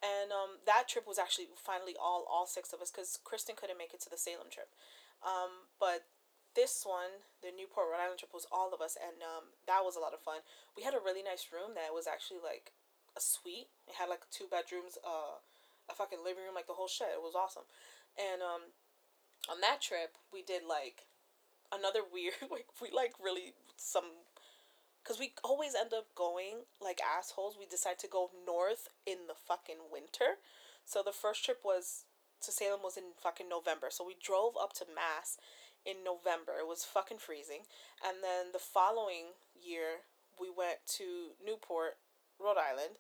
and 0.01 0.33
um, 0.33 0.65
that 0.65 0.89
trip 0.89 1.05
was 1.05 1.21
actually 1.21 1.53
finally 1.53 1.95
all 2.01 2.25
all 2.25 2.49
six 2.49 2.73
of 2.73 2.81
us 2.81 2.91
because 2.91 3.21
Kristen 3.21 3.57
couldn't 3.61 3.79
make 3.79 3.93
it 3.93 4.01
to 4.09 4.11
the 4.11 4.19
Salem 4.19 4.49
trip, 4.49 4.73
um, 5.21 5.69
but 5.77 6.09
this 6.57 6.83
one, 6.89 7.23
the 7.45 7.53
Newport 7.53 7.93
Rhode 7.93 8.03
Island 8.03 8.19
trip, 8.19 8.33
was 8.33 8.49
all 8.51 8.73
of 8.73 8.81
us, 8.81 8.97
and 8.97 9.21
um, 9.21 9.53
that 9.69 9.85
was 9.85 9.95
a 9.95 10.03
lot 10.03 10.17
of 10.17 10.25
fun. 10.25 10.41
We 10.73 10.83
had 10.83 10.97
a 10.97 11.05
really 11.05 11.23
nice 11.23 11.53
room 11.53 11.77
that 11.77 11.93
was 11.93 12.09
actually 12.09 12.41
like 12.41 12.73
a 13.15 13.21
suite. 13.21 13.69
It 13.87 14.01
had 14.01 14.09
like 14.09 14.25
two 14.33 14.49
bedrooms, 14.49 14.97
uh, 15.05 15.39
a 15.87 15.95
fucking 15.95 16.25
living 16.25 16.49
room, 16.49 16.57
like 16.57 16.67
the 16.67 16.75
whole 16.81 16.89
shit. 16.89 17.13
It 17.13 17.23
was 17.23 17.37
awesome. 17.37 17.69
And 18.17 18.41
um, 18.41 18.73
on 19.53 19.61
that 19.61 19.85
trip, 19.85 20.17
we 20.33 20.41
did 20.41 20.65
like 20.65 21.07
another 21.69 22.01
weird, 22.13 22.41
like 22.49 22.73
we 22.81 22.89
like 22.89 23.13
really 23.21 23.53
some, 23.77 24.25
cause 25.05 25.21
we 25.21 25.37
always 25.45 25.77
end 25.77 25.93
up 25.93 26.09
going 26.17 26.65
like 26.81 27.05
assholes. 27.05 27.61
We 27.61 27.69
decide 27.69 28.01
to 28.01 28.09
go 28.09 28.33
north 28.49 28.89
in 29.05 29.29
the 29.29 29.37
fucking 29.37 29.93
winter. 29.93 30.41
So 30.89 31.05
the 31.05 31.13
first 31.13 31.45
trip 31.45 31.61
was 31.65 32.09
to 32.43 32.53
Salem 32.53 32.81
was 32.83 32.97
in 32.97 33.17
fucking 33.21 33.49
November. 33.49 33.89
So 33.91 34.07
we 34.07 34.17
drove 34.23 34.55
up 34.61 34.73
to 34.75 34.87
Mass 34.87 35.37
in 35.87 36.03
November. 36.03 36.59
It 36.59 36.67
was 36.67 36.85
fucking 36.85 37.23
freezing. 37.23 37.63
And 38.03 38.19
then 38.21 38.51
the 38.53 38.59
following 38.59 39.39
year, 39.55 40.05
we 40.35 40.51
went 40.51 40.83
to 40.99 41.39
Newport 41.39 41.97
Rhode 42.43 42.59
Island 42.59 42.99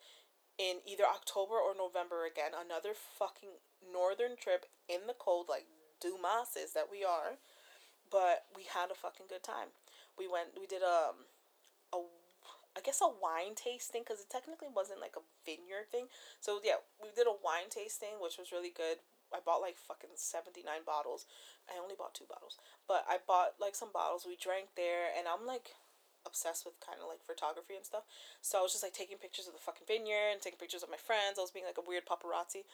in 0.56 0.80
either 0.86 1.04
October 1.04 1.58
or 1.58 1.74
November 1.76 2.24
again. 2.24 2.54
Another 2.54 2.94
fucking 2.94 3.58
northern 3.82 4.38
trip 4.38 4.70
in 4.88 5.10
the 5.10 5.18
cold, 5.18 5.50
like 5.50 5.66
Dumases 5.98 6.72
that 6.72 6.88
we 6.90 7.04
are. 7.04 7.42
But 8.08 8.46
we 8.54 8.62
had 8.70 8.94
a 8.94 8.96
fucking 8.96 9.26
good 9.28 9.42
time. 9.42 9.74
We 10.16 10.30
went, 10.30 10.54
we 10.54 10.70
did 10.70 10.80
a, 10.80 11.10
um, 11.10 11.26
a 11.92 11.98
I 12.76 12.80
guess 12.84 13.00
a 13.00 13.08
wine 13.08 13.56
tasting 13.56 14.04
because 14.04 14.20
it 14.20 14.28
technically 14.28 14.68
wasn't 14.68 15.00
like 15.00 15.16
a 15.16 15.24
vineyard 15.48 15.88
thing. 15.90 16.12
So 16.40 16.60
yeah, 16.62 16.84
we 17.00 17.08
did 17.16 17.26
a 17.26 17.40
wine 17.42 17.72
tasting, 17.72 18.20
which 18.20 18.36
was 18.36 18.52
really 18.52 18.70
good. 18.70 19.00
I 19.34 19.40
bought 19.44 19.64
like 19.64 19.78
fucking 19.78 20.14
79 20.14 20.64
bottles. 20.86 21.26
I 21.66 21.78
only 21.80 21.94
bought 21.98 22.14
two 22.14 22.28
bottles, 22.28 22.58
but 22.86 23.04
I 23.08 23.18
bought 23.18 23.58
like 23.60 23.74
some 23.74 23.90
bottles. 23.92 24.26
We 24.26 24.38
drank 24.38 24.74
there, 24.76 25.10
and 25.10 25.26
I'm 25.26 25.46
like 25.46 25.74
obsessed 26.26 26.66
with 26.66 26.78
kind 26.82 26.98
of 26.98 27.06
like 27.06 27.22
photography 27.22 27.78
and 27.78 27.86
stuff. 27.86 28.02
So 28.42 28.58
I 28.58 28.62
was 28.62 28.74
just 28.74 28.82
like 28.82 28.94
taking 28.94 29.16
pictures 29.16 29.46
of 29.46 29.54
the 29.54 29.62
fucking 29.62 29.86
vineyard 29.86 30.34
and 30.34 30.42
taking 30.42 30.58
pictures 30.58 30.82
of 30.82 30.90
my 30.90 30.98
friends. 30.98 31.38
I 31.38 31.46
was 31.46 31.54
being 31.54 31.66
like 31.66 31.78
a 31.78 31.86
weird 31.86 32.04
paparazzi. 32.04 32.66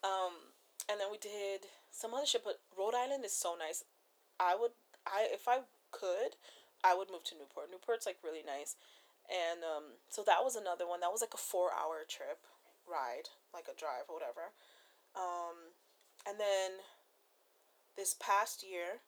Um, 0.00 0.56
and 0.88 0.96
then 0.96 1.12
we 1.12 1.20
did 1.20 1.68
some 1.92 2.16
other 2.16 2.26
shit, 2.26 2.44
but 2.44 2.64
Rhode 2.72 2.96
Island 2.96 3.24
is 3.24 3.36
so 3.36 3.54
nice. 3.54 3.84
I 4.40 4.56
would, 4.56 4.72
I 5.04 5.28
if 5.32 5.48
I 5.48 5.68
could, 5.92 6.40
I 6.84 6.96
would 6.96 7.12
move 7.12 7.24
to 7.32 7.38
Newport. 7.38 7.68
Newport's 7.70 8.06
like 8.06 8.24
really 8.24 8.44
nice. 8.44 8.76
And 9.26 9.66
um, 9.66 9.98
so 10.08 10.22
that 10.24 10.44
was 10.44 10.54
another 10.54 10.86
one. 10.86 11.00
That 11.00 11.10
was 11.10 11.20
like 11.20 11.34
a 11.34 11.40
four 11.40 11.74
hour 11.74 12.06
trip 12.06 12.46
ride, 12.86 13.34
like 13.52 13.66
a 13.66 13.74
drive 13.74 14.06
or 14.08 14.14
whatever. 14.14 14.54
Um, 15.18 15.74
and 16.26 16.40
then 16.40 16.82
this 17.96 18.14
past 18.18 18.66
year, 18.66 19.00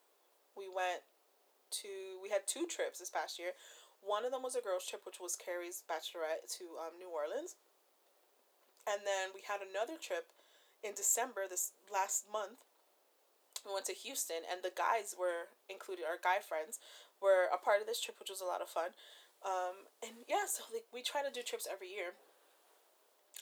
we 0.56 0.68
went 0.68 1.02
to 1.82 2.16
we 2.22 2.30
had 2.30 2.46
two 2.46 2.66
trips 2.66 2.98
this 2.98 3.10
past 3.10 3.38
year. 3.38 3.52
One 4.00 4.24
of 4.24 4.30
them 4.30 4.42
was 4.42 4.54
a 4.54 4.62
girls' 4.62 4.86
trip, 4.86 5.02
which 5.04 5.20
was 5.20 5.36
Carrie's 5.36 5.82
bachelorette 5.82 6.46
to 6.58 6.78
um, 6.78 6.96
New 6.98 7.10
Orleans. 7.10 7.56
And 8.86 9.02
then 9.04 9.34
we 9.34 9.42
had 9.44 9.60
another 9.60 10.00
trip 10.00 10.30
in 10.82 10.94
December, 10.94 11.44
this 11.50 11.72
last 11.92 12.24
month. 12.30 12.64
We 13.66 13.74
went 13.74 13.90
to 13.90 13.92
Houston, 13.92 14.46
and 14.46 14.62
the 14.62 14.72
guys 14.72 15.18
were 15.18 15.50
included, 15.68 16.06
our 16.06 16.16
guy 16.16 16.38
friends 16.38 16.78
were 17.20 17.50
a 17.52 17.58
part 17.58 17.82
of 17.82 17.90
this 17.90 18.00
trip, 18.00 18.16
which 18.22 18.30
was 18.30 18.40
a 18.40 18.46
lot 18.46 18.62
of 18.62 18.70
fun. 18.70 18.94
Um, 19.44 19.90
and 20.00 20.24
yeah, 20.30 20.46
so 20.46 20.62
like 20.72 20.86
we 20.94 21.02
try 21.02 21.22
to 21.22 21.34
do 21.34 21.42
trips 21.42 21.66
every 21.70 21.90
year. 21.90 22.14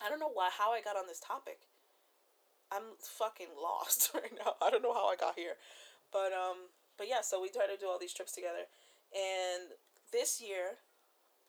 I 0.05 0.09
don't 0.09 0.21
know 0.21 0.33
why 0.33 0.51
how 0.51 0.73
I 0.73 0.81
got 0.81 0.97
on 0.97 1.07
this 1.07 1.21
topic. 1.21 1.69
I'm 2.73 2.99
fucking 2.99 3.55
lost 3.61 4.11
right 4.15 4.33
now. 4.45 4.55
I 4.63 4.71
don't 4.71 4.83
know 4.83 4.95
how 4.95 5.09
I 5.09 5.17
got 5.17 5.39
here. 5.39 5.55
But 6.13 6.33
um 6.33 6.73
but 6.99 7.09
yeah, 7.09 7.21
so 7.21 7.41
we 7.41 7.49
try 7.49 7.67
to 7.67 7.77
do 7.79 7.87
all 7.87 7.99
these 7.99 8.15
trips 8.15 8.33
together. 8.33 8.65
And 9.13 9.77
this 10.13 10.41
year, 10.41 10.81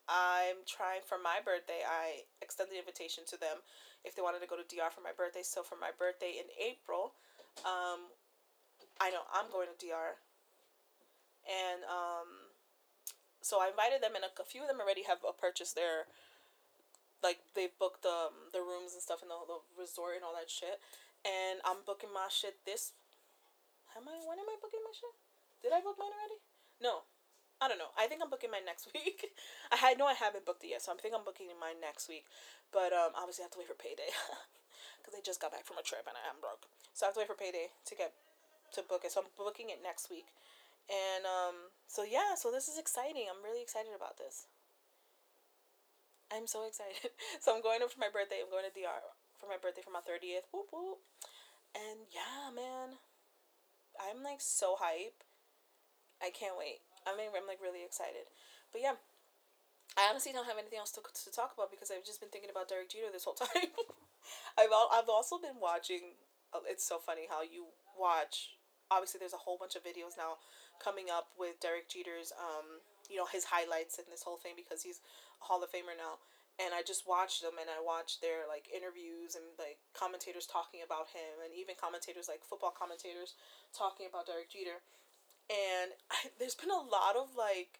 I'm 0.08 0.64
trying 0.68 1.04
for 1.04 1.20
my 1.20 1.40
birthday. 1.44 1.84
I 1.84 2.28
extended 2.42 2.76
the 2.76 2.80
invitation 2.80 3.24
to 3.32 3.40
them 3.40 3.64
if 4.04 4.16
they 4.16 4.24
wanted 4.24 4.40
to 4.40 4.48
go 4.48 4.56
to 4.56 4.64
DR 4.64 4.92
for 4.92 5.04
my 5.04 5.12
birthday. 5.16 5.44
So 5.44 5.64
for 5.64 5.76
my 5.76 5.92
birthday 5.92 6.40
in 6.40 6.48
April, 6.56 7.16
um, 7.68 8.12
I 9.00 9.12
know 9.12 9.28
I'm 9.32 9.52
going 9.52 9.68
to 9.68 9.78
DR, 9.78 10.20
and 11.48 11.84
um, 11.86 12.56
so 13.44 13.60
I 13.62 13.68
invited 13.68 14.02
them, 14.02 14.16
and 14.16 14.24
a, 14.24 14.32
a 14.42 14.48
few 14.48 14.64
of 14.64 14.68
them 14.68 14.80
already 14.80 15.04
have 15.04 15.22
uh, 15.28 15.36
purchased 15.36 15.76
their, 15.76 16.08
like 17.22 17.44
they've 17.54 17.76
booked 17.76 18.04
the 18.04 18.32
um, 18.32 18.52
the 18.56 18.64
rooms 18.64 18.96
and 18.96 19.04
stuff 19.04 19.22
in 19.22 19.30
the, 19.30 19.38
the 19.48 19.60
resort 19.76 20.16
and 20.16 20.24
all 20.24 20.34
that 20.34 20.50
shit. 20.50 20.80
And 21.26 21.60
I'm 21.66 21.86
booking 21.86 22.14
my 22.14 22.28
shit 22.30 22.62
this. 22.66 22.94
Am 23.96 24.06
I? 24.06 24.18
When 24.26 24.38
am 24.38 24.50
I 24.50 24.58
booking 24.62 24.84
my 24.86 24.94
shit? 24.94 25.16
Did 25.62 25.74
I 25.74 25.82
book 25.82 25.98
mine 25.98 26.14
already? 26.14 26.40
No. 26.82 27.08
I 27.58 27.66
don't 27.66 27.82
know. 27.82 27.90
I 27.98 28.06
think 28.06 28.22
I'm 28.22 28.30
booking 28.30 28.54
mine 28.54 28.70
next 28.70 28.86
week. 28.94 29.34
I 29.74 29.78
had 29.78 29.98
no, 29.98 30.06
I 30.06 30.14
haven't 30.14 30.46
booked 30.46 30.62
it 30.64 30.78
yet, 30.78 30.86
so 30.86 30.94
I'm 30.94 31.02
think 31.02 31.18
I'm 31.18 31.26
booking 31.26 31.50
mine 31.58 31.82
next 31.82 32.06
week. 32.06 32.30
But 32.70 32.94
um, 32.94 33.18
obviously 33.18 33.44
I 33.44 33.50
have 33.50 33.56
to 33.58 33.62
wait 33.62 33.70
for 33.72 33.80
payday 33.80 34.14
because 35.02 35.18
I 35.18 35.22
just 35.26 35.42
got 35.42 35.50
back 35.50 35.66
from 35.66 35.82
a 35.82 35.86
trip 35.86 36.06
and 36.06 36.14
I'm 36.14 36.38
broke, 36.38 36.70
so 36.94 37.06
I 37.06 37.10
have 37.10 37.18
to 37.18 37.22
wait 37.26 37.32
for 37.32 37.40
payday 37.40 37.74
to 37.74 37.94
get 37.98 38.14
to 38.78 38.86
book 38.86 39.02
it. 39.02 39.10
So 39.10 39.26
I'm 39.26 39.32
booking 39.34 39.74
it 39.74 39.82
next 39.82 40.14
week, 40.14 40.30
and 40.86 41.26
um, 41.26 41.74
so 41.90 42.06
yeah, 42.06 42.38
so 42.38 42.54
this 42.54 42.70
is 42.70 42.78
exciting. 42.78 43.26
I'm 43.26 43.42
really 43.42 43.66
excited 43.66 43.96
about 43.96 44.22
this. 44.22 44.46
I'm 46.30 46.46
so 46.46 46.68
excited. 46.70 47.10
so 47.42 47.56
I'm 47.58 47.66
going 47.66 47.82
up 47.82 47.90
for 47.90 48.04
my 48.04 48.14
birthday. 48.14 48.44
I'm 48.44 48.54
going 48.54 48.70
to 48.70 48.76
DR 48.76 49.02
for 49.40 49.48
my 49.48 49.58
birthday 49.62 49.86
for 49.86 49.94
my 49.94 50.04
thirtieth. 50.04 50.50
Whoop 50.52 50.70
whoop, 50.74 51.00
and 51.74 52.10
yeah, 52.10 52.50
man, 52.54 52.98
I'm 53.98 54.22
like 54.22 54.42
so 54.42 54.76
hype 54.78 55.24
I 56.22 56.34
can't 56.34 56.58
wait. 56.58 56.82
I 57.06 57.14
mean, 57.16 57.30
I'm 57.34 57.46
like 57.48 57.62
really 57.62 57.86
excited. 57.86 58.28
But 58.74 58.82
yeah, 58.82 58.98
I 59.96 60.10
honestly 60.10 60.34
don't 60.34 60.50
have 60.50 60.60
anything 60.60 60.82
else 60.82 60.92
to, 60.98 61.02
to 61.02 61.30
talk 61.32 61.54
about 61.54 61.72
because 61.72 61.94
I've 61.94 62.06
just 62.06 62.20
been 62.20 62.34
thinking 62.34 62.52
about 62.52 62.70
Derek 62.70 62.90
Jeter 62.90 63.14
this 63.14 63.26
whole 63.26 63.38
time. 63.40 63.72
I've 64.58 64.74
al- 64.74 64.92
I've 64.92 65.10
also 65.10 65.38
been 65.38 65.62
watching 65.62 66.18
uh, 66.54 66.66
it's 66.66 66.86
so 66.86 66.98
funny 67.00 67.30
how 67.30 67.42
you 67.44 67.70
watch. 67.96 68.58
Obviously, 68.90 69.20
there's 69.20 69.36
a 69.36 69.42
whole 69.42 69.60
bunch 69.60 69.76
of 69.76 69.84
videos 69.84 70.16
now 70.16 70.40
coming 70.80 71.12
up 71.12 71.28
with 71.36 71.60
Derek 71.60 71.92
Jeter's, 71.92 72.32
um, 72.40 72.80
you 73.12 73.18
know, 73.20 73.28
his 73.28 73.44
highlights 73.44 74.00
and 74.00 74.08
this 74.08 74.24
whole 74.24 74.40
thing 74.40 74.56
because 74.56 74.82
he's 74.82 75.04
a 75.42 75.44
Hall 75.44 75.60
of 75.60 75.70
Famer 75.70 75.96
now. 75.98 76.24
And 76.58 76.74
I 76.74 76.82
just 76.82 77.06
watched 77.06 77.46
them 77.46 77.62
and 77.62 77.70
I 77.70 77.78
watched 77.78 78.22
their 78.22 78.50
like 78.50 78.66
interviews 78.74 79.38
and 79.38 79.46
like 79.62 79.78
commentators 79.94 80.50
talking 80.50 80.82
about 80.82 81.14
him 81.14 81.38
and 81.46 81.54
even 81.54 81.78
commentators 81.78 82.26
like 82.26 82.42
football 82.42 82.74
commentators 82.74 83.38
talking 83.78 84.10
about 84.10 84.26
Derek 84.26 84.50
Jeter. 84.50 84.82
And 85.54 85.94
I, 86.14 86.34
there's 86.42 86.58
been 86.58 86.74
a 86.74 86.82
lot 86.82 87.14
of 87.14 87.38
like 87.38 87.78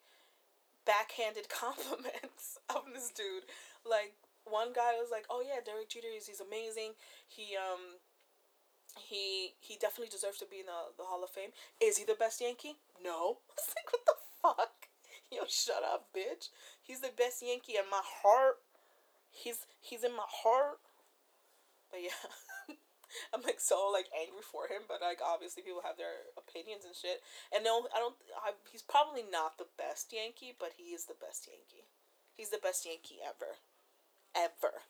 backhanded 0.86 1.50
compliments 1.54 2.62
of 2.70 2.86
this 2.94 3.10
dude. 3.10 3.50
Like 3.82 4.14
one 4.46 4.72
guy 4.72 4.96
was 4.96 5.10
like, 5.12 5.26
"Oh 5.30 5.42
yeah, 5.42 5.60
Derek 5.60 5.90
Jeter 5.90 6.14
is 6.14 6.30
he's 6.30 6.40
amazing. 6.40 6.94
He 7.26 7.58
um 7.58 8.00
he 9.00 9.54
he 9.60 9.76
definitely 9.76 10.10
deserves 10.10 10.40
to 10.40 10.46
be 10.46 10.62
in 10.62 10.68
the, 10.68 10.98
the 10.98 11.04
Hall 11.04 11.24
of 11.24 11.30
Fame. 11.30 11.52
Is 11.82 11.98
he 11.98 12.06
the 12.06 12.18
best 12.18 12.42
Yankee? 12.42 12.76
No. 13.04 13.42
I 13.50 13.58
was 13.58 13.74
like, 13.76 13.90
what 13.92 14.06
the 14.06 14.18
fuck? 14.42 14.78
Yo, 15.32 15.44
shut 15.48 15.84
up, 15.84 16.08
bitch. 16.16 16.50
He's 16.82 17.02
the 17.02 17.12
best 17.16 17.44
Yankee 17.44 17.76
in 17.76 17.90
my 17.92 18.02
heart. 18.02 18.60
He's 19.38 19.70
he's 19.80 20.04
in 20.04 20.16
my 20.16 20.26
heart. 20.26 20.82
But 21.92 22.02
yeah. 22.02 22.18
I'm 23.34 23.42
like 23.42 23.64
so 23.64 23.90
like 23.94 24.12
angry 24.14 24.44
for 24.44 24.68
him, 24.68 24.84
but 24.86 25.00
like 25.02 25.24
obviously 25.24 25.64
people 25.64 25.82
have 25.86 25.98
their 25.98 26.28
opinions 26.36 26.84
and 26.84 26.94
shit. 26.94 27.24
And 27.54 27.64
no, 27.64 27.88
I 27.94 28.02
don't. 28.02 28.18
I, 28.36 28.58
he's 28.70 28.84
probably 28.84 29.24
not 29.24 29.58
the 29.58 29.70
best 29.78 30.12
Yankee, 30.12 30.54
but 30.54 30.76
he 30.76 30.92
is 30.92 31.06
the 31.06 31.18
best 31.18 31.48
Yankee. 31.48 31.88
He's 32.36 32.52
the 32.52 32.62
best 32.62 32.86
Yankee 32.86 33.24
ever, 33.24 33.58
ever. 34.36 34.86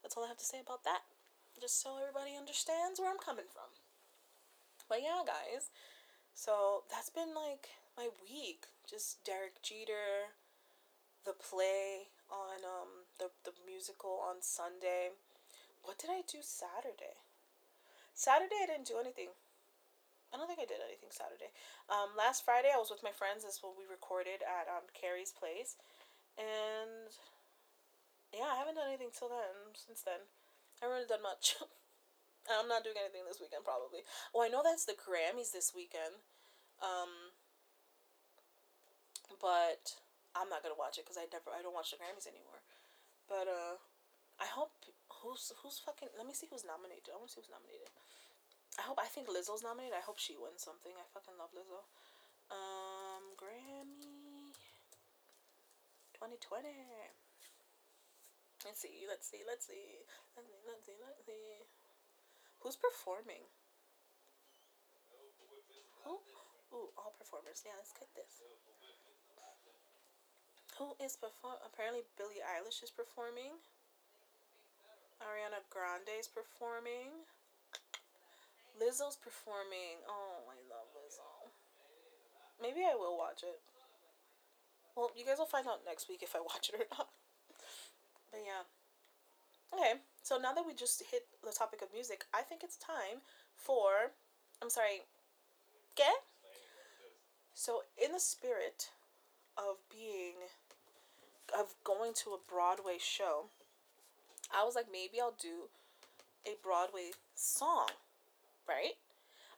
That's 0.00 0.16
all 0.16 0.24
I 0.24 0.32
have 0.32 0.40
to 0.40 0.48
say 0.48 0.60
about 0.62 0.84
that 0.84 1.04
just 1.60 1.82
so 1.82 2.00
everybody 2.00 2.32
understands 2.36 2.98
where 2.98 3.12
I'm 3.12 3.20
coming 3.20 3.44
from. 3.52 3.68
But 4.88 5.04
yeah, 5.04 5.20
guys. 5.26 5.68
So 6.34 6.84
that's 6.90 7.10
been 7.10 7.36
like 7.36 7.68
my 7.96 8.08
week. 8.24 8.64
Just 8.88 9.22
Derek 9.24 9.62
Jeter, 9.62 10.32
the 11.24 11.36
play 11.36 12.08
on 12.30 12.62
um 12.64 13.10
the 13.18 13.28
the 13.44 13.52
musical 13.66 14.22
on 14.22 14.40
Sunday. 14.40 15.14
What 15.82 15.98
did 15.98 16.10
I 16.10 16.22
do 16.24 16.40
Saturday? 16.40 17.20
Saturday 18.14 18.62
I 18.62 18.70
didn't 18.70 18.86
do 18.86 19.00
anything. 19.00 19.34
I 20.30 20.38
don't 20.38 20.46
think 20.46 20.62
I 20.62 20.68
did 20.68 20.78
anything 20.78 21.10
Saturday. 21.10 21.50
Um, 21.90 22.14
last 22.14 22.46
Friday 22.46 22.70
I 22.70 22.78
was 22.78 22.92
with 22.92 23.02
my 23.02 23.10
friends. 23.10 23.42
This 23.42 23.58
is 23.58 23.64
what 23.64 23.74
we 23.74 23.88
recorded 23.88 24.46
at 24.46 24.70
um 24.70 24.86
Carrie's 24.94 25.34
place, 25.34 25.74
and 26.38 27.10
yeah, 28.30 28.46
I 28.54 28.58
haven't 28.62 28.78
done 28.78 28.88
anything 28.88 29.10
till 29.10 29.30
then. 29.30 29.74
Since 29.74 30.06
then, 30.06 30.22
I 30.78 30.86
haven't 30.86 31.02
really 31.02 31.10
done 31.10 31.26
much. 31.26 31.58
I'm 32.48 32.70
not 32.70 32.86
doing 32.86 32.96
anything 32.98 33.26
this 33.26 33.42
weekend 33.42 33.66
probably. 33.66 34.06
Oh, 34.34 34.42
I 34.42 34.48
know 34.48 34.62
that's 34.64 34.86
the 34.86 34.96
Grammys 34.96 35.52
this 35.52 35.72
weekend. 35.74 36.24
Um, 36.80 37.36
but 39.40 40.00
I'm 40.34 40.48
not 40.48 40.62
gonna 40.62 40.78
watch 40.78 40.96
it 40.98 41.04
because 41.04 41.18
I 41.18 41.26
never 41.30 41.50
I 41.50 41.62
don't 41.62 41.74
watch 41.74 41.90
the 41.90 41.98
Grammys 41.98 42.30
anymore. 42.30 42.62
But 43.26 43.50
uh, 43.50 43.76
I 44.38 44.46
hope 44.46 44.74
who's 45.22 45.50
who's 45.62 45.78
fucking. 45.82 46.14
Let 46.14 46.26
me 46.26 46.34
see 46.34 46.46
who's 46.50 46.66
nominated. 46.66 47.10
I 47.10 47.18
want 47.18 47.30
to 47.30 47.34
see 47.34 47.42
who's 47.42 47.52
nominated. 47.52 47.90
I 48.78 48.86
hope 48.86 49.02
I 49.02 49.10
think 49.10 49.26
Lizzo's 49.26 49.66
nominated. 49.66 49.98
I 49.98 50.04
hope 50.06 50.22
she 50.22 50.38
wins 50.38 50.62
something. 50.62 50.94
I 50.94 51.04
fucking 51.10 51.34
love 51.34 51.50
Lizzo. 51.50 51.82
Um, 52.50 53.34
Grammy. 53.34 54.54
Twenty 56.14 56.38
twenty. 56.38 56.74
Let's 58.60 58.84
see, 58.84 59.08
let's 59.08 59.24
see, 59.24 59.40
let's 59.48 59.64
see, 59.64 60.04
let's 60.36 60.52
see, 60.52 60.60
let's 60.68 60.84
see, 60.84 60.98
let's 61.00 61.22
see. 61.24 61.64
Who's 62.60 62.76
performing? 62.76 63.48
Who? 66.04 66.20
Ooh, 66.76 66.92
all 67.00 67.16
performers. 67.16 67.64
Yeah, 67.64 67.72
let's 67.80 67.96
click 67.96 68.12
this. 68.12 68.44
Who 70.80 70.96
is 70.96 71.12
perform? 71.12 71.60
Apparently, 71.60 72.08
Billie 72.16 72.40
Eilish 72.40 72.80
is 72.80 72.88
performing. 72.88 73.60
Ariana 75.20 75.60
Grande 75.68 76.16
is 76.16 76.24
performing. 76.24 77.28
Lizzo's 78.80 79.20
performing. 79.20 80.00
Oh, 80.08 80.40
I 80.48 80.56
love 80.72 80.88
Lizzo. 80.96 81.52
Maybe 82.56 82.80
I 82.80 82.96
will 82.96 83.18
watch 83.20 83.44
it. 83.44 83.60
Well, 84.96 85.12
you 85.12 85.28
guys 85.28 85.36
will 85.36 85.44
find 85.44 85.68
out 85.68 85.84
next 85.84 86.08
week 86.08 86.22
if 86.22 86.34
I 86.34 86.40
watch 86.48 86.72
it 86.72 86.80
or 86.80 86.88
not. 86.96 87.12
But 88.32 88.40
yeah. 88.40 88.64
Okay, 89.76 90.00
so 90.22 90.38
now 90.40 90.54
that 90.54 90.64
we 90.66 90.72
just 90.72 91.04
hit 91.10 91.28
the 91.44 91.52
topic 91.52 91.82
of 91.82 91.92
music, 91.92 92.24
I 92.32 92.40
think 92.40 92.64
it's 92.64 92.80
time 92.80 93.20
for. 93.54 94.16
I'm 94.62 94.70
sorry. 94.70 95.04
Get? 95.94 96.24
So, 97.52 97.82
in 98.02 98.12
the 98.12 98.20
spirit 98.20 98.88
of 99.58 99.76
being. 99.90 100.48
Of 101.58 101.74
going 101.84 102.12
to 102.24 102.30
a 102.30 102.42
Broadway 102.48 102.96
show, 102.98 103.50
I 104.52 104.64
was 104.64 104.74
like, 104.74 104.86
maybe 104.90 105.20
I'll 105.20 105.36
do 105.40 105.70
a 106.46 106.56
Broadway 106.62 107.12
song, 107.34 107.90
right? 108.68 108.98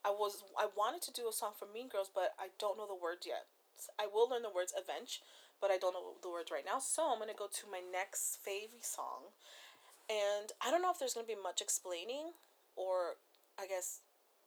I 0.05 0.11
was 0.11 0.43
I 0.59 0.67
wanted 0.77 1.03
to 1.03 1.13
do 1.13 1.29
a 1.29 1.33
song 1.33 1.53
for 1.57 1.67
Mean 1.73 1.89
Girls, 1.89 2.11
but 2.13 2.35
I 2.39 2.49
don't 2.59 2.77
know 2.77 2.87
the 2.87 2.99
words 2.99 3.27
yet. 3.27 3.47
I 3.99 4.07
will 4.07 4.29
learn 4.29 4.43
the 4.43 4.51
words 4.53 4.75
eventually 4.77 5.27
but 5.63 5.71
I 5.71 5.79
don't 5.79 5.95
know 5.95 6.19
the 6.21 6.29
words 6.29 6.51
right 6.51 6.67
now. 6.67 6.81
So 6.81 7.07
I'm 7.07 7.21
gonna 7.21 7.39
go 7.39 7.47
to 7.47 7.71
my 7.71 7.79
next 7.81 8.43
favy 8.43 8.83
song, 8.83 9.31
and 10.11 10.51
I 10.61 10.73
don't 10.73 10.83
know 10.83 10.91
if 10.91 10.99
there's 10.99 11.15
gonna 11.15 11.25
be 11.25 11.39
much 11.39 11.63
explaining 11.63 12.35
or 12.75 13.23
I 13.57 13.69
guess 13.69 14.01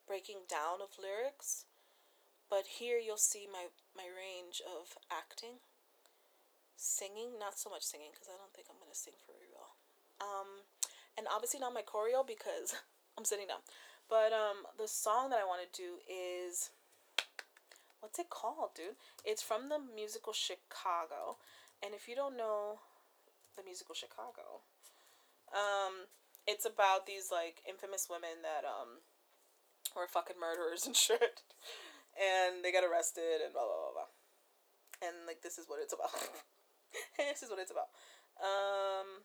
breaking 0.05 0.43
down 0.49 0.83
of 0.83 0.99
lyrics, 1.01 1.65
but 2.49 2.67
here 2.67 2.99
you'll 2.99 3.17
see 3.17 3.47
my 3.47 3.71
my 3.95 4.11
range 4.11 4.61
of 4.67 4.99
acting, 5.09 5.63
singing, 6.75 7.39
not 7.39 7.57
so 7.57 7.69
much 7.69 7.83
singing 7.83 8.11
because 8.13 8.27
I 8.27 8.37
don't 8.37 8.53
think 8.53 8.67
I'm 8.69 8.79
gonna 8.79 8.95
sing 8.95 9.15
for 9.25 9.33
real. 9.39 9.75
Um, 10.21 10.67
and 11.17 11.27
obviously 11.31 11.59
not 11.59 11.73
my 11.73 11.83
choreo 11.83 12.25
because 12.25 12.75
I'm 13.17 13.25
sitting 13.25 13.47
down. 13.47 13.63
But 14.09 14.33
um, 14.33 14.69
the 14.77 14.87
song 14.87 15.29
that 15.31 15.39
I 15.41 15.49
want 15.49 15.65
to 15.65 15.71
do 15.81 15.97
is 16.05 16.69
what's 17.99 18.19
it 18.19 18.29
called, 18.29 18.75
dude? 18.75 19.01
It's 19.23 19.41
from 19.41 19.69
the 19.69 19.79
musical 19.79 20.33
Chicago. 20.33 21.41
And 21.83 21.95
if 21.95 22.07
you 22.07 22.15
don't 22.15 22.37
know 22.37 22.79
the 23.57 23.63
musical 23.63 23.95
Chicago, 23.95 24.61
um, 25.49 26.05
it's 26.45 26.65
about 26.65 27.07
these 27.07 27.29
like 27.31 27.61
infamous 27.67 28.07
women 28.09 28.43
that 28.43 28.67
um 28.67 29.01
were 29.95 30.07
fucking 30.07 30.39
murderers 30.39 30.85
and 30.85 30.95
shit. 31.05 31.41
And 32.13 32.63
they 32.63 32.71
got 32.71 32.85
arrested 32.85 33.41
and 33.43 33.53
blah 33.53 33.65
blah 33.65 33.81
blah 33.89 33.95
blah. 34.05 34.11
And 35.01 35.25
like 35.25 35.41
this 35.41 35.57
is 35.57 35.65
what 35.67 35.81
it's 35.81 35.93
about. 35.93 36.13
this 37.17 37.43
is 37.43 37.49
what 37.49 37.59
it's 37.59 37.71
about. 37.71 37.89
Um 38.39 39.23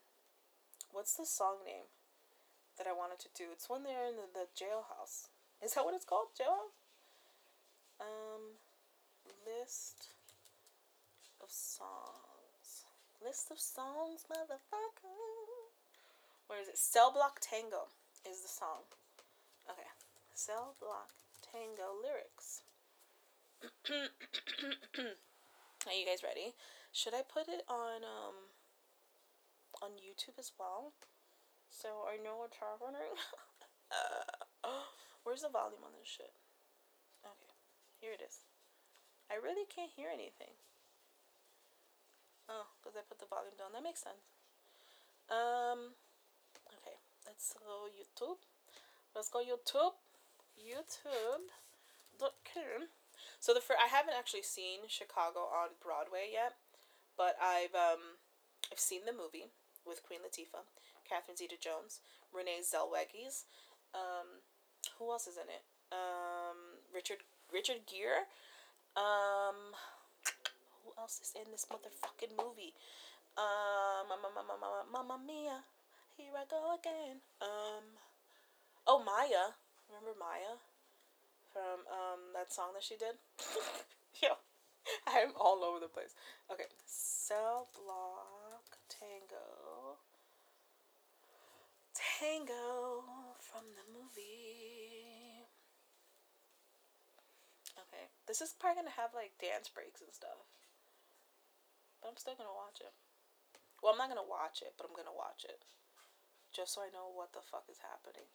what's 0.92 1.14
the 1.14 1.26
song 1.26 1.62
name 1.64 1.90
that 2.78 2.86
I 2.86 2.92
wanted 2.92 3.18
to 3.20 3.28
do? 3.36 3.50
It's 3.52 3.68
when 3.68 3.84
they're 3.84 4.06
in 4.06 4.16
the, 4.16 4.28
the 4.32 4.46
jailhouse. 4.56 5.28
Is 5.62 5.74
that 5.74 5.84
what 5.84 5.94
it's 5.94 6.04
called? 6.04 6.28
Jailhouse? 6.38 6.76
Um 8.00 8.60
list 9.46 10.14
of 11.42 11.50
songs. 11.50 12.86
List 13.22 13.50
of 13.50 13.58
songs, 13.58 14.24
motherfucker. 14.30 15.70
Where 16.46 16.60
is 16.60 16.68
it? 16.68 16.78
Cell 16.78 17.12
Block 17.12 17.38
Tango 17.40 17.88
is 18.28 18.40
the 18.42 18.48
song. 18.48 18.88
Okay. 19.68 19.86
Cell 20.34 20.74
Block 20.80 21.10
Tango 21.42 21.94
lyrics. 22.02 22.62
Are 25.86 25.92
you 25.92 26.06
guys 26.06 26.22
ready? 26.22 26.54
Should 26.92 27.14
I 27.14 27.22
put 27.22 27.48
it 27.48 27.62
on 27.68 28.02
um 28.02 28.50
on 29.82 29.90
YouTube 29.96 30.38
as 30.38 30.52
well? 30.58 30.92
So 31.70 32.04
I 32.04 32.18
know 32.18 32.42
what's 32.42 32.58
happening. 32.58 33.14
uh, 33.94 34.84
where's 35.22 35.42
the 35.42 35.48
volume 35.48 35.86
on 35.86 35.94
this 35.98 36.10
shit? 36.10 36.34
Okay, 37.24 37.54
here 38.00 38.12
it 38.12 38.20
is. 38.20 38.44
I 39.30 39.38
really 39.38 39.64
can't 39.70 39.94
hear 39.94 40.10
anything. 40.12 40.58
Oh, 42.50 42.66
because 42.82 42.98
I 42.98 43.06
put 43.06 43.22
the 43.22 43.30
volume 43.30 43.54
down. 43.54 43.70
That 43.70 43.86
makes 43.86 44.02
sense. 44.02 44.26
Um, 45.30 45.94
okay, 46.82 46.98
let's 47.22 47.54
go 47.54 47.86
YouTube. 47.86 48.42
Let's 49.14 49.30
go 49.30 49.38
YouTube. 49.38 49.94
YouTube.com. 50.58 52.90
So 53.38 53.54
the 53.54 53.60
first, 53.60 53.78
I 53.78 53.86
haven't 53.86 54.18
actually 54.18 54.42
seen 54.42 54.80
Chicago 54.88 55.46
on 55.46 55.78
Broadway 55.80 56.30
yet, 56.32 56.54
but 57.20 57.36
I've 57.36 57.76
um, 57.76 58.16
I've 58.72 58.80
seen 58.80 59.04
the 59.04 59.12
movie 59.12 59.52
with 59.84 60.00
Queen 60.00 60.24
Latifah, 60.24 60.64
Catherine 61.04 61.36
Zeta-Jones, 61.36 62.00
Renee 62.32 62.64
Zellweger. 62.64 63.44
Um, 63.92 64.40
who 64.96 65.12
else 65.12 65.28
is 65.28 65.36
in 65.36 65.52
it? 65.52 65.60
Um, 65.92 66.80
Richard 66.88 67.20
Richard 67.52 67.84
Gere. 67.84 68.24
Um, 68.96 69.76
who 70.80 70.96
else 70.96 71.20
is 71.20 71.36
in 71.36 71.52
this 71.52 71.66
motherfucking 71.68 72.32
movie? 72.40 72.72
Um, 73.36 74.08
Mamma, 74.08 74.32
Mamma, 74.32 74.56
Mamma, 74.56 74.82
Mamma 74.90 75.16
Mia, 75.20 75.60
here 76.16 76.32
I 76.34 76.44
go 76.48 76.74
again. 76.74 77.20
Um, 77.40 78.00
Oh, 78.86 78.98
Mya. 78.98 79.54
Remember 79.88 80.18
Mya? 80.18 80.58
From 81.52 81.86
um 81.86 82.20
that 82.34 82.52
song 82.52 82.70
that 82.74 82.82
she 82.82 82.96
did? 82.96 83.14
Yo. 84.22 84.34
I'm 85.06 85.32
all 85.38 85.62
over 85.64 85.80
the 85.80 85.90
place. 85.90 86.14
Okay. 86.50 86.68
Cell 86.86 87.68
block 87.74 88.78
tango. 88.88 89.98
Tango 91.94 93.04
from 93.38 93.64
the 93.76 93.86
movie. 93.92 95.46
Okay. 97.76 98.10
This 98.26 98.40
is 98.40 98.54
probably 98.56 98.82
gonna 98.82 99.00
have 99.00 99.14
like 99.14 99.38
dance 99.40 99.68
breaks 99.68 100.00
and 100.00 100.12
stuff. 100.12 100.48
But 102.00 102.08
I'm 102.10 102.20
still 102.20 102.36
gonna 102.36 102.54
watch 102.54 102.80
it. 102.80 102.94
Well, 103.82 103.92
I'm 103.92 104.00
not 104.00 104.08
gonna 104.08 104.26
watch 104.26 104.62
it, 104.62 104.76
but 104.76 104.88
I'm 104.88 104.96
gonna 104.96 105.14
watch 105.14 105.44
it. 105.44 105.64
Just 106.52 106.74
so 106.74 106.82
I 106.82 106.92
know 106.92 107.08
what 107.08 107.32
the 107.32 107.44
fuck 107.44 107.70
is 107.70 107.80
happening. 107.80 108.26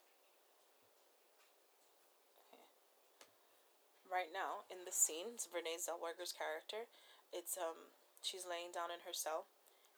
Right 4.15 4.31
now, 4.31 4.63
in 4.71 4.87
the 4.87 4.95
scene, 4.95 5.35
it's 5.35 5.51
Renee 5.51 5.75
Zellweger's 5.75 6.31
character. 6.31 6.87
It's 7.35 7.59
um 7.59 7.91
she's 8.23 8.47
laying 8.47 8.71
down 8.71 8.87
in 8.87 9.03
her 9.03 9.11
cell 9.11 9.51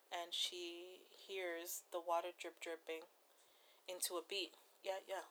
and 0.10 0.34
she 0.34 1.06
hears 1.14 1.86
the 1.94 2.02
water 2.02 2.34
drip 2.34 2.58
dripping 2.58 3.06
into 3.86 4.18
a 4.18 4.26
beat. 4.26 4.58
Yeah, 4.84 5.06
yeah. 5.06 5.30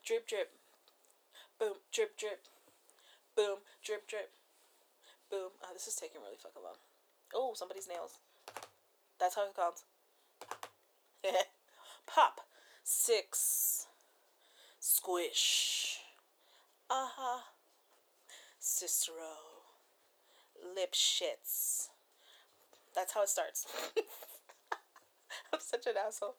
Drip 0.00 0.26
drip. 0.26 0.56
Boom, 1.60 1.84
drip 1.92 2.16
drip. 2.16 2.48
Boom, 3.36 3.60
drip 3.84 4.08
drip. 4.08 4.32
Boom. 5.28 5.52
Oh, 5.60 5.76
this 5.76 5.86
is 5.86 5.94
taking 5.94 6.22
really 6.24 6.40
fucking 6.40 6.64
long. 6.64 6.80
Oh, 7.34 7.52
somebody's 7.52 7.88
nails. 7.88 8.16
That's 9.20 9.36
how 9.36 9.44
it 9.44 9.54
counts. 9.54 9.84
Pop. 12.06 12.40
Six. 12.82 13.86
Squish. 14.80 15.98
Aha. 16.88 17.04
Uh-huh. 17.04 17.40
Cicero. 18.72 19.36
Lipschitz. 20.76 21.88
That's 22.94 23.12
how 23.12 23.22
it 23.22 23.28
starts. 23.28 23.66
I'm 25.52 25.60
such 25.60 25.86
an 25.86 25.94
asshole. 26.06 26.36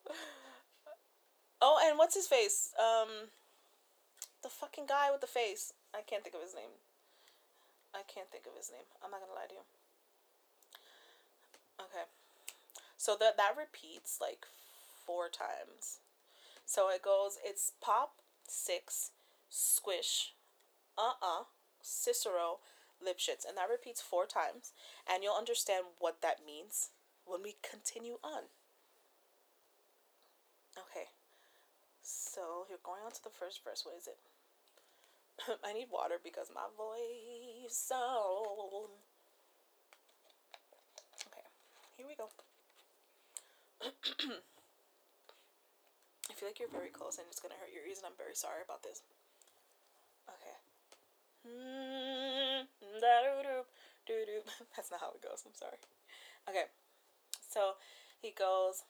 Oh, 1.62 1.80
and 1.88 1.98
what's 1.98 2.16
his 2.16 2.28
face? 2.28 2.74
Um, 2.78 3.30
the 4.42 4.50
fucking 4.50 4.86
guy 4.88 5.12
with 5.12 5.22
the 5.22 5.28
face. 5.28 5.74
I 5.94 6.02
can't 6.02 6.24
think 6.24 6.36
of 6.36 6.42
his 6.42 6.56
name. 6.56 6.74
I 7.94 8.02
can't 8.12 8.30
think 8.32 8.46
of 8.48 8.58
his 8.58 8.72
name. 8.72 8.90
I'm 9.04 9.12
not 9.12 9.22
gonna 9.22 9.34
lie 9.34 9.48
to 9.48 9.54
you. 9.54 9.66
Okay. 11.80 12.06
So 12.98 13.16
that 13.20 13.38
that 13.38 13.56
repeats 13.58 14.18
like 14.20 14.46
four 15.06 15.30
times. 15.30 16.00
So 16.66 16.90
it 16.90 17.04
goes 17.04 17.38
it's 17.46 17.74
pop 17.80 18.16
six 18.48 19.12
squish 19.50 20.34
uh 20.98 21.14
uh 21.22 21.44
Cicero 21.84 22.60
Lipschitz 23.04 23.46
and 23.48 23.58
that 23.58 23.70
repeats 23.70 24.02
four 24.02 24.26
times 24.26 24.72
and 25.06 25.22
you'll 25.22 25.36
understand 25.38 25.86
what 26.00 26.22
that 26.22 26.40
means 26.46 26.90
when 27.26 27.44
we 27.44 27.56
continue 27.62 28.18
on. 28.24 28.50
Okay. 30.78 31.10
So 32.02 32.66
you're 32.70 32.84
going 32.84 33.02
on 33.06 33.12
to 33.12 33.24
the 33.24 33.30
first 33.30 33.64
verse. 33.64 33.86
What 33.86 33.96
is 33.96 34.08
it? 34.08 34.18
I 35.64 35.74
need 35.74 35.88
water 35.92 36.16
because 36.24 36.50
my 36.54 36.66
voice 36.78 37.76
so 37.76 38.90
Okay. 41.28 41.46
Here 41.98 42.08
we 42.08 42.16
go. 42.16 42.30
I 46.30 46.34
feel 46.34 46.50
like 46.50 46.60
you're 46.60 46.72
very 46.72 46.90
close 46.90 47.18
and 47.18 47.28
it's 47.30 47.40
gonna 47.40 47.60
hurt 47.60 47.74
your 47.74 47.86
ears, 47.86 47.98
and 48.00 48.08
I'm 48.08 48.18
very 48.18 48.36
sorry 48.36 48.64
about 48.64 48.82
this. 48.84 49.02
Okay. 51.46 51.84
That's 54.76 54.92
not 54.92 55.02
how 55.02 55.12
it 55.12 55.22
goes. 55.22 55.44
I'm 55.46 55.54
sorry. 55.54 55.78
Okay. 56.50 56.66
So 57.50 57.74
he 58.22 58.32
goes, 58.32 58.84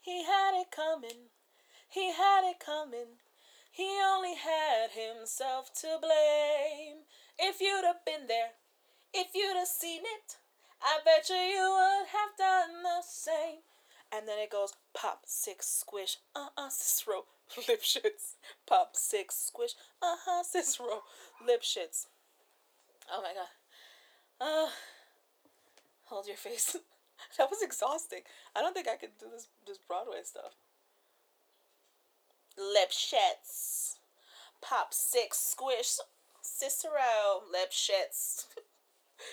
He 0.00 0.24
had 0.24 0.60
it 0.60 0.70
coming. 0.70 1.30
He 1.88 2.12
had 2.12 2.48
it 2.48 2.60
coming. 2.64 3.18
He 3.70 3.98
only 4.04 4.34
had 4.34 4.92
himself 4.92 5.72
to 5.80 5.98
blame. 6.00 7.04
If 7.38 7.60
you'd 7.60 7.84
have 7.84 8.04
been 8.06 8.28
there, 8.28 8.54
if 9.12 9.28
you'd 9.34 9.56
have 9.56 9.68
seen 9.68 10.02
it, 10.02 10.36
I 10.80 11.00
bet 11.04 11.28
you 11.28 11.36
you 11.36 11.74
would 11.74 12.08
have 12.08 12.36
done 12.38 12.82
the 12.82 13.02
same. 13.02 13.62
And 14.12 14.28
then 14.28 14.38
it 14.38 14.50
goes 14.50 14.74
pop, 14.94 15.22
six, 15.26 15.66
squish, 15.66 16.18
uh 16.36 16.48
uh, 16.56 16.68
Cicero, 16.68 17.24
Lipschitz. 17.68 18.34
Pop, 18.66 18.96
six, 18.96 19.36
squish, 19.36 19.74
uh 20.02 20.16
huh, 20.24 20.42
Cicero, 20.42 21.02
Lipschitz. 21.46 22.06
Oh 23.12 23.22
my 23.22 23.32
god. 23.34 23.48
Uh, 24.40 24.70
hold 26.04 26.26
your 26.26 26.36
face. 26.36 26.76
that 27.38 27.50
was 27.50 27.62
exhausting. 27.62 28.20
I 28.56 28.60
don't 28.60 28.74
think 28.74 28.88
I 28.88 28.96
could 28.96 29.16
do 29.18 29.26
this 29.30 29.48
this 29.66 29.78
Broadway 29.78 30.20
stuff. 30.24 30.54
Lipschitz. 32.58 33.96
Pop, 34.60 34.94
six, 34.94 35.38
squish, 35.38 35.98
Cicero, 36.40 37.42
Lipschitz. 37.52 38.46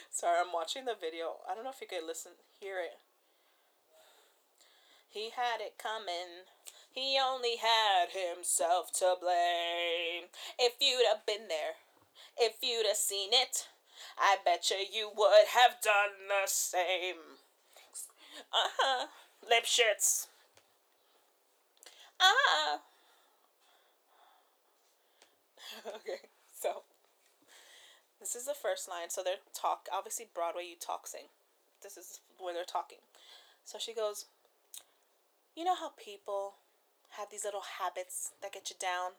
Sorry, 0.09 0.37
I'm 0.39 0.51
watching 0.53 0.85
the 0.85 0.95
video. 0.99 1.37
I 1.49 1.55
don't 1.55 1.63
know 1.63 1.71
if 1.71 1.81
you 1.81 1.87
could 1.87 2.05
listen, 2.05 2.33
hear 2.59 2.79
it. 2.79 2.99
He 5.09 5.29
had 5.35 5.59
it 5.59 5.75
coming. 5.77 6.47
He 6.93 7.17
only 7.23 7.55
had 7.57 8.09
himself 8.11 8.91
to 8.93 9.15
blame. 9.19 10.29
If 10.59 10.73
you'd 10.81 11.07
have 11.07 11.25
been 11.25 11.47
there, 11.47 11.75
if 12.37 12.57
you'd 12.61 12.85
have 12.85 12.97
seen 12.97 13.29
it, 13.31 13.67
I 14.17 14.37
bet 14.43 14.69
you 14.69 15.09
would 15.15 15.47
have 15.53 15.81
done 15.81 16.27
the 16.27 16.47
same. 16.47 17.39
Uh 18.51 18.69
huh. 18.77 19.07
Lipschitz. 19.49 20.27
Uh 22.19 22.23
huh. 22.23 22.77
okay, 25.95 26.27
so 26.59 26.83
this 28.19 28.35
is 28.35 28.45
the 28.45 28.53
first 28.53 28.89
line. 28.89 29.09
So 29.09 29.23
they're 29.23 29.35
talk. 29.53 29.87
Obviously, 29.93 30.27
Broadway, 30.33 30.65
you 30.69 30.75
talk 30.79 31.07
sing. 31.07 31.27
This 31.81 31.97
is 31.97 32.19
where 32.37 32.53
they're 32.53 32.63
talking. 32.63 32.99
So 33.63 33.77
she 33.79 33.93
goes, 33.93 34.25
you 35.55 35.63
know 35.63 35.75
how 35.75 35.91
people 35.97 36.55
have 37.17 37.29
these 37.29 37.45
little 37.45 37.63
habits 37.79 38.31
that 38.41 38.53
get 38.53 38.69
you 38.69 38.75
down? 38.79 39.11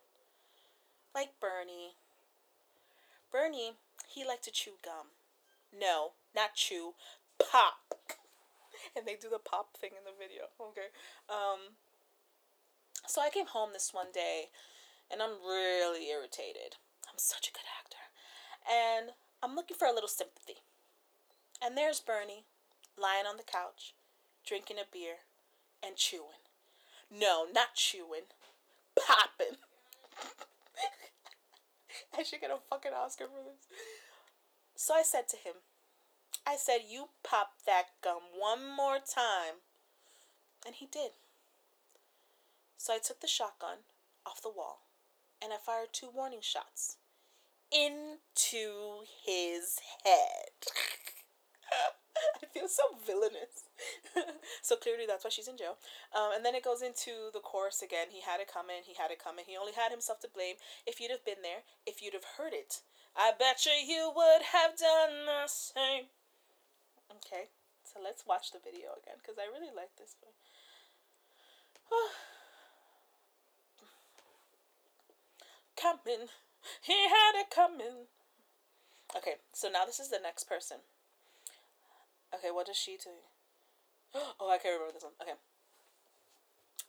Like 1.14 1.40
Bernie. 1.40 1.96
Bernie, 3.30 3.72
he 4.08 4.24
liked 4.24 4.44
to 4.44 4.50
chew 4.50 4.72
gum. 4.84 5.16
No, 5.72 6.12
not 6.34 6.54
chew, 6.54 6.94
pop. 7.38 7.94
and 8.96 9.06
they 9.06 9.16
do 9.16 9.28
the 9.28 9.38
pop 9.38 9.76
thing 9.76 9.90
in 9.96 10.04
the 10.04 10.16
video, 10.16 10.52
okay? 10.60 10.92
Um, 11.28 11.76
so 13.06 13.20
I 13.20 13.30
came 13.30 13.46
home 13.46 13.70
this 13.72 13.92
one 13.92 14.12
day 14.12 14.48
and 15.10 15.22
I'm 15.22 15.42
really 15.42 16.08
irritated. 16.08 16.76
I'm 17.08 17.18
such 17.18 17.48
a 17.48 17.52
good 17.52 17.68
actor. 17.80 18.04
And 18.64 19.10
I'm 19.42 19.54
looking 19.54 19.76
for 19.76 19.86
a 19.86 19.92
little 19.92 20.08
sympathy. 20.08 20.62
And 21.62 21.76
there's 21.76 22.00
Bernie 22.00 22.44
lying 22.96 23.26
on 23.26 23.36
the 23.36 23.42
couch, 23.42 23.94
drinking 24.46 24.78
a 24.78 24.88
beer 24.90 25.26
and 25.84 25.96
chewing. 25.96 26.41
No, 27.12 27.46
not 27.52 27.74
chewing. 27.74 28.28
Popping. 28.96 29.58
I 32.16 32.22
should 32.22 32.40
get 32.40 32.50
a 32.50 32.58
fucking 32.70 32.92
Oscar 32.92 33.26
for 33.26 33.42
this. 33.44 33.66
So 34.76 34.94
I 34.94 35.02
said 35.02 35.28
to 35.28 35.36
him, 35.36 35.54
I 36.46 36.56
said, 36.56 36.80
You 36.88 37.10
pop 37.22 37.52
that 37.66 37.84
gum 38.02 38.22
one 38.38 38.60
more 38.76 38.96
time. 38.96 39.60
And 40.64 40.76
he 40.76 40.86
did. 40.86 41.12
So 42.78 42.94
I 42.94 42.98
took 42.98 43.20
the 43.20 43.28
shotgun 43.28 43.78
off 44.26 44.42
the 44.42 44.50
wall 44.50 44.80
and 45.42 45.52
I 45.52 45.56
fired 45.56 45.88
two 45.92 46.08
warning 46.12 46.40
shots 46.40 46.96
into 47.70 49.04
his 49.24 49.78
head. 50.04 50.52
I 52.42 52.46
feel 52.52 52.68
so 52.68 52.82
villainous. 53.06 53.68
so 54.62 54.76
clearly 54.76 55.04
that's 55.06 55.24
why 55.24 55.30
she's 55.30 55.48
in 55.48 55.56
jail. 55.56 55.76
Um, 56.14 56.32
and 56.36 56.44
then 56.44 56.54
it 56.54 56.64
goes 56.64 56.82
into 56.82 57.32
the 57.32 57.40
chorus 57.40 57.82
again. 57.82 58.08
He 58.10 58.20
had 58.20 58.40
it 58.40 58.52
coming. 58.52 58.84
He 58.84 58.94
had 58.94 59.10
it 59.10 59.22
coming. 59.22 59.44
He 59.46 59.56
only 59.56 59.72
had 59.72 59.90
himself 59.90 60.20
to 60.20 60.28
blame. 60.28 60.56
If 60.86 61.00
you'd 61.00 61.10
have 61.10 61.24
been 61.24 61.42
there, 61.42 61.64
if 61.86 62.02
you'd 62.02 62.14
have 62.14 62.38
heard 62.38 62.52
it, 62.52 62.80
I 63.16 63.32
bet 63.36 63.66
you 63.66 63.72
you 63.72 64.12
would 64.14 64.42
have 64.52 64.76
done 64.76 65.26
the 65.26 65.48
same. 65.48 66.12
Okay, 67.10 67.52
so 67.84 68.00
let's 68.02 68.24
watch 68.26 68.52
the 68.52 68.60
video 68.62 68.96
again 68.96 69.20
because 69.20 69.36
I 69.36 69.52
really 69.52 69.72
like 69.74 69.96
this 69.96 70.16
one. 70.20 70.32
coming. 75.76 76.28
He 76.80 77.08
had 77.08 77.40
it 77.40 77.50
coming. 77.50 78.06
Okay, 79.16 79.34
so 79.52 79.68
now 79.68 79.84
this 79.84 80.00
is 80.00 80.08
the 80.08 80.20
next 80.22 80.44
person. 80.44 80.78
Okay, 82.34 82.50
what 82.50 82.66
does 82.66 82.76
she 82.76 82.96
do? 82.96 83.10
Oh, 84.40 84.50
I 84.50 84.58
can't 84.58 84.74
remember 84.74 84.92
this 84.92 85.04
one. 85.04 85.12
Okay. 85.20 85.38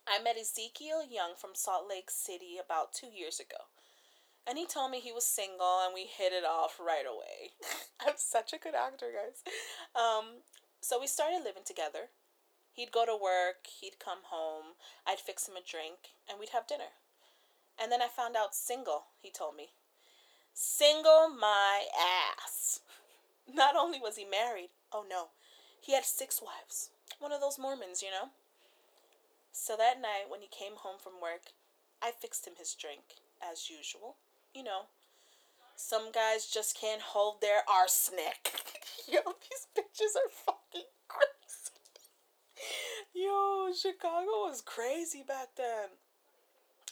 I 0.06 0.22
met 0.22 0.36
Ezekiel 0.36 1.02
Young 1.08 1.32
from 1.36 1.54
Salt 1.54 1.88
Lake 1.88 2.10
City 2.10 2.56
about 2.62 2.92
two 2.92 3.06
years 3.06 3.40
ago. 3.40 3.72
And 4.46 4.58
he 4.58 4.66
told 4.66 4.90
me 4.90 5.00
he 5.00 5.12
was 5.12 5.24
single 5.24 5.80
and 5.82 5.94
we 5.94 6.04
hit 6.04 6.32
it 6.32 6.44
off 6.44 6.78
right 6.78 7.06
away. 7.08 7.56
I'm 8.06 8.14
such 8.16 8.52
a 8.52 8.58
good 8.58 8.74
actor, 8.74 9.06
guys. 9.08 9.40
Um, 9.96 10.44
so 10.80 11.00
we 11.00 11.06
started 11.06 11.42
living 11.42 11.62
together. 11.64 12.12
He'd 12.74 12.92
go 12.92 13.06
to 13.06 13.16
work, 13.16 13.70
he'd 13.80 13.98
come 13.98 14.18
home, 14.24 14.74
I'd 15.06 15.20
fix 15.20 15.48
him 15.48 15.54
a 15.56 15.62
drink, 15.64 16.12
and 16.28 16.38
we'd 16.38 16.50
have 16.50 16.66
dinner. 16.66 16.92
And 17.80 17.90
then 17.90 18.02
I 18.02 18.08
found 18.08 18.36
out 18.36 18.54
single, 18.54 19.06
he 19.22 19.30
told 19.30 19.56
me. 19.56 19.70
Single 20.52 21.30
my 21.30 21.84
ass. 21.96 22.80
Not 23.52 23.76
only 23.76 23.98
was 23.98 24.16
he 24.16 24.24
married, 24.24 24.70
oh 24.94 25.04
no, 25.08 25.28
he 25.80 25.92
had 25.92 26.04
six 26.04 26.40
wives. 26.40 26.90
One 27.18 27.32
of 27.32 27.40
those 27.40 27.58
Mormons, 27.58 28.02
you 28.02 28.10
know? 28.10 28.30
So 29.52 29.76
that 29.76 30.00
night, 30.00 30.30
when 30.30 30.40
he 30.40 30.48
came 30.48 30.76
home 30.76 30.96
from 31.02 31.20
work, 31.20 31.52
I 32.00 32.10
fixed 32.10 32.46
him 32.46 32.54
his 32.58 32.74
drink, 32.74 33.20
as 33.42 33.68
usual. 33.68 34.16
You 34.54 34.62
know, 34.62 34.86
some 35.76 36.12
guys 36.12 36.46
just 36.46 36.78
can't 36.78 37.02
hold 37.02 37.40
their 37.40 37.62
arsenic. 37.68 38.50
Yo, 39.08 39.20
these 39.42 39.66
bitches 39.76 40.16
are 40.16 40.30
fucking 40.30 40.88
crazy. 41.08 41.74
Yo, 43.14 43.70
Chicago 43.76 44.46
was 44.46 44.62
crazy 44.64 45.22
back 45.26 45.48
then. 45.56 45.88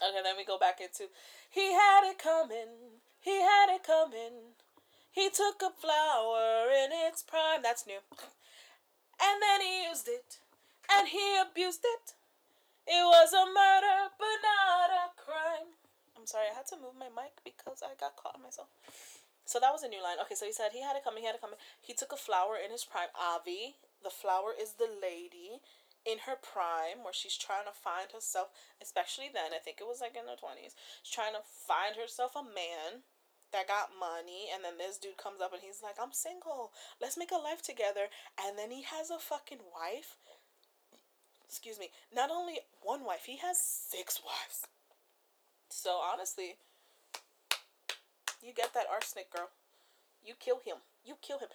Okay, 0.03 0.23
then 0.23 0.37
we 0.37 0.45
go 0.45 0.59
back 0.59 0.81
into 0.81 1.09
he 1.51 1.73
had 1.73 2.09
it 2.11 2.19
coming. 2.19 2.99
He 3.21 3.41
had 3.41 3.75
it 3.75 3.85
coming. 3.85 4.57
He 5.13 5.29
took 5.29 5.61
a 5.61 5.71
flower 5.71 6.73
in 6.73 6.91
its 6.91 7.23
prime. 7.23 7.61
That's 7.63 7.87
new. 7.87 8.01
And 9.21 9.37
then 9.45 9.61
he 9.61 9.85
used 9.85 10.09
it. 10.09 10.41
And 10.89 11.09
he 11.09 11.37
abused 11.37 11.85
it. 11.85 12.17
It 12.89 13.05
was 13.05 13.31
a 13.33 13.47
murder, 13.47 14.11
but 14.19 14.41
not 14.43 14.91
a 14.91 15.07
crime. 15.15 15.79
I'm 16.19 16.27
sorry, 16.27 16.51
I 16.51 16.57
had 16.57 16.67
to 16.73 16.81
move 16.81 16.99
my 16.99 17.13
mic 17.13 17.45
because 17.45 17.85
I 17.85 17.95
got 17.95 18.17
caught 18.17 18.43
myself. 18.43 18.73
So 19.45 19.61
that 19.61 19.71
was 19.71 19.85
a 19.85 19.89
new 19.93 20.03
line. 20.03 20.19
Okay, 20.25 20.35
so 20.35 20.47
he 20.47 20.53
said 20.53 20.73
he 20.73 20.83
had 20.83 20.97
it 20.97 21.05
coming, 21.05 21.23
he 21.23 21.29
had 21.29 21.37
it 21.37 21.45
coming. 21.45 21.61
He 21.81 21.95
took 21.95 22.11
a 22.11 22.19
flower 22.19 22.57
in 22.57 22.73
his 22.73 22.83
prime. 22.83 23.13
Avi, 23.15 23.77
the 24.03 24.11
flower 24.11 24.51
is 24.57 24.81
the 24.81 24.91
lady 24.91 25.63
in 26.03 26.27
her 26.27 26.35
prime 26.35 27.07
where 27.07 27.15
she's 27.15 27.39
trying 27.39 27.67
to 27.67 27.75
find 27.75 28.11
herself, 28.11 28.51
especially 28.83 29.31
then, 29.31 29.55
I 29.55 29.63
think 29.63 29.79
it 29.79 29.87
was 29.87 30.03
like 30.03 30.19
in 30.19 30.27
her 30.27 30.39
20s, 30.39 30.75
she's 31.03 31.15
trying 31.15 31.35
to 31.39 31.47
find 31.47 31.95
herself 31.95 32.35
a 32.35 32.43
man 32.43 33.07
that 33.53 33.69
got 33.69 33.95
money 33.99 34.49
and 34.53 34.65
then 34.65 34.77
this 34.79 34.99
dude 34.99 35.17
comes 35.17 35.41
up 35.41 35.53
and 35.53 35.63
he's 35.63 35.83
like, 35.83 35.97
I'm 36.01 36.13
single. 36.13 36.73
Let's 37.01 37.17
make 37.17 37.31
a 37.31 37.41
life 37.41 37.63
together. 37.63 38.09
And 38.41 38.59
then 38.59 38.71
he 38.71 38.83
has 38.83 39.11
a 39.11 39.19
fucking 39.19 39.65
wife 39.73 40.17
excuse 41.53 41.79
me, 41.79 41.91
not 42.17 42.31
only 42.31 42.61
one 42.81 43.05
wife, 43.05 43.25
he 43.27 43.37
has 43.37 43.61
six 43.61 44.19
wives. 44.25 44.67
So 45.69 46.01
honestly, 46.01 46.57
you 48.43 48.55
get 48.57 48.73
that 48.73 48.87
arsenic, 48.91 49.31
girl. 49.31 49.51
You 50.25 50.33
kill 50.41 50.61
him. 50.65 50.77
You 51.05 51.17
kill 51.21 51.41
him. 51.41 51.49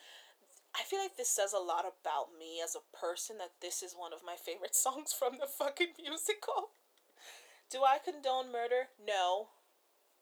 I 0.75 0.83
feel 0.83 0.99
like 0.99 1.17
this 1.17 1.29
says 1.29 1.51
a 1.51 1.57
lot 1.57 1.85
about 1.85 2.27
me 2.37 2.61
as 2.63 2.75
a 2.75 2.95
person 2.95 3.39
that 3.39 3.53
this 3.59 3.81
is 3.81 3.95
one 3.97 4.13
of 4.13 4.19
my 4.23 4.35
favorite 4.35 4.75
songs 4.85 5.13
from 5.13 5.39
the 5.39 5.47
fucking 5.47 5.97
musical. 5.99 6.69
Do 7.71 7.79
I 7.83 7.97
condone 7.97 8.51
murder? 8.51 8.93
No. 9.03 9.47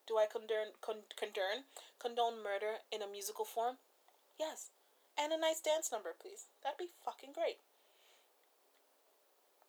Do 0.08 0.18
I 0.18 0.28
condone 0.30 0.78
con- 0.82 1.10
condone 1.18 1.66
condone 1.98 2.44
murder 2.44 2.86
in 2.92 3.02
a 3.02 3.10
musical 3.10 3.46
form? 3.46 3.78
Yes. 4.40 4.70
And 5.18 5.34
a 5.34 5.40
nice 5.40 5.62
dance 5.62 5.92
number, 5.92 6.14
please. 6.14 6.46
That'd 6.62 6.78
be 6.78 6.92
fucking 7.04 7.34
great. 7.34 7.58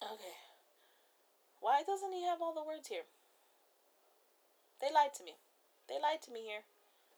Okay. 0.03 0.37
Why 1.61 1.82
doesn't 1.87 2.12
he 2.12 2.24
have 2.24 2.43
all 2.43 2.53
the 2.53 2.66
words 2.66 2.89
here? 2.89 3.09
They 4.80 4.93
lied 4.93 5.14
to 5.16 5.24
me. 5.24 5.41
They 5.89 5.97
lied 5.97 6.20
to 6.28 6.34
me 6.34 6.45
here. 6.45 6.66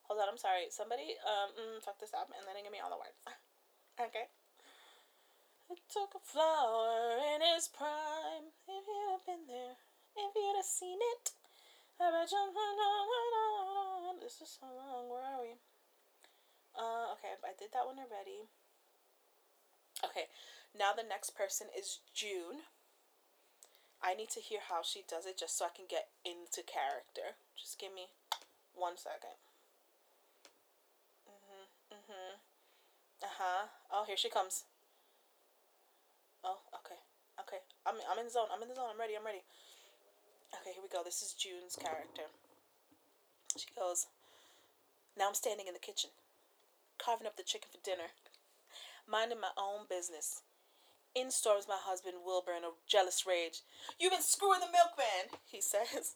Hold 0.06 0.20
on, 0.20 0.28
I'm 0.30 0.38
sorry. 0.38 0.70
Somebody, 0.70 1.18
um, 1.26 1.52
mm, 1.58 1.82
fuck 1.82 1.98
this 1.98 2.14
up 2.14 2.30
and 2.30 2.46
then 2.46 2.62
give 2.62 2.72
me 2.72 2.80
all 2.80 2.92
the 2.92 3.00
words. 3.00 3.18
okay. 4.08 4.30
It 5.68 5.80
took 5.92 6.14
a 6.16 6.22
flower 6.22 7.18
in 7.34 7.42
his 7.42 7.68
prime. 7.68 8.54
If 8.64 8.84
you'd 8.88 9.12
have 9.12 9.26
been 9.26 9.44
there, 9.48 9.76
if 10.16 10.32
you'd 10.32 10.56
have 10.56 10.64
seen 10.64 10.96
it. 11.18 11.32
This 14.28 14.44
is 14.44 14.60
so 14.60 14.66
long. 14.68 15.08
Where 15.08 15.24
are 15.24 15.40
we? 15.40 15.56
Uh, 16.76 17.16
okay, 17.16 17.34
I 17.42 17.56
did 17.58 17.72
that 17.72 17.86
one 17.86 17.98
already. 17.98 18.46
Okay, 20.04 20.28
now 20.76 20.92
the 20.94 21.02
next 21.02 21.34
person 21.34 21.66
is 21.72 21.98
June. 22.14 22.68
I 24.02 24.14
need 24.14 24.28
to 24.36 24.40
hear 24.40 24.60
how 24.68 24.82
she 24.84 25.02
does 25.08 25.26
it 25.26 25.38
just 25.40 25.58
so 25.58 25.64
I 25.64 25.74
can 25.74 25.86
get 25.88 26.12
into 26.24 26.62
character. 26.62 27.40
Just 27.56 27.80
give 27.80 27.90
me 27.90 28.12
one 28.74 28.94
second. 28.96 29.34
Mhm. 31.26 31.66
Mhm. 31.90 32.38
Uh 33.22 33.34
huh. 33.38 33.68
Oh, 33.90 34.04
here 34.04 34.16
she 34.16 34.28
comes. 34.30 34.64
Oh, 36.44 36.60
okay. 36.74 37.00
Okay. 37.40 37.60
I'm 37.86 37.96
I'm 38.10 38.18
in 38.18 38.26
the 38.26 38.30
zone. 38.30 38.48
I'm 38.52 38.62
in 38.62 38.68
the 38.68 38.74
zone. 38.74 38.90
I'm 38.92 39.00
ready. 39.00 39.16
I'm 39.16 39.24
ready. 39.24 39.42
Okay, 40.54 40.72
here 40.72 40.82
we 40.82 40.88
go. 40.88 41.02
This 41.04 41.20
is 41.22 41.34
June's 41.34 41.76
character. 41.76 42.32
She 43.56 43.68
goes. 43.76 44.06
Now 45.16 45.28
I'm 45.28 45.34
standing 45.34 45.66
in 45.66 45.74
the 45.74 45.80
kitchen, 45.80 46.10
carving 46.96 47.26
up 47.26 47.36
the 47.36 47.42
chicken 47.42 47.68
for 47.72 47.82
dinner, 47.84 48.14
minding 49.06 49.40
my 49.40 49.50
own 49.58 49.86
business. 49.90 50.42
In 51.14 51.30
storms 51.30 51.66
my 51.66 51.80
husband 51.80 52.18
Wilbur 52.24 52.52
in 52.52 52.62
a 52.64 52.70
jealous 52.86 53.26
rage. 53.26 53.62
You've 53.98 54.12
been 54.12 54.22
screwing 54.22 54.60
the 54.60 54.70
milkman, 54.70 55.34
he 55.44 55.60
says. 55.60 56.14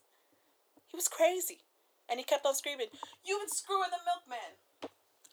He 0.86 0.96
was 0.96 1.08
crazy. 1.08 1.64
And 2.08 2.20
he 2.20 2.24
kept 2.24 2.46
on 2.46 2.54
screaming, 2.54 2.88
You've 3.24 3.40
been 3.40 3.48
screwing 3.48 3.90
the 3.90 4.04
milkman. 4.06 4.60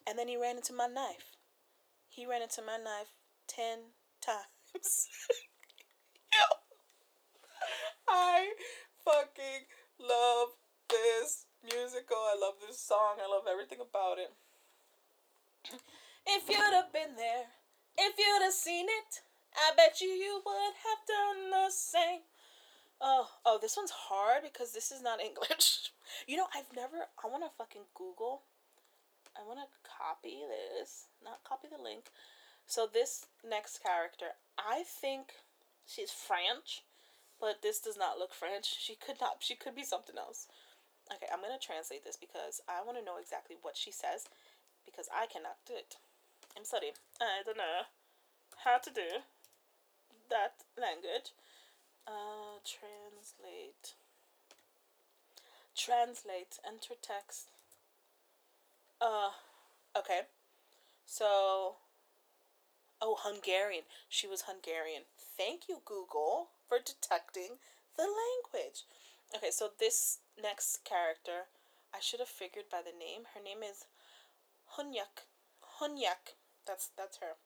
And 0.07 0.17
then 0.17 0.27
he 0.27 0.37
ran 0.37 0.55
into 0.55 0.73
my 0.73 0.87
knife. 0.87 1.35
He 2.07 2.25
ran 2.25 2.41
into 2.41 2.61
my 2.61 2.77
knife 2.77 3.13
ten 3.47 3.93
times. 4.21 5.07
I 8.09 8.53
fucking 9.03 9.67
love 9.99 10.55
this 10.89 11.45
musical. 11.63 12.17
I 12.17 12.37
love 12.39 12.55
this 12.65 12.79
song. 12.79 13.17
I 13.21 13.29
love 13.29 13.45
everything 13.49 13.79
about 13.81 14.17
it. 14.17 14.31
If 16.25 16.49
you'd 16.49 16.73
have 16.73 16.93
been 16.93 17.15
there, 17.17 17.49
if 17.97 18.17
you'd 18.17 18.43
have 18.43 18.53
seen 18.53 18.85
it, 18.85 19.21
I 19.55 19.75
bet 19.75 20.01
you 20.01 20.07
you 20.07 20.41
would 20.45 20.75
have 20.85 21.01
done 21.07 21.51
the 21.51 21.71
same. 21.71 22.21
Oh, 23.01 23.27
oh, 23.45 23.57
this 23.61 23.77
one's 23.77 23.91
hard 23.91 24.43
because 24.43 24.73
this 24.73 24.91
is 24.91 25.01
not 25.01 25.21
English. 25.23 25.91
You 26.27 26.37
know, 26.37 26.47
I've 26.55 26.75
never. 26.75 27.07
I 27.23 27.27
want 27.27 27.43
to 27.43 27.57
fucking 27.57 27.89
Google. 27.95 28.43
I 29.37 29.47
want 29.47 29.59
to 29.59 29.89
copy 29.89 30.41
this, 30.49 31.07
not 31.23 31.43
copy 31.47 31.67
the 31.71 31.81
link. 31.81 32.05
So 32.65 32.87
this 32.91 33.25
next 33.47 33.81
character, 33.81 34.37
I 34.57 34.83
think 34.85 35.31
she's 35.85 36.11
French, 36.11 36.83
but 37.39 37.61
this 37.61 37.79
does 37.79 37.97
not 37.97 38.19
look 38.19 38.33
French. 38.33 38.67
She 38.79 38.95
could 38.95 39.19
not. 39.21 39.37
She 39.39 39.55
could 39.55 39.75
be 39.75 39.83
something 39.83 40.17
else. 40.17 40.47
Okay, 41.11 41.27
I'm 41.33 41.41
gonna 41.41 41.57
translate 41.59 42.03
this 42.03 42.17
because 42.17 42.61
I 42.67 42.85
want 42.85 42.97
to 42.99 43.05
know 43.05 43.17
exactly 43.17 43.55
what 43.61 43.75
she 43.75 43.91
says, 43.91 44.27
because 44.85 45.07
I 45.09 45.25
cannot 45.25 45.57
do 45.65 45.73
it. 45.73 45.95
I'm 46.57 46.65
sorry. 46.65 46.93
I 47.19 47.41
don't 47.45 47.57
know 47.57 47.89
how 48.63 48.77
to 48.77 48.91
do 48.91 49.25
that 50.29 50.53
language. 50.79 51.33
Uh, 52.07 52.59
translate. 52.65 53.93
Translate. 55.75 56.59
Enter 56.67 56.95
text. 57.01 57.49
Uh, 59.01 59.29
okay. 59.97 60.21
So, 61.05 61.75
oh, 63.01 63.17
Hungarian. 63.19 63.83
She 64.09 64.27
was 64.27 64.43
Hungarian. 64.47 65.03
Thank 65.37 65.69
you, 65.69 65.77
Google, 65.85 66.49
for 66.69 66.77
detecting 66.77 67.57
the 67.97 68.05
language. 68.05 68.85
Okay, 69.35 69.49
so 69.51 69.69
this 69.79 70.19
next 70.41 70.85
character, 70.85 71.49
I 71.93 71.99
should 71.99 72.19
have 72.19 72.29
figured 72.29 72.69
by 72.71 72.81
the 72.85 72.97
name. 72.97 73.25
Her 73.33 73.41
name 73.41 73.63
is 73.65 73.85
Hunyak. 74.77 75.25
Hunyak. 75.81 76.37
That's 76.65 76.89
that's 76.95 77.17
her. 77.17 77.41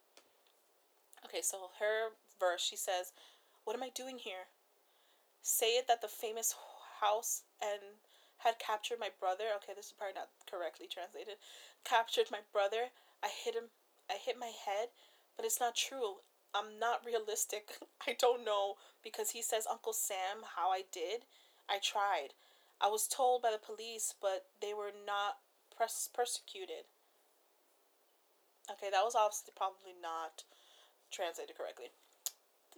Okay, 1.26 1.42
so 1.42 1.72
her 1.80 2.20
verse, 2.40 2.62
she 2.62 2.76
says, 2.76 3.14
What 3.64 3.76
am 3.76 3.84
I 3.84 3.90
doing 3.96 4.20
here? 4.20 4.52
Say 5.42 5.78
it 5.80 5.88
that 5.88 6.02
the 6.02 6.08
famous 6.08 6.56
house 7.00 7.44
and 7.62 8.00
had 8.40 8.60
captured 8.60 9.00
my 9.00 9.10
brother. 9.20 9.46
Okay, 9.56 9.74
this 9.76 9.88
is 9.88 9.96
probably 9.98 10.16
not 10.16 10.30
correctly 10.50 10.88
translated. 10.92 11.36
Captured 11.84 12.28
my 12.32 12.44
brother. 12.52 12.92
I 13.24 13.30
hit 13.32 13.56
him. 13.56 13.72
I 14.10 14.16
hit 14.20 14.38
my 14.38 14.52
head, 14.52 14.90
but 15.36 15.46
it's 15.46 15.60
not 15.60 15.76
true. 15.76 16.20
I'm 16.56 16.80
not 16.80 17.06
realistic. 17.06 17.78
I 18.08 18.16
don't 18.20 18.46
know 18.46 18.76
because 19.04 19.32
he 19.32 19.42
says 19.42 19.68
Uncle 19.70 19.94
Sam 19.94 20.44
how 20.56 20.70
I 20.72 20.84
did. 20.92 21.26
I 21.70 21.80
tried. 21.80 22.30
I 22.82 22.88
was 22.90 23.08
told 23.08 23.42
by 23.42 23.52
the 23.52 23.58
police, 23.58 24.14
but 24.22 24.46
they 24.62 24.74
were 24.74 24.92
not 25.06 25.38
pers- 25.78 26.10
persecuted. 26.14 26.86
Okay, 28.70 28.90
that 28.92 29.04
was 29.04 29.16
obviously 29.16 29.54
probably 29.56 29.94
not 30.02 30.44
translated 31.12 31.56
correctly. 31.58 31.92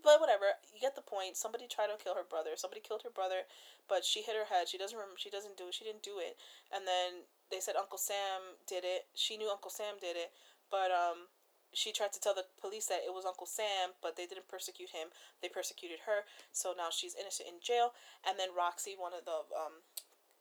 but 0.03 0.21
whatever. 0.21 0.45
You 0.73 0.79
get 0.81 0.95
the 0.95 1.01
point. 1.05 1.37
Somebody 1.37 1.67
tried 1.67 1.87
to 1.89 1.97
kill 2.01 2.15
her 2.15 2.27
brother. 2.27 2.51
Somebody 2.55 2.81
killed 2.81 3.01
her 3.03 3.09
brother, 3.13 3.47
but 3.89 4.05
she 4.05 4.21
hit 4.21 4.35
her 4.37 4.45
head. 4.45 4.67
She 4.69 4.77
doesn't 4.77 4.97
remember. 4.97 5.17
She 5.17 5.29
doesn't 5.33 5.57
do 5.57 5.67
it. 5.67 5.73
She 5.73 5.85
didn't 5.85 6.03
do 6.03 6.19
it. 6.19 6.37
And 6.73 6.85
then 6.87 7.25
they 7.51 7.59
said 7.59 7.75
Uncle 7.75 7.97
Sam 7.97 8.59
did 8.67 8.83
it. 8.85 9.07
She 9.15 9.37
knew 9.37 9.49
Uncle 9.49 9.71
Sam 9.71 9.95
did 9.99 10.15
it, 10.17 10.31
but 10.69 10.91
um, 10.91 11.31
she 11.75 11.91
tried 11.91 12.13
to 12.13 12.19
tell 12.19 12.33
the 12.33 12.47
police 12.59 12.87
that 12.87 13.03
it 13.05 13.13
was 13.13 13.25
Uncle 13.25 13.45
Sam, 13.45 13.93
but 14.01 14.15
they 14.15 14.25
didn't 14.25 14.47
persecute 14.47 14.89
him. 14.89 15.09
They 15.41 15.49
persecuted 15.49 16.07
her. 16.07 16.23
So 16.51 16.73
now 16.75 16.89
she's 16.89 17.15
innocent 17.15 17.49
in 17.49 17.59
jail. 17.61 17.91
And 18.25 18.39
then 18.39 18.55
Roxy, 18.55 18.95
one 18.97 19.13
of 19.13 19.25
the 19.25 19.43
um, 19.53 19.83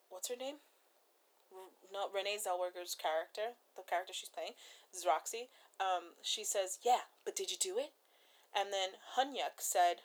what's 0.08 0.28
her 0.28 0.38
name? 0.38 0.62
No, 1.92 2.10
Renee 2.10 2.38
Zellweger's 2.38 2.94
character, 2.94 3.54
the 3.76 3.86
character 3.86 4.12
she's 4.12 4.28
playing, 4.28 4.58
is 4.92 5.06
Roxy. 5.06 5.50
Um, 5.78 6.18
she 6.22 6.42
says, 6.42 6.78
"Yeah, 6.82 7.06
but 7.24 7.36
did 7.36 7.50
you 7.50 7.56
do 7.58 7.78
it?" 7.78 7.92
And 8.54 8.72
then 8.72 8.98
Hunyak 9.14 9.58
said, 9.58 10.02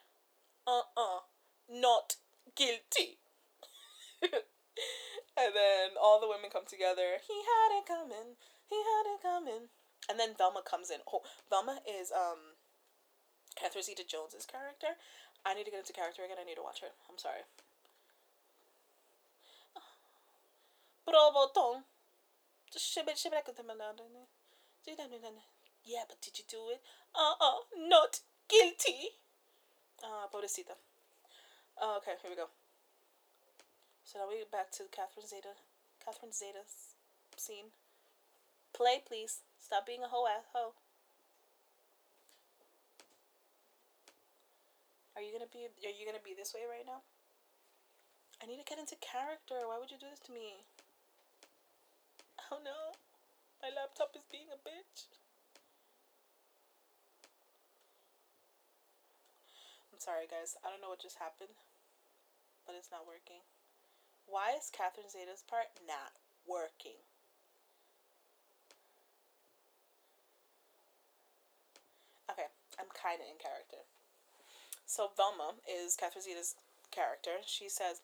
"Uh, 0.68 0.90
uh 0.98 1.26
not 1.70 2.18
guilty." 2.56 3.22
and 4.22 5.54
then 5.56 5.98
all 6.00 6.20
the 6.20 6.28
women 6.30 6.50
come 6.52 6.66
together. 6.68 7.18
He 7.26 7.42
had 7.42 7.78
it 7.80 7.86
coming. 7.86 8.38
He 8.70 8.78
had 8.78 9.06
it 9.10 9.22
coming. 9.22 9.70
And 10.08 10.20
then 10.20 10.38
Velma 10.38 10.62
comes 10.64 10.90
in. 10.90 11.02
Oh, 11.12 11.22
Velma 11.50 11.80
is 11.84 12.12
um 12.12 12.56
Catherine 13.56 13.84
Zeta 13.84 14.04
Jones's 14.08 14.46
character. 14.46 14.96
I 15.46 15.54
need 15.54 15.66
to 15.66 15.72
get 15.72 15.82
into 15.82 15.94
character 15.94 16.24
again. 16.24 16.38
I 16.40 16.46
need 16.46 16.56
to 16.56 16.64
watch 16.64 16.82
her. 16.82 16.94
I'm 17.10 17.18
sorry. 17.18 17.44
Yeah, 25.84 26.06
but 26.08 26.22
did 26.22 26.38
you 26.38 26.46
do 26.48 26.70
it? 26.70 26.82
Uh 27.16 27.34
uh, 27.42 27.66
not 27.76 28.22
guilty. 28.48 29.18
Uh, 30.04 30.28
pobrecita. 30.32 30.78
Oh, 31.82 31.98
okay, 31.98 32.16
here 32.22 32.30
we 32.30 32.36
go. 32.36 32.48
So 34.04 34.20
now 34.20 34.28
we 34.30 34.38
get 34.40 34.52
back 34.52 34.72
to 34.74 34.84
Catherine 34.92 35.28
Zeta, 35.28 35.54
Catherine 36.04 36.32
Zeta's 36.32 36.96
scene. 37.38 37.72
Play, 38.74 39.02
please. 39.06 39.42
Stop 39.70 39.86
being 39.86 40.02
a 40.02 40.10
hoe 40.10 40.26
ass 40.26 40.50
hoe. 40.50 40.74
Are 45.14 45.22
you 45.22 45.30
gonna 45.30 45.46
be? 45.54 45.70
Are 45.86 45.94
you 45.94 46.10
gonna 46.10 46.26
be 46.26 46.34
this 46.34 46.58
way 46.58 46.66
right 46.66 46.90
now? 46.90 47.06
I 48.42 48.50
need 48.50 48.58
to 48.58 48.66
get 48.66 48.82
into 48.82 48.98
character. 48.98 49.70
Why 49.70 49.78
would 49.78 49.94
you 49.94 50.02
do 50.02 50.10
this 50.10 50.26
to 50.26 50.34
me? 50.34 50.66
Oh 52.50 52.58
no, 52.66 52.98
my 53.62 53.70
laptop 53.70 54.18
is 54.18 54.26
being 54.26 54.50
a 54.50 54.58
bitch. 54.58 55.06
I'm 59.94 60.02
sorry, 60.02 60.26
guys. 60.26 60.58
I 60.66 60.74
don't 60.74 60.82
know 60.82 60.90
what 60.90 61.06
just 61.06 61.22
happened, 61.22 61.62
but 62.66 62.74
it's 62.74 62.90
not 62.90 63.06
working. 63.06 63.46
Why 64.26 64.58
is 64.58 64.74
Catherine 64.74 65.14
Zeta's 65.14 65.46
part 65.46 65.78
not 65.86 66.18
working? 66.50 67.06
Okay, 72.32 72.46
I'm 72.80 72.90
kind 72.96 73.20
of 73.20 73.28
in 73.28 73.38
character. 73.38 73.84
So 74.88 75.12
Velma 75.14 75.60
is 75.68 76.00
Catherine 76.00 76.24
Zeta's 76.24 76.56
character. 76.90 77.44
She 77.46 77.70
says, 77.70 78.02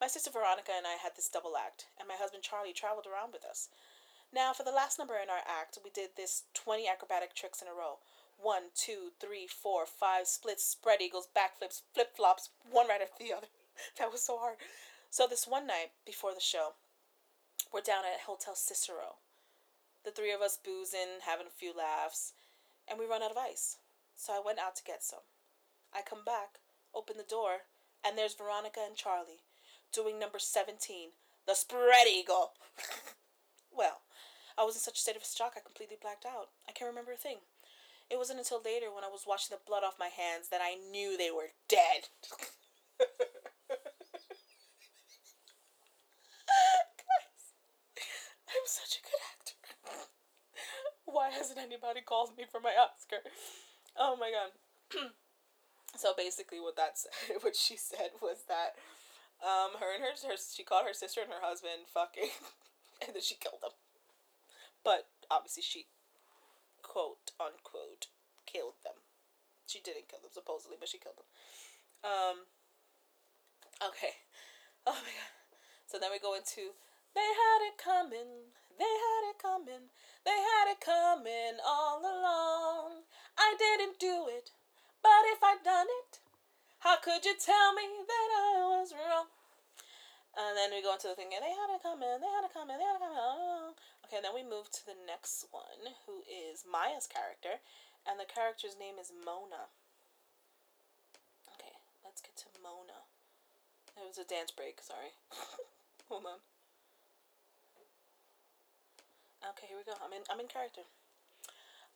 my 0.00 0.08
sister 0.08 0.30
Veronica 0.30 0.72
and 0.76 0.86
I 0.86 0.98
had 1.00 1.14
this 1.14 1.28
double 1.30 1.56
act, 1.56 1.86
and 1.98 2.08
my 2.08 2.16
husband 2.18 2.42
Charlie 2.42 2.74
traveled 2.74 3.06
around 3.06 3.32
with 3.32 3.44
us. 3.44 3.68
Now, 4.32 4.52
for 4.52 4.64
the 4.64 4.74
last 4.74 4.98
number 4.98 5.14
in 5.14 5.30
our 5.30 5.46
act, 5.46 5.78
we 5.84 5.90
did 5.90 6.10
this 6.16 6.42
20 6.54 6.88
acrobatic 6.88 7.34
tricks 7.34 7.62
in 7.62 7.68
a 7.68 7.72
row. 7.72 7.98
One, 8.36 8.74
two, 8.74 9.12
three, 9.20 9.46
four, 9.46 9.86
five 9.86 10.26
splits, 10.26 10.64
spread 10.64 11.00
eagles, 11.00 11.28
backflips, 11.30 11.82
flip 11.94 12.16
flops, 12.16 12.50
one 12.68 12.88
right 12.88 13.00
after 13.00 13.22
the 13.22 13.32
other. 13.32 13.46
that 13.98 14.10
was 14.10 14.22
so 14.22 14.38
hard. 14.38 14.56
So, 15.08 15.28
this 15.28 15.46
one 15.46 15.66
night 15.68 15.92
before 16.04 16.34
the 16.34 16.40
show, 16.40 16.74
we're 17.72 17.80
down 17.80 18.04
at 18.04 18.26
Hotel 18.26 18.56
Cicero. 18.56 19.22
The 20.04 20.10
three 20.10 20.32
of 20.32 20.42
us 20.42 20.58
boozing, 20.62 21.22
having 21.24 21.46
a 21.46 21.50
few 21.50 21.72
laughs, 21.72 22.32
and 22.88 22.98
we 22.98 23.06
run 23.06 23.22
out 23.22 23.30
of 23.30 23.38
ice. 23.38 23.78
So, 24.16 24.32
I 24.32 24.42
went 24.44 24.58
out 24.58 24.76
to 24.76 24.84
get 24.84 25.02
some. 25.02 25.26
I 25.92 26.00
come 26.02 26.24
back, 26.24 26.58
open 26.94 27.16
the 27.16 27.22
door, 27.22 27.70
and 28.04 28.18
there's 28.18 28.34
Veronica 28.34 28.80
and 28.86 28.96
Charlie 28.96 29.42
doing 29.94 30.18
number 30.18 30.38
17, 30.40 31.10
the 31.46 31.54
spread 31.54 32.08
eagle. 32.10 32.52
well, 33.72 34.02
I 34.58 34.64
was 34.64 34.74
in 34.74 34.80
such 34.80 34.98
a 34.98 35.00
state 35.00 35.16
of 35.16 35.24
shock 35.24 35.54
I 35.56 35.60
completely 35.60 35.96
blacked 36.00 36.26
out. 36.26 36.50
I 36.68 36.72
can't 36.72 36.90
remember 36.90 37.12
a 37.12 37.16
thing. 37.16 37.38
It 38.10 38.18
wasn't 38.18 38.40
until 38.40 38.60
later 38.62 38.92
when 38.92 39.04
I 39.04 39.08
was 39.08 39.24
washing 39.26 39.56
the 39.56 39.62
blood 39.64 39.84
off 39.84 39.94
my 39.98 40.10
hands 40.10 40.48
that 40.50 40.60
I 40.62 40.74
knew 40.74 41.16
they 41.16 41.30
were 41.30 41.54
dead. 41.68 42.10
Guys, 46.98 47.44
I'm 48.50 48.66
such 48.66 48.98
a 48.98 49.02
good 49.02 49.22
actor. 49.30 49.56
Why 51.06 51.30
hasn't 51.30 51.58
anybody 51.58 52.00
called 52.02 52.36
me 52.36 52.44
for 52.50 52.60
my 52.60 52.74
Oscar? 52.76 53.22
Oh 53.96 54.16
my 54.18 54.30
god. 54.30 54.52
so 55.96 56.12
basically 56.16 56.60
what 56.60 56.76
that 56.76 56.98
said, 56.98 57.12
what 57.40 57.56
she 57.56 57.76
said 57.76 58.10
was 58.20 58.44
that 58.48 58.74
um, 59.42 59.78
her 59.80 59.94
and 59.94 60.02
her, 60.02 60.14
her 60.28 60.36
she 60.38 60.64
called 60.64 60.86
her 60.86 60.94
sister 60.94 61.20
and 61.22 61.32
her 61.32 61.42
husband 61.42 61.86
fucking, 61.92 62.30
and 63.02 63.14
then 63.14 63.22
she 63.22 63.36
killed 63.36 63.62
them. 63.62 63.74
But 64.84 65.08
obviously 65.30 65.62
she, 65.62 65.86
quote 66.82 67.32
unquote, 67.40 68.12
killed 68.46 68.80
them. 68.84 68.98
She 69.66 69.80
didn't 69.80 70.08
kill 70.08 70.20
them 70.20 70.34
supposedly, 70.34 70.76
but 70.78 70.88
she 70.88 70.98
killed 70.98 71.18
them. 71.18 71.30
Um. 72.04 72.38
Okay. 73.80 74.14
Oh 74.86 74.92
my 74.92 75.16
god. 75.16 75.32
So 75.88 75.96
then 75.96 76.12
we 76.12 76.20
go 76.20 76.36
into 76.36 76.76
they 77.14 77.22
had 77.22 77.60
it 77.62 77.78
coming. 77.78 78.52
They 78.76 78.84
had 78.84 79.22
it 79.30 79.38
coming. 79.38 79.88
They 80.26 80.34
had 80.34 80.66
it 80.74 80.80
coming 80.82 81.56
all 81.64 82.02
along. 82.02 83.06
I 83.38 83.54
didn't 83.58 83.98
do 83.98 84.26
it, 84.30 84.50
but 85.02 85.24
if 85.34 85.42
I'd 85.42 85.64
done 85.64 85.86
it, 86.04 86.20
how 86.80 86.96
could 87.00 87.24
you 87.24 87.34
tell 87.34 87.74
me 87.74 87.86
that 88.06 88.28
I 88.34 88.78
was 88.78 88.92
wrong? 88.92 89.26
And 90.34 90.58
then 90.58 90.74
we 90.74 90.82
go 90.82 90.94
into 90.94 91.08
the 91.08 91.14
thing, 91.14 91.30
and 91.30 91.42
they 91.42 91.54
had 91.54 91.70
it 91.70 91.82
coming, 91.82 92.10
they 92.18 92.30
had 92.30 92.46
it 92.46 92.54
coming, 92.54 92.74
they 92.74 92.84
had 92.84 92.98
it 92.98 93.02
coming. 93.02 93.18
Oh. 93.18 93.74
Okay, 94.06 94.18
then 94.20 94.34
we 94.34 94.42
move 94.42 94.68
to 94.70 94.82
the 94.84 94.98
next 95.06 95.46
one, 95.50 95.94
who 96.04 96.26
is 96.26 96.66
Mya's 96.66 97.06
character, 97.06 97.62
and 98.04 98.20
the 98.20 98.28
character's 98.28 98.76
name 98.76 99.00
is 99.00 99.14
Mona. 99.14 99.70
Okay, 101.54 101.74
let's 102.04 102.20
get 102.20 102.36
to 102.44 102.50
Mona. 102.60 103.06
It 103.96 104.04
was 104.04 104.18
a 104.18 104.26
dance 104.26 104.50
break, 104.50 104.82
sorry. 104.82 105.14
Hold 106.10 106.26
on. 106.26 106.40
Okay, 109.54 109.68
here 109.68 109.78
we 109.78 109.84
go. 109.84 109.96
I'm 110.00 110.12
in 110.12 110.24
I'm 110.28 110.40
in 110.40 110.48
character. 110.48 110.88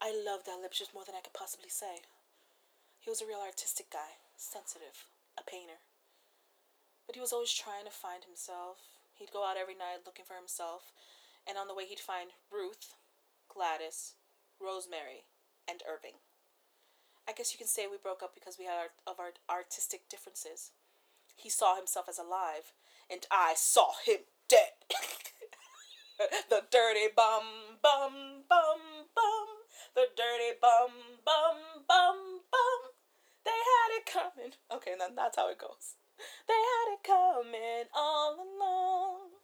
I 0.00 0.14
love 0.14 0.46
that 0.46 0.62
Lipschitz 0.62 0.94
more 0.94 1.04
than 1.04 1.18
I 1.18 1.20
could 1.20 1.34
possibly 1.34 1.68
say. 1.68 2.06
He 2.98 3.10
was 3.10 3.20
a 3.20 3.26
real 3.26 3.42
artistic 3.42 3.90
guy 3.90 4.22
sensitive, 4.38 5.10
a 5.34 5.42
painter. 5.42 5.82
But 7.06 7.16
he 7.16 7.20
was 7.20 7.32
always 7.32 7.52
trying 7.52 7.84
to 7.84 7.90
find 7.90 8.22
himself. 8.22 8.78
He'd 9.14 9.32
go 9.32 9.42
out 9.44 9.58
every 9.58 9.74
night 9.74 10.06
looking 10.06 10.24
for 10.24 10.38
himself, 10.38 10.92
and 11.46 11.58
on 11.58 11.66
the 11.66 11.74
way 11.74 11.84
he'd 11.84 11.98
find 11.98 12.30
Ruth, 12.52 12.94
Gladys, 13.50 14.14
Rosemary, 14.62 15.26
and 15.66 15.82
Irving. 15.82 16.22
I 17.28 17.32
guess 17.32 17.52
you 17.52 17.58
can 17.58 17.66
say 17.66 17.86
we 17.90 17.98
broke 18.00 18.22
up 18.22 18.32
because 18.34 18.56
we 18.58 18.64
had 18.64 18.78
our, 18.78 18.90
of 19.06 19.18
our 19.18 19.32
artistic 19.50 20.08
differences. 20.08 20.70
He 21.34 21.50
saw 21.50 21.76
himself 21.76 22.08
as 22.08 22.18
alive, 22.18 22.72
and 23.10 23.26
I 23.30 23.54
saw 23.56 23.98
him 24.06 24.30
dead. 24.48 24.78
the 26.50 26.62
dirty 26.70 27.10
bum 27.14 27.78
bum 27.82 28.44
bum 28.48 28.80
bum, 29.14 29.48
the 29.94 30.06
dirty 30.16 30.58
bum 30.60 31.20
bum 31.24 31.84
bum 31.86 32.16
bum. 32.50 32.80
They 33.44 33.50
had 33.50 33.90
it 33.96 34.06
coming. 34.06 34.52
Okay, 34.72 34.92
then 34.98 35.14
that's 35.16 35.36
how 35.36 35.50
it 35.50 35.58
goes. 35.58 35.96
They 36.46 36.54
had 36.54 36.94
it 36.94 37.02
coming 37.04 37.88
all 37.94 38.34
along. 38.34 39.38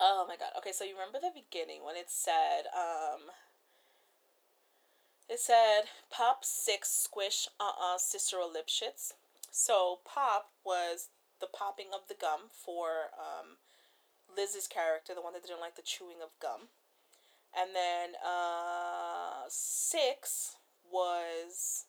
Oh 0.00 0.24
my 0.28 0.36
god. 0.36 0.52
Okay, 0.58 0.72
so 0.72 0.84
you 0.84 0.94
remember 0.94 1.18
the 1.20 1.32
beginning 1.34 1.84
when 1.84 1.96
it 1.96 2.08
said, 2.08 2.68
um, 2.74 3.32
it 5.28 5.40
said 5.40 5.82
Pop 6.10 6.44
Six 6.44 6.90
Squish 6.90 7.48
Uh 7.58 7.72
Uh 7.78 7.98
Cicero 7.98 8.48
Lipschitz. 8.48 9.12
So 9.50 10.00
Pop 10.04 10.50
was 10.64 11.08
the 11.40 11.46
popping 11.46 11.88
of 11.94 12.08
the 12.08 12.14
gum 12.14 12.50
for 12.52 13.10
um, 13.16 13.56
Liz's 14.34 14.66
character, 14.66 15.14
the 15.14 15.22
one 15.22 15.32
that 15.32 15.42
didn't 15.42 15.60
like 15.60 15.76
the 15.76 15.82
chewing 15.82 16.22
of 16.22 16.30
gum. 16.40 16.68
And 17.58 17.74
then 17.74 18.14
uh, 18.24 19.44
Six 19.48 20.56
was 20.90 21.86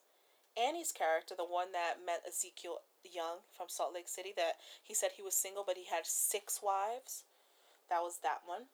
Annie's 0.56 0.92
character, 0.92 1.34
the 1.36 1.44
one 1.44 1.72
that 1.72 2.04
met 2.04 2.22
Ezekiel 2.26 2.78
Young 3.04 3.38
from 3.56 3.68
Salt 3.68 3.94
Lake 3.94 4.08
City, 4.08 4.32
that 4.36 4.54
he 4.82 4.94
said 4.94 5.10
he 5.16 5.22
was 5.22 5.34
single 5.34 5.64
but 5.66 5.76
he 5.76 5.86
had 5.86 6.06
six 6.06 6.60
wives. 6.62 7.24
That 7.88 8.02
was 8.02 8.18
that 8.22 8.42
one. 8.46 8.66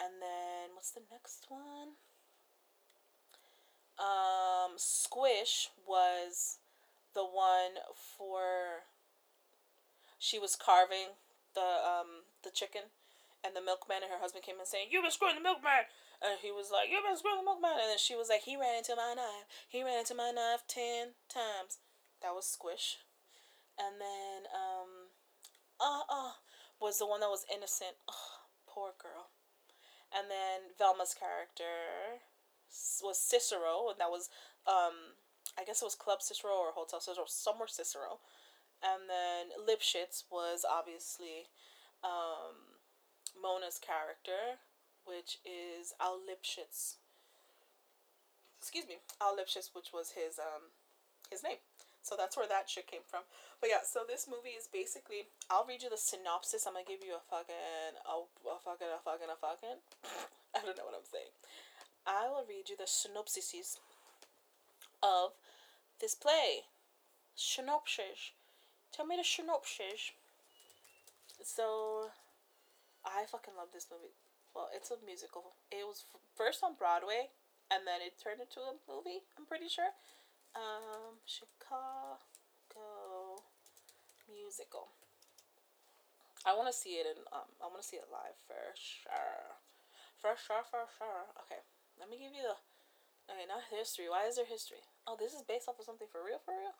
And 0.00 0.20
then 0.20 0.74
what's 0.74 0.90
the 0.90 1.02
next 1.10 1.46
one? 1.48 2.00
Um, 4.00 4.76
Squish 4.76 5.68
was 5.86 6.58
the 7.14 7.24
one 7.24 7.76
for. 8.16 8.88
She 10.18 10.38
was 10.38 10.56
carving 10.56 11.16
the 11.54 11.60
um 11.60 12.24
the 12.42 12.50
chicken, 12.50 12.88
and 13.44 13.54
the 13.54 13.60
milkman 13.60 14.02
and 14.02 14.10
her 14.10 14.20
husband 14.20 14.44
came 14.44 14.56
in 14.58 14.64
saying, 14.64 14.88
"You've 14.90 15.02
been 15.02 15.12
screwing 15.12 15.34
the 15.34 15.42
milkman," 15.42 15.84
and 16.22 16.38
he 16.40 16.50
was 16.50 16.70
like, 16.70 16.88
"You've 16.90 17.04
been 17.04 17.16
screwing 17.16 17.38
the 17.38 17.44
milkman," 17.44 17.80
and 17.80 17.90
then 17.90 17.98
she 17.98 18.16
was 18.16 18.28
like, 18.28 18.42
"He 18.42 18.56
ran 18.56 18.76
into 18.76 18.96
my 18.96 19.14
knife. 19.14 19.48
He 19.68 19.82
ran 19.82 19.98
into 19.98 20.14
my 20.14 20.30
knife 20.30 20.64
ten 20.68 21.16
times." 21.28 21.78
That 22.22 22.34
was 22.34 22.46
Squish, 22.46 22.98
and 23.78 24.00
then 24.00 24.44
um, 24.52 25.08
uh 25.80 26.04
uh, 26.08 26.32
was 26.80 26.98
the 26.98 27.06
one 27.06 27.20
that 27.20 27.30
was 27.30 27.46
innocent. 27.52 27.96
Poor 28.68 28.92
girl. 29.00 29.30
And 30.12 30.30
then 30.30 30.74
Velma's 30.78 31.14
character 31.14 32.20
was 33.02 33.18
Cicero, 33.18 33.90
and 33.90 33.98
that 33.98 34.10
was 34.10 34.28
um, 34.66 35.16
I 35.58 35.64
guess 35.64 35.82
it 35.82 35.84
was 35.84 35.94
Club 35.94 36.22
Cicero 36.22 36.52
or 36.52 36.72
Hotel 36.72 37.00
Cicero, 37.00 37.24
somewhere 37.26 37.68
Cicero. 37.68 38.20
And 38.82 39.08
then 39.08 39.52
Lipschitz 39.60 40.24
was 40.30 40.64
obviously 40.64 41.52
um, 42.02 42.80
Mona's 43.36 43.78
character, 43.78 44.60
which 45.04 45.38
is 45.44 45.92
Al 46.00 46.20
Lipschitz. 46.20 46.96
Excuse 48.58 48.86
me, 48.86 49.00
Al 49.20 49.36
Lipschitz, 49.36 49.70
which 49.72 49.92
was 49.92 50.12
his 50.12 50.38
um, 50.38 50.72
his 51.30 51.42
name. 51.42 51.62
So 52.02 52.16
that's 52.16 52.36
where 52.36 52.48
that 52.48 52.68
shit 52.68 52.86
came 52.86 53.04
from. 53.06 53.28
But 53.60 53.68
yeah, 53.68 53.84
so 53.84 54.08
this 54.08 54.24
movie 54.24 54.56
is 54.56 54.68
basically 54.68 55.28
I'll 55.50 55.68
read 55.68 55.82
you 55.82 55.90
the 55.90 56.00
synopsis. 56.00 56.66
I'm 56.66 56.74
gonna 56.74 56.88
give 56.88 57.04
you 57.04 57.14
a 57.16 57.24
fucking 57.28 58.00
a, 58.04 58.14
a 58.16 58.58
fucking 58.64 58.88
a 58.88 59.00
fucking 59.04 59.28
a 59.28 59.36
fucking 59.36 59.80
I 60.56 60.64
don't 60.64 60.76
know 60.76 60.88
what 60.88 60.96
I'm 60.96 61.08
saying. 61.08 61.32
I 62.06 62.28
will 62.28 62.48
read 62.48 62.68
you 62.68 62.76
the 62.76 62.88
synopsises 62.88 63.76
of 65.02 65.36
this 66.00 66.14
play. 66.14 66.64
Synopsis. 67.36 68.32
Tell 68.92 69.06
me 69.06 69.16
the 69.16 69.24
synopsis. 69.24 70.12
So 71.44 72.10
I 73.04 73.24
fucking 73.30 73.54
love 73.56 73.68
this 73.72 73.86
movie. 73.90 74.12
Well, 74.54 74.68
it's 74.74 74.90
a 74.90 74.98
musical. 75.04 75.54
It 75.70 75.86
was 75.86 76.04
first 76.34 76.62
on 76.62 76.74
Broadway 76.74 77.30
and 77.70 77.86
then 77.86 78.02
it 78.02 78.18
turned 78.18 78.42
into 78.42 78.60
a 78.60 78.74
movie, 78.90 79.22
I'm 79.38 79.46
pretty 79.46 79.70
sure. 79.70 79.94
Um, 80.58 81.22
Chicago 81.22 82.26
musical. 84.26 84.90
I 86.42 86.56
want 86.56 86.66
to 86.66 86.74
see 86.74 86.96
it 86.98 87.04
in 87.06 87.20
um 87.30 87.46
I 87.60 87.68
want 87.68 87.84
to 87.84 87.86
see 87.86 88.00
it 88.00 88.08
live 88.10 88.34
for 88.48 88.74
sure. 88.74 89.60
For 90.18 90.34
sure, 90.34 90.64
for 90.66 90.88
sure. 90.98 91.30
Okay. 91.46 91.62
Let 92.00 92.08
me 92.08 92.16
give 92.18 92.32
you 92.32 92.42
the 92.42 92.56
Okay, 93.30 93.46
not 93.46 93.62
history. 93.70 94.10
Why 94.10 94.26
is 94.26 94.34
there 94.34 94.48
history? 94.48 94.82
Oh, 95.06 95.14
this 95.14 95.30
is 95.30 95.46
based 95.46 95.70
off 95.70 95.78
of 95.78 95.86
something 95.86 96.10
for 96.10 96.18
real, 96.18 96.42
for 96.42 96.50
real? 96.50 96.74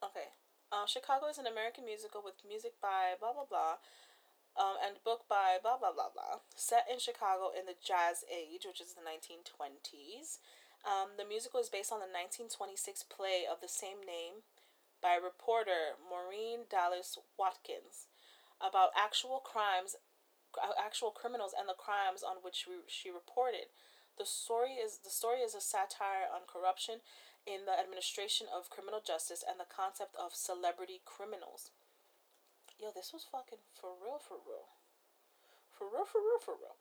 Okay. 0.00 0.32
Um, 0.72 0.88
Chicago 0.88 1.28
is 1.28 1.36
an 1.36 1.44
American 1.44 1.84
musical 1.84 2.24
with 2.24 2.40
music 2.48 2.80
by 2.80 3.12
blah 3.20 3.36
blah 3.36 3.44
blah. 3.44 3.76
Um, 4.52 4.76
and 4.84 5.00
book 5.00 5.24
by 5.32 5.56
blah 5.62 5.80
blah 5.80 5.96
blah 5.96 6.12
blah. 6.12 6.44
Set 6.54 6.84
in 6.84 7.00
Chicago 7.00 7.48
in 7.56 7.64
the 7.64 7.78
Jazz 7.80 8.20
Age, 8.28 8.68
which 8.68 8.84
is 8.84 8.92
the 8.92 9.00
nineteen 9.00 9.40
twenties. 9.40 10.38
Um, 10.84 11.14
the 11.16 11.24
musical 11.24 11.62
is 11.62 11.70
based 11.70 11.94
on 11.94 12.02
the 12.02 12.10
1926 12.10 13.06
play 13.06 13.46
of 13.46 13.62
the 13.62 13.70
same 13.70 14.02
name 14.02 14.42
by 14.98 15.14
reporter 15.14 15.94
Maureen 16.02 16.66
Dallas 16.66 17.18
Watkins 17.38 18.10
about 18.62 18.90
actual 18.98 19.38
crimes, 19.38 19.94
actual 20.78 21.10
criminals, 21.10 21.54
and 21.54 21.68
the 21.68 21.78
crimes 21.78 22.22
on 22.22 22.42
which 22.42 22.66
she 22.86 23.10
reported. 23.10 23.70
The 24.18 24.26
story 24.26 24.78
is 24.78 25.02
the 25.02 25.10
story 25.10 25.40
is 25.40 25.54
a 25.54 25.60
satire 25.60 26.30
on 26.30 26.46
corruption 26.46 27.02
in 27.46 27.66
the 27.66 27.74
administration 27.74 28.46
of 28.46 28.70
criminal 28.70 29.02
justice 29.02 29.42
and 29.42 29.58
the 29.58 29.66
concept 29.66 30.14
of 30.14 30.34
celebrity 30.34 31.02
criminals. 31.02 31.70
Yo, 32.78 32.90
this 32.94 33.12
was 33.12 33.26
fucking 33.30 33.58
for 33.74 33.90
real, 34.02 34.18
for 34.18 34.38
real. 34.46 34.68
For 35.70 35.86
real, 35.86 36.04
for 36.04 36.18
real, 36.18 36.40
for 36.40 36.54
real. 36.54 36.76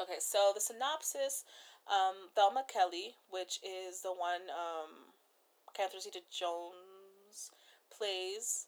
Okay, 0.00 0.20
so 0.20 0.52
the 0.54 0.60
synopsis 0.60 1.44
um, 1.86 2.30
Velma 2.34 2.64
Kelly, 2.66 3.16
which 3.30 3.60
is 3.62 4.02
the 4.02 4.12
one 4.12 4.48
um, 4.50 5.12
Catherine 5.74 6.00
Zeta 6.00 6.20
Jones 6.30 7.50
plays 7.90 8.66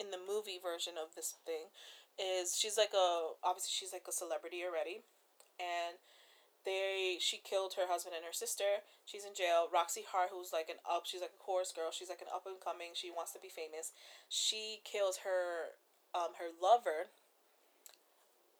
in 0.00 0.10
the 0.10 0.18
movie 0.18 0.60
version 0.62 0.94
of 1.00 1.14
this 1.14 1.34
thing, 1.44 1.70
is 2.18 2.56
she's 2.56 2.76
like 2.76 2.94
a 2.94 3.36
obviously 3.44 3.72
she's 3.72 3.92
like 3.92 4.08
a 4.08 4.12
celebrity 4.12 4.64
already, 4.64 5.04
and 5.60 6.00
they 6.66 7.16
she 7.22 7.38
killed 7.38 7.78
her 7.78 7.86
husband 7.86 8.18
and 8.18 8.26
her 8.26 8.34
sister. 8.34 8.82
She's 9.06 9.24
in 9.24 9.32
jail. 9.32 9.70
Roxy 9.72 10.02
Hart, 10.02 10.34
who's 10.34 10.52
like 10.52 10.68
an 10.68 10.82
up, 10.82 11.06
she's 11.06 11.22
like 11.22 11.38
a 11.38 11.40
chorus 11.40 11.70
girl. 11.70 11.94
She's 11.94 12.10
like 12.10 12.20
an 12.20 12.34
up 12.34 12.44
and 12.44 12.58
coming. 12.58 12.92
She 12.92 13.08
wants 13.08 13.32
to 13.32 13.40
be 13.40 13.48
famous. 13.48 13.94
She 14.28 14.82
kills 14.82 15.22
her 15.22 15.78
um 16.12 16.34
her 16.42 16.50
lover 16.50 17.14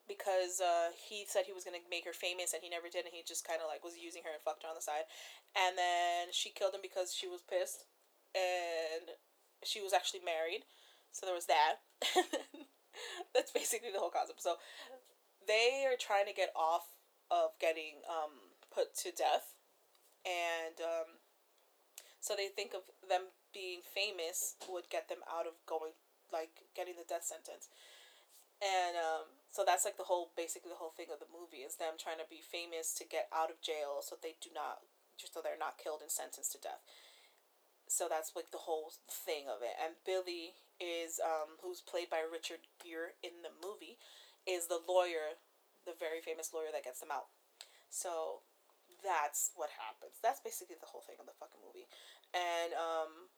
because 0.07 0.63
uh, 0.63 0.95
he 0.95 1.27
said 1.27 1.45
he 1.45 1.53
was 1.53 1.67
gonna 1.67 1.83
make 1.91 2.07
her 2.07 2.15
famous 2.15 2.55
and 2.55 2.63
he 2.63 2.71
never 2.71 2.87
did 2.87 3.05
and 3.05 3.13
he 3.13 3.27
just 3.27 3.43
kind 3.43 3.59
of 3.59 3.67
like 3.67 3.83
was 3.83 3.99
using 3.99 4.23
her 4.23 4.31
and 4.31 4.41
fucked 4.41 4.63
her 4.63 4.71
on 4.71 4.79
the 4.79 4.85
side, 4.85 5.11
and 5.59 5.77
then 5.77 6.31
she 6.31 6.55
killed 6.55 6.73
him 6.73 6.83
because 6.83 7.13
she 7.13 7.27
was 7.27 7.43
pissed, 7.43 7.85
and 8.33 9.19
she 9.67 9.83
was 9.83 9.93
actually 9.93 10.23
married, 10.23 10.63
so 11.11 11.27
there 11.27 11.35
was 11.35 11.51
that. 11.51 11.83
That's 13.35 13.51
basically 13.51 13.91
the 13.93 13.99
whole 13.99 14.15
concept. 14.15 14.41
So 14.41 14.57
they 15.47 15.85
are 15.91 15.99
trying 15.99 16.27
to 16.27 16.33
get 16.33 16.55
off 16.55 16.96
of 17.31 17.59
getting 17.61 18.03
um, 18.09 18.57
put 18.73 18.95
to 19.03 19.11
death, 19.11 19.55
and 20.25 20.79
um, 20.81 21.23
so 22.21 22.35
they 22.35 22.49
think 22.49 22.75
of 22.75 22.91
them 23.07 23.31
being 23.55 23.81
famous 23.87 24.59
would 24.67 24.91
get 24.91 25.09
them 25.09 25.23
out 25.31 25.47
of 25.47 25.55
going 25.65 25.95
like 26.33 26.67
getting 26.75 26.99
the 26.99 27.07
death 27.07 27.25
sentence. 27.25 27.71
And 28.59 28.97
um, 28.97 29.29
so 29.53 29.63
that's 29.63 29.85
like 29.85 30.01
the 30.01 30.09
whole 30.09 30.33
basically 30.35 30.73
the 30.73 30.81
whole 30.81 30.97
thing 30.97 31.13
of 31.13 31.21
the 31.21 31.29
movie 31.29 31.63
is 31.63 31.77
them 31.77 32.01
trying 32.01 32.19
to 32.19 32.29
be 32.29 32.41
famous 32.41 32.97
to 32.97 33.05
get 33.05 33.29
out 33.31 33.53
of 33.53 33.61
jail 33.61 34.01
so 34.01 34.17
they 34.17 34.35
do 34.41 34.49
not 34.51 34.81
just 35.15 35.33
so 35.33 35.41
they're 35.41 35.61
not 35.61 35.81
killed 35.81 36.01
and 36.01 36.11
sentenced 36.11 36.53
to 36.53 36.61
death. 36.61 36.83
So 37.87 38.11
that's 38.11 38.35
like 38.35 38.51
the 38.51 38.67
whole 38.67 38.91
thing 39.07 39.47
of 39.47 39.63
it. 39.63 39.77
And 39.77 40.01
billy 40.05 40.59
is 40.81 41.21
um, 41.23 41.61
who's 41.63 41.81
played 41.85 42.11
by 42.11 42.25
richard 42.25 42.69
gere 42.81 43.17
in 43.23 43.45
the 43.45 43.53
movie 43.55 43.97
is 44.45 44.69
the 44.69 44.83
lawyer 44.83 45.41
the 45.87 45.97
very 45.97 46.21
famous 46.21 46.51
lawyer 46.53 46.75
that 46.75 46.85
gets 46.85 47.01
them 47.01 47.15
out 47.15 47.31
so 47.89 48.43
that's 49.01 49.55
what 49.55 49.71
happens 49.79 50.19
that's 50.21 50.43
basically 50.43 50.77
the 50.77 50.91
whole 50.91 51.07
thing 51.07 51.17
of 51.23 51.27
the 51.27 51.39
fucking 51.39 51.63
movie 51.63 51.87
and 52.35 52.75
um 52.75 53.31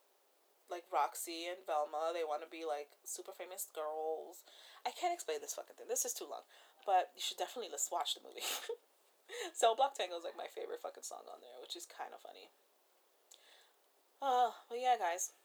like 0.70 0.84
Roxy 0.92 1.48
and 1.48 1.64
Velma. 1.64 2.12
They 2.12 2.24
want 2.24 2.44
to 2.44 2.50
be 2.50 2.68
like 2.68 2.92
super 3.04 3.32
famous 3.32 3.66
girls. 3.72 4.44
I 4.84 4.92
can't 4.92 5.12
explain 5.12 5.40
this 5.40 5.56
fucking 5.56 5.76
thing. 5.76 5.88
This 5.88 6.04
is 6.04 6.14
too 6.14 6.28
long. 6.28 6.44
But 6.84 7.12
you 7.16 7.24
should 7.24 7.40
definitely 7.40 7.72
let's 7.72 7.92
watch 7.92 8.14
the 8.14 8.24
movie. 8.24 8.44
Cell 9.58 9.76
Block 9.76 9.96
Tango 9.96 10.16
is 10.16 10.24
like 10.24 10.38
my 10.38 10.48
favorite 10.48 10.80
fucking 10.80 11.04
song 11.04 11.24
on 11.28 11.40
there, 11.40 11.58
which 11.60 11.76
is 11.76 11.84
kind 11.84 12.12
of 12.12 12.24
funny. 12.24 12.48
Uh, 14.20 14.52
well, 14.68 14.80
yeah, 14.80 14.96
guys. 14.96 15.36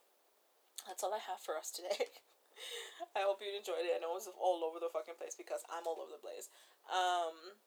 That's 0.88 1.04
all 1.04 1.16
I 1.16 1.24
have 1.24 1.40
for 1.40 1.56
us 1.56 1.72
today. 1.72 2.12
I 3.18 3.24
hope 3.24 3.40
you 3.44 3.52
enjoyed 3.52 3.88
it. 3.88 3.96
I 3.96 4.04
know 4.04 4.16
it 4.16 4.24
was 4.24 4.32
all 4.40 4.64
over 4.64 4.80
the 4.80 4.92
fucking 4.92 5.20
place 5.20 5.36
because 5.36 5.64
I'm 5.72 5.88
all 5.88 6.00
over 6.00 6.12
the 6.12 6.24
place. 6.24 6.52
Um, 6.90 7.58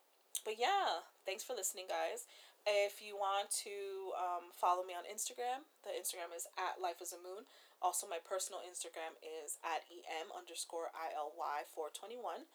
but 0.45 0.59
yeah, 0.59 1.07
thanks 1.25 1.43
for 1.43 1.55
listening, 1.55 1.87
guys. 1.89 2.27
If 2.67 2.99
you 2.99 3.15
want 3.15 3.55
to 3.63 4.11
um, 4.19 4.51
follow 4.51 4.83
me 4.83 4.91
on 4.91 5.07
Instagram, 5.07 5.63
the 5.87 5.95
Instagram 5.95 6.35
is 6.35 6.51
at 6.59 6.83
Life 6.83 6.99
is 6.99 7.15
a 7.15 7.21
Moon. 7.23 7.47
Also, 7.79 8.11
my 8.11 8.19
personal 8.19 8.59
Instagram 8.65 9.15
is 9.23 9.63
at 9.63 9.87
em 10.03 10.33
underscore 10.35 10.91
ILY 10.91 11.63
421. 11.71 12.51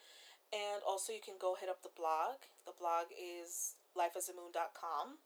And 0.51 0.84
also, 0.84 1.16
you 1.16 1.24
can 1.24 1.39
go 1.39 1.55
hit 1.55 1.72
up 1.72 1.80
the 1.80 1.95
blog. 1.95 2.43
The 2.68 2.76
blog 2.76 3.07
is 3.16 3.80
lifeasamoon.com. 3.95 5.24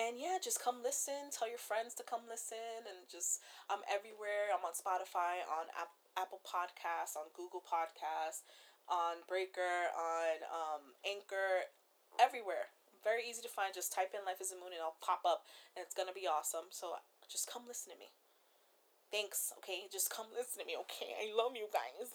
And 0.00 0.16
yeah, 0.16 0.40
just 0.40 0.64
come 0.64 0.80
listen. 0.80 1.28
Tell 1.28 1.50
your 1.50 1.60
friends 1.60 1.92
to 2.00 2.02
come 2.06 2.24
listen. 2.24 2.88
And 2.88 3.04
just, 3.04 3.44
I'm 3.68 3.84
everywhere. 3.84 4.48
I'm 4.48 4.64
on 4.64 4.72
Spotify, 4.72 5.44
on 5.44 5.68
App- 5.76 6.00
Apple 6.16 6.40
Podcasts, 6.40 7.20
on 7.20 7.28
Google 7.36 7.60
Podcasts, 7.60 8.48
on 8.90 9.22
Breaker, 9.30 9.94
on 9.94 10.42
um, 10.50 10.82
Anchor, 11.06 11.70
everywhere 12.18 12.74
very 13.02 13.24
easy 13.24 13.42
to 13.42 13.48
find. 13.48 13.72
Just 13.74 13.92
type 13.92 14.12
in 14.12 14.24
Life 14.24 14.40
is 14.40 14.52
a 14.52 14.56
Moon 14.56 14.76
and 14.76 14.82
I'll 14.84 15.00
pop 15.00 15.24
up 15.24 15.44
and 15.76 15.82
it's 15.84 15.96
gonna 15.96 16.14
be 16.14 16.28
awesome. 16.28 16.68
So 16.70 17.00
just 17.28 17.50
come 17.50 17.64
listen 17.66 17.92
to 17.92 17.98
me. 17.98 18.12
Thanks, 19.10 19.52
okay? 19.58 19.90
Just 19.90 20.10
come 20.12 20.26
listen 20.30 20.62
to 20.62 20.66
me, 20.66 20.76
okay? 20.86 21.16
I 21.18 21.34
love 21.34 21.56
you 21.56 21.66
guys. 21.72 22.14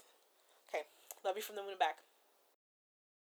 Okay, 0.69 0.87
love 1.25 1.35
you 1.35 1.43
from 1.43 1.57
the 1.57 1.61
moon 1.61 1.75
and 1.75 1.79
back. 1.79 1.99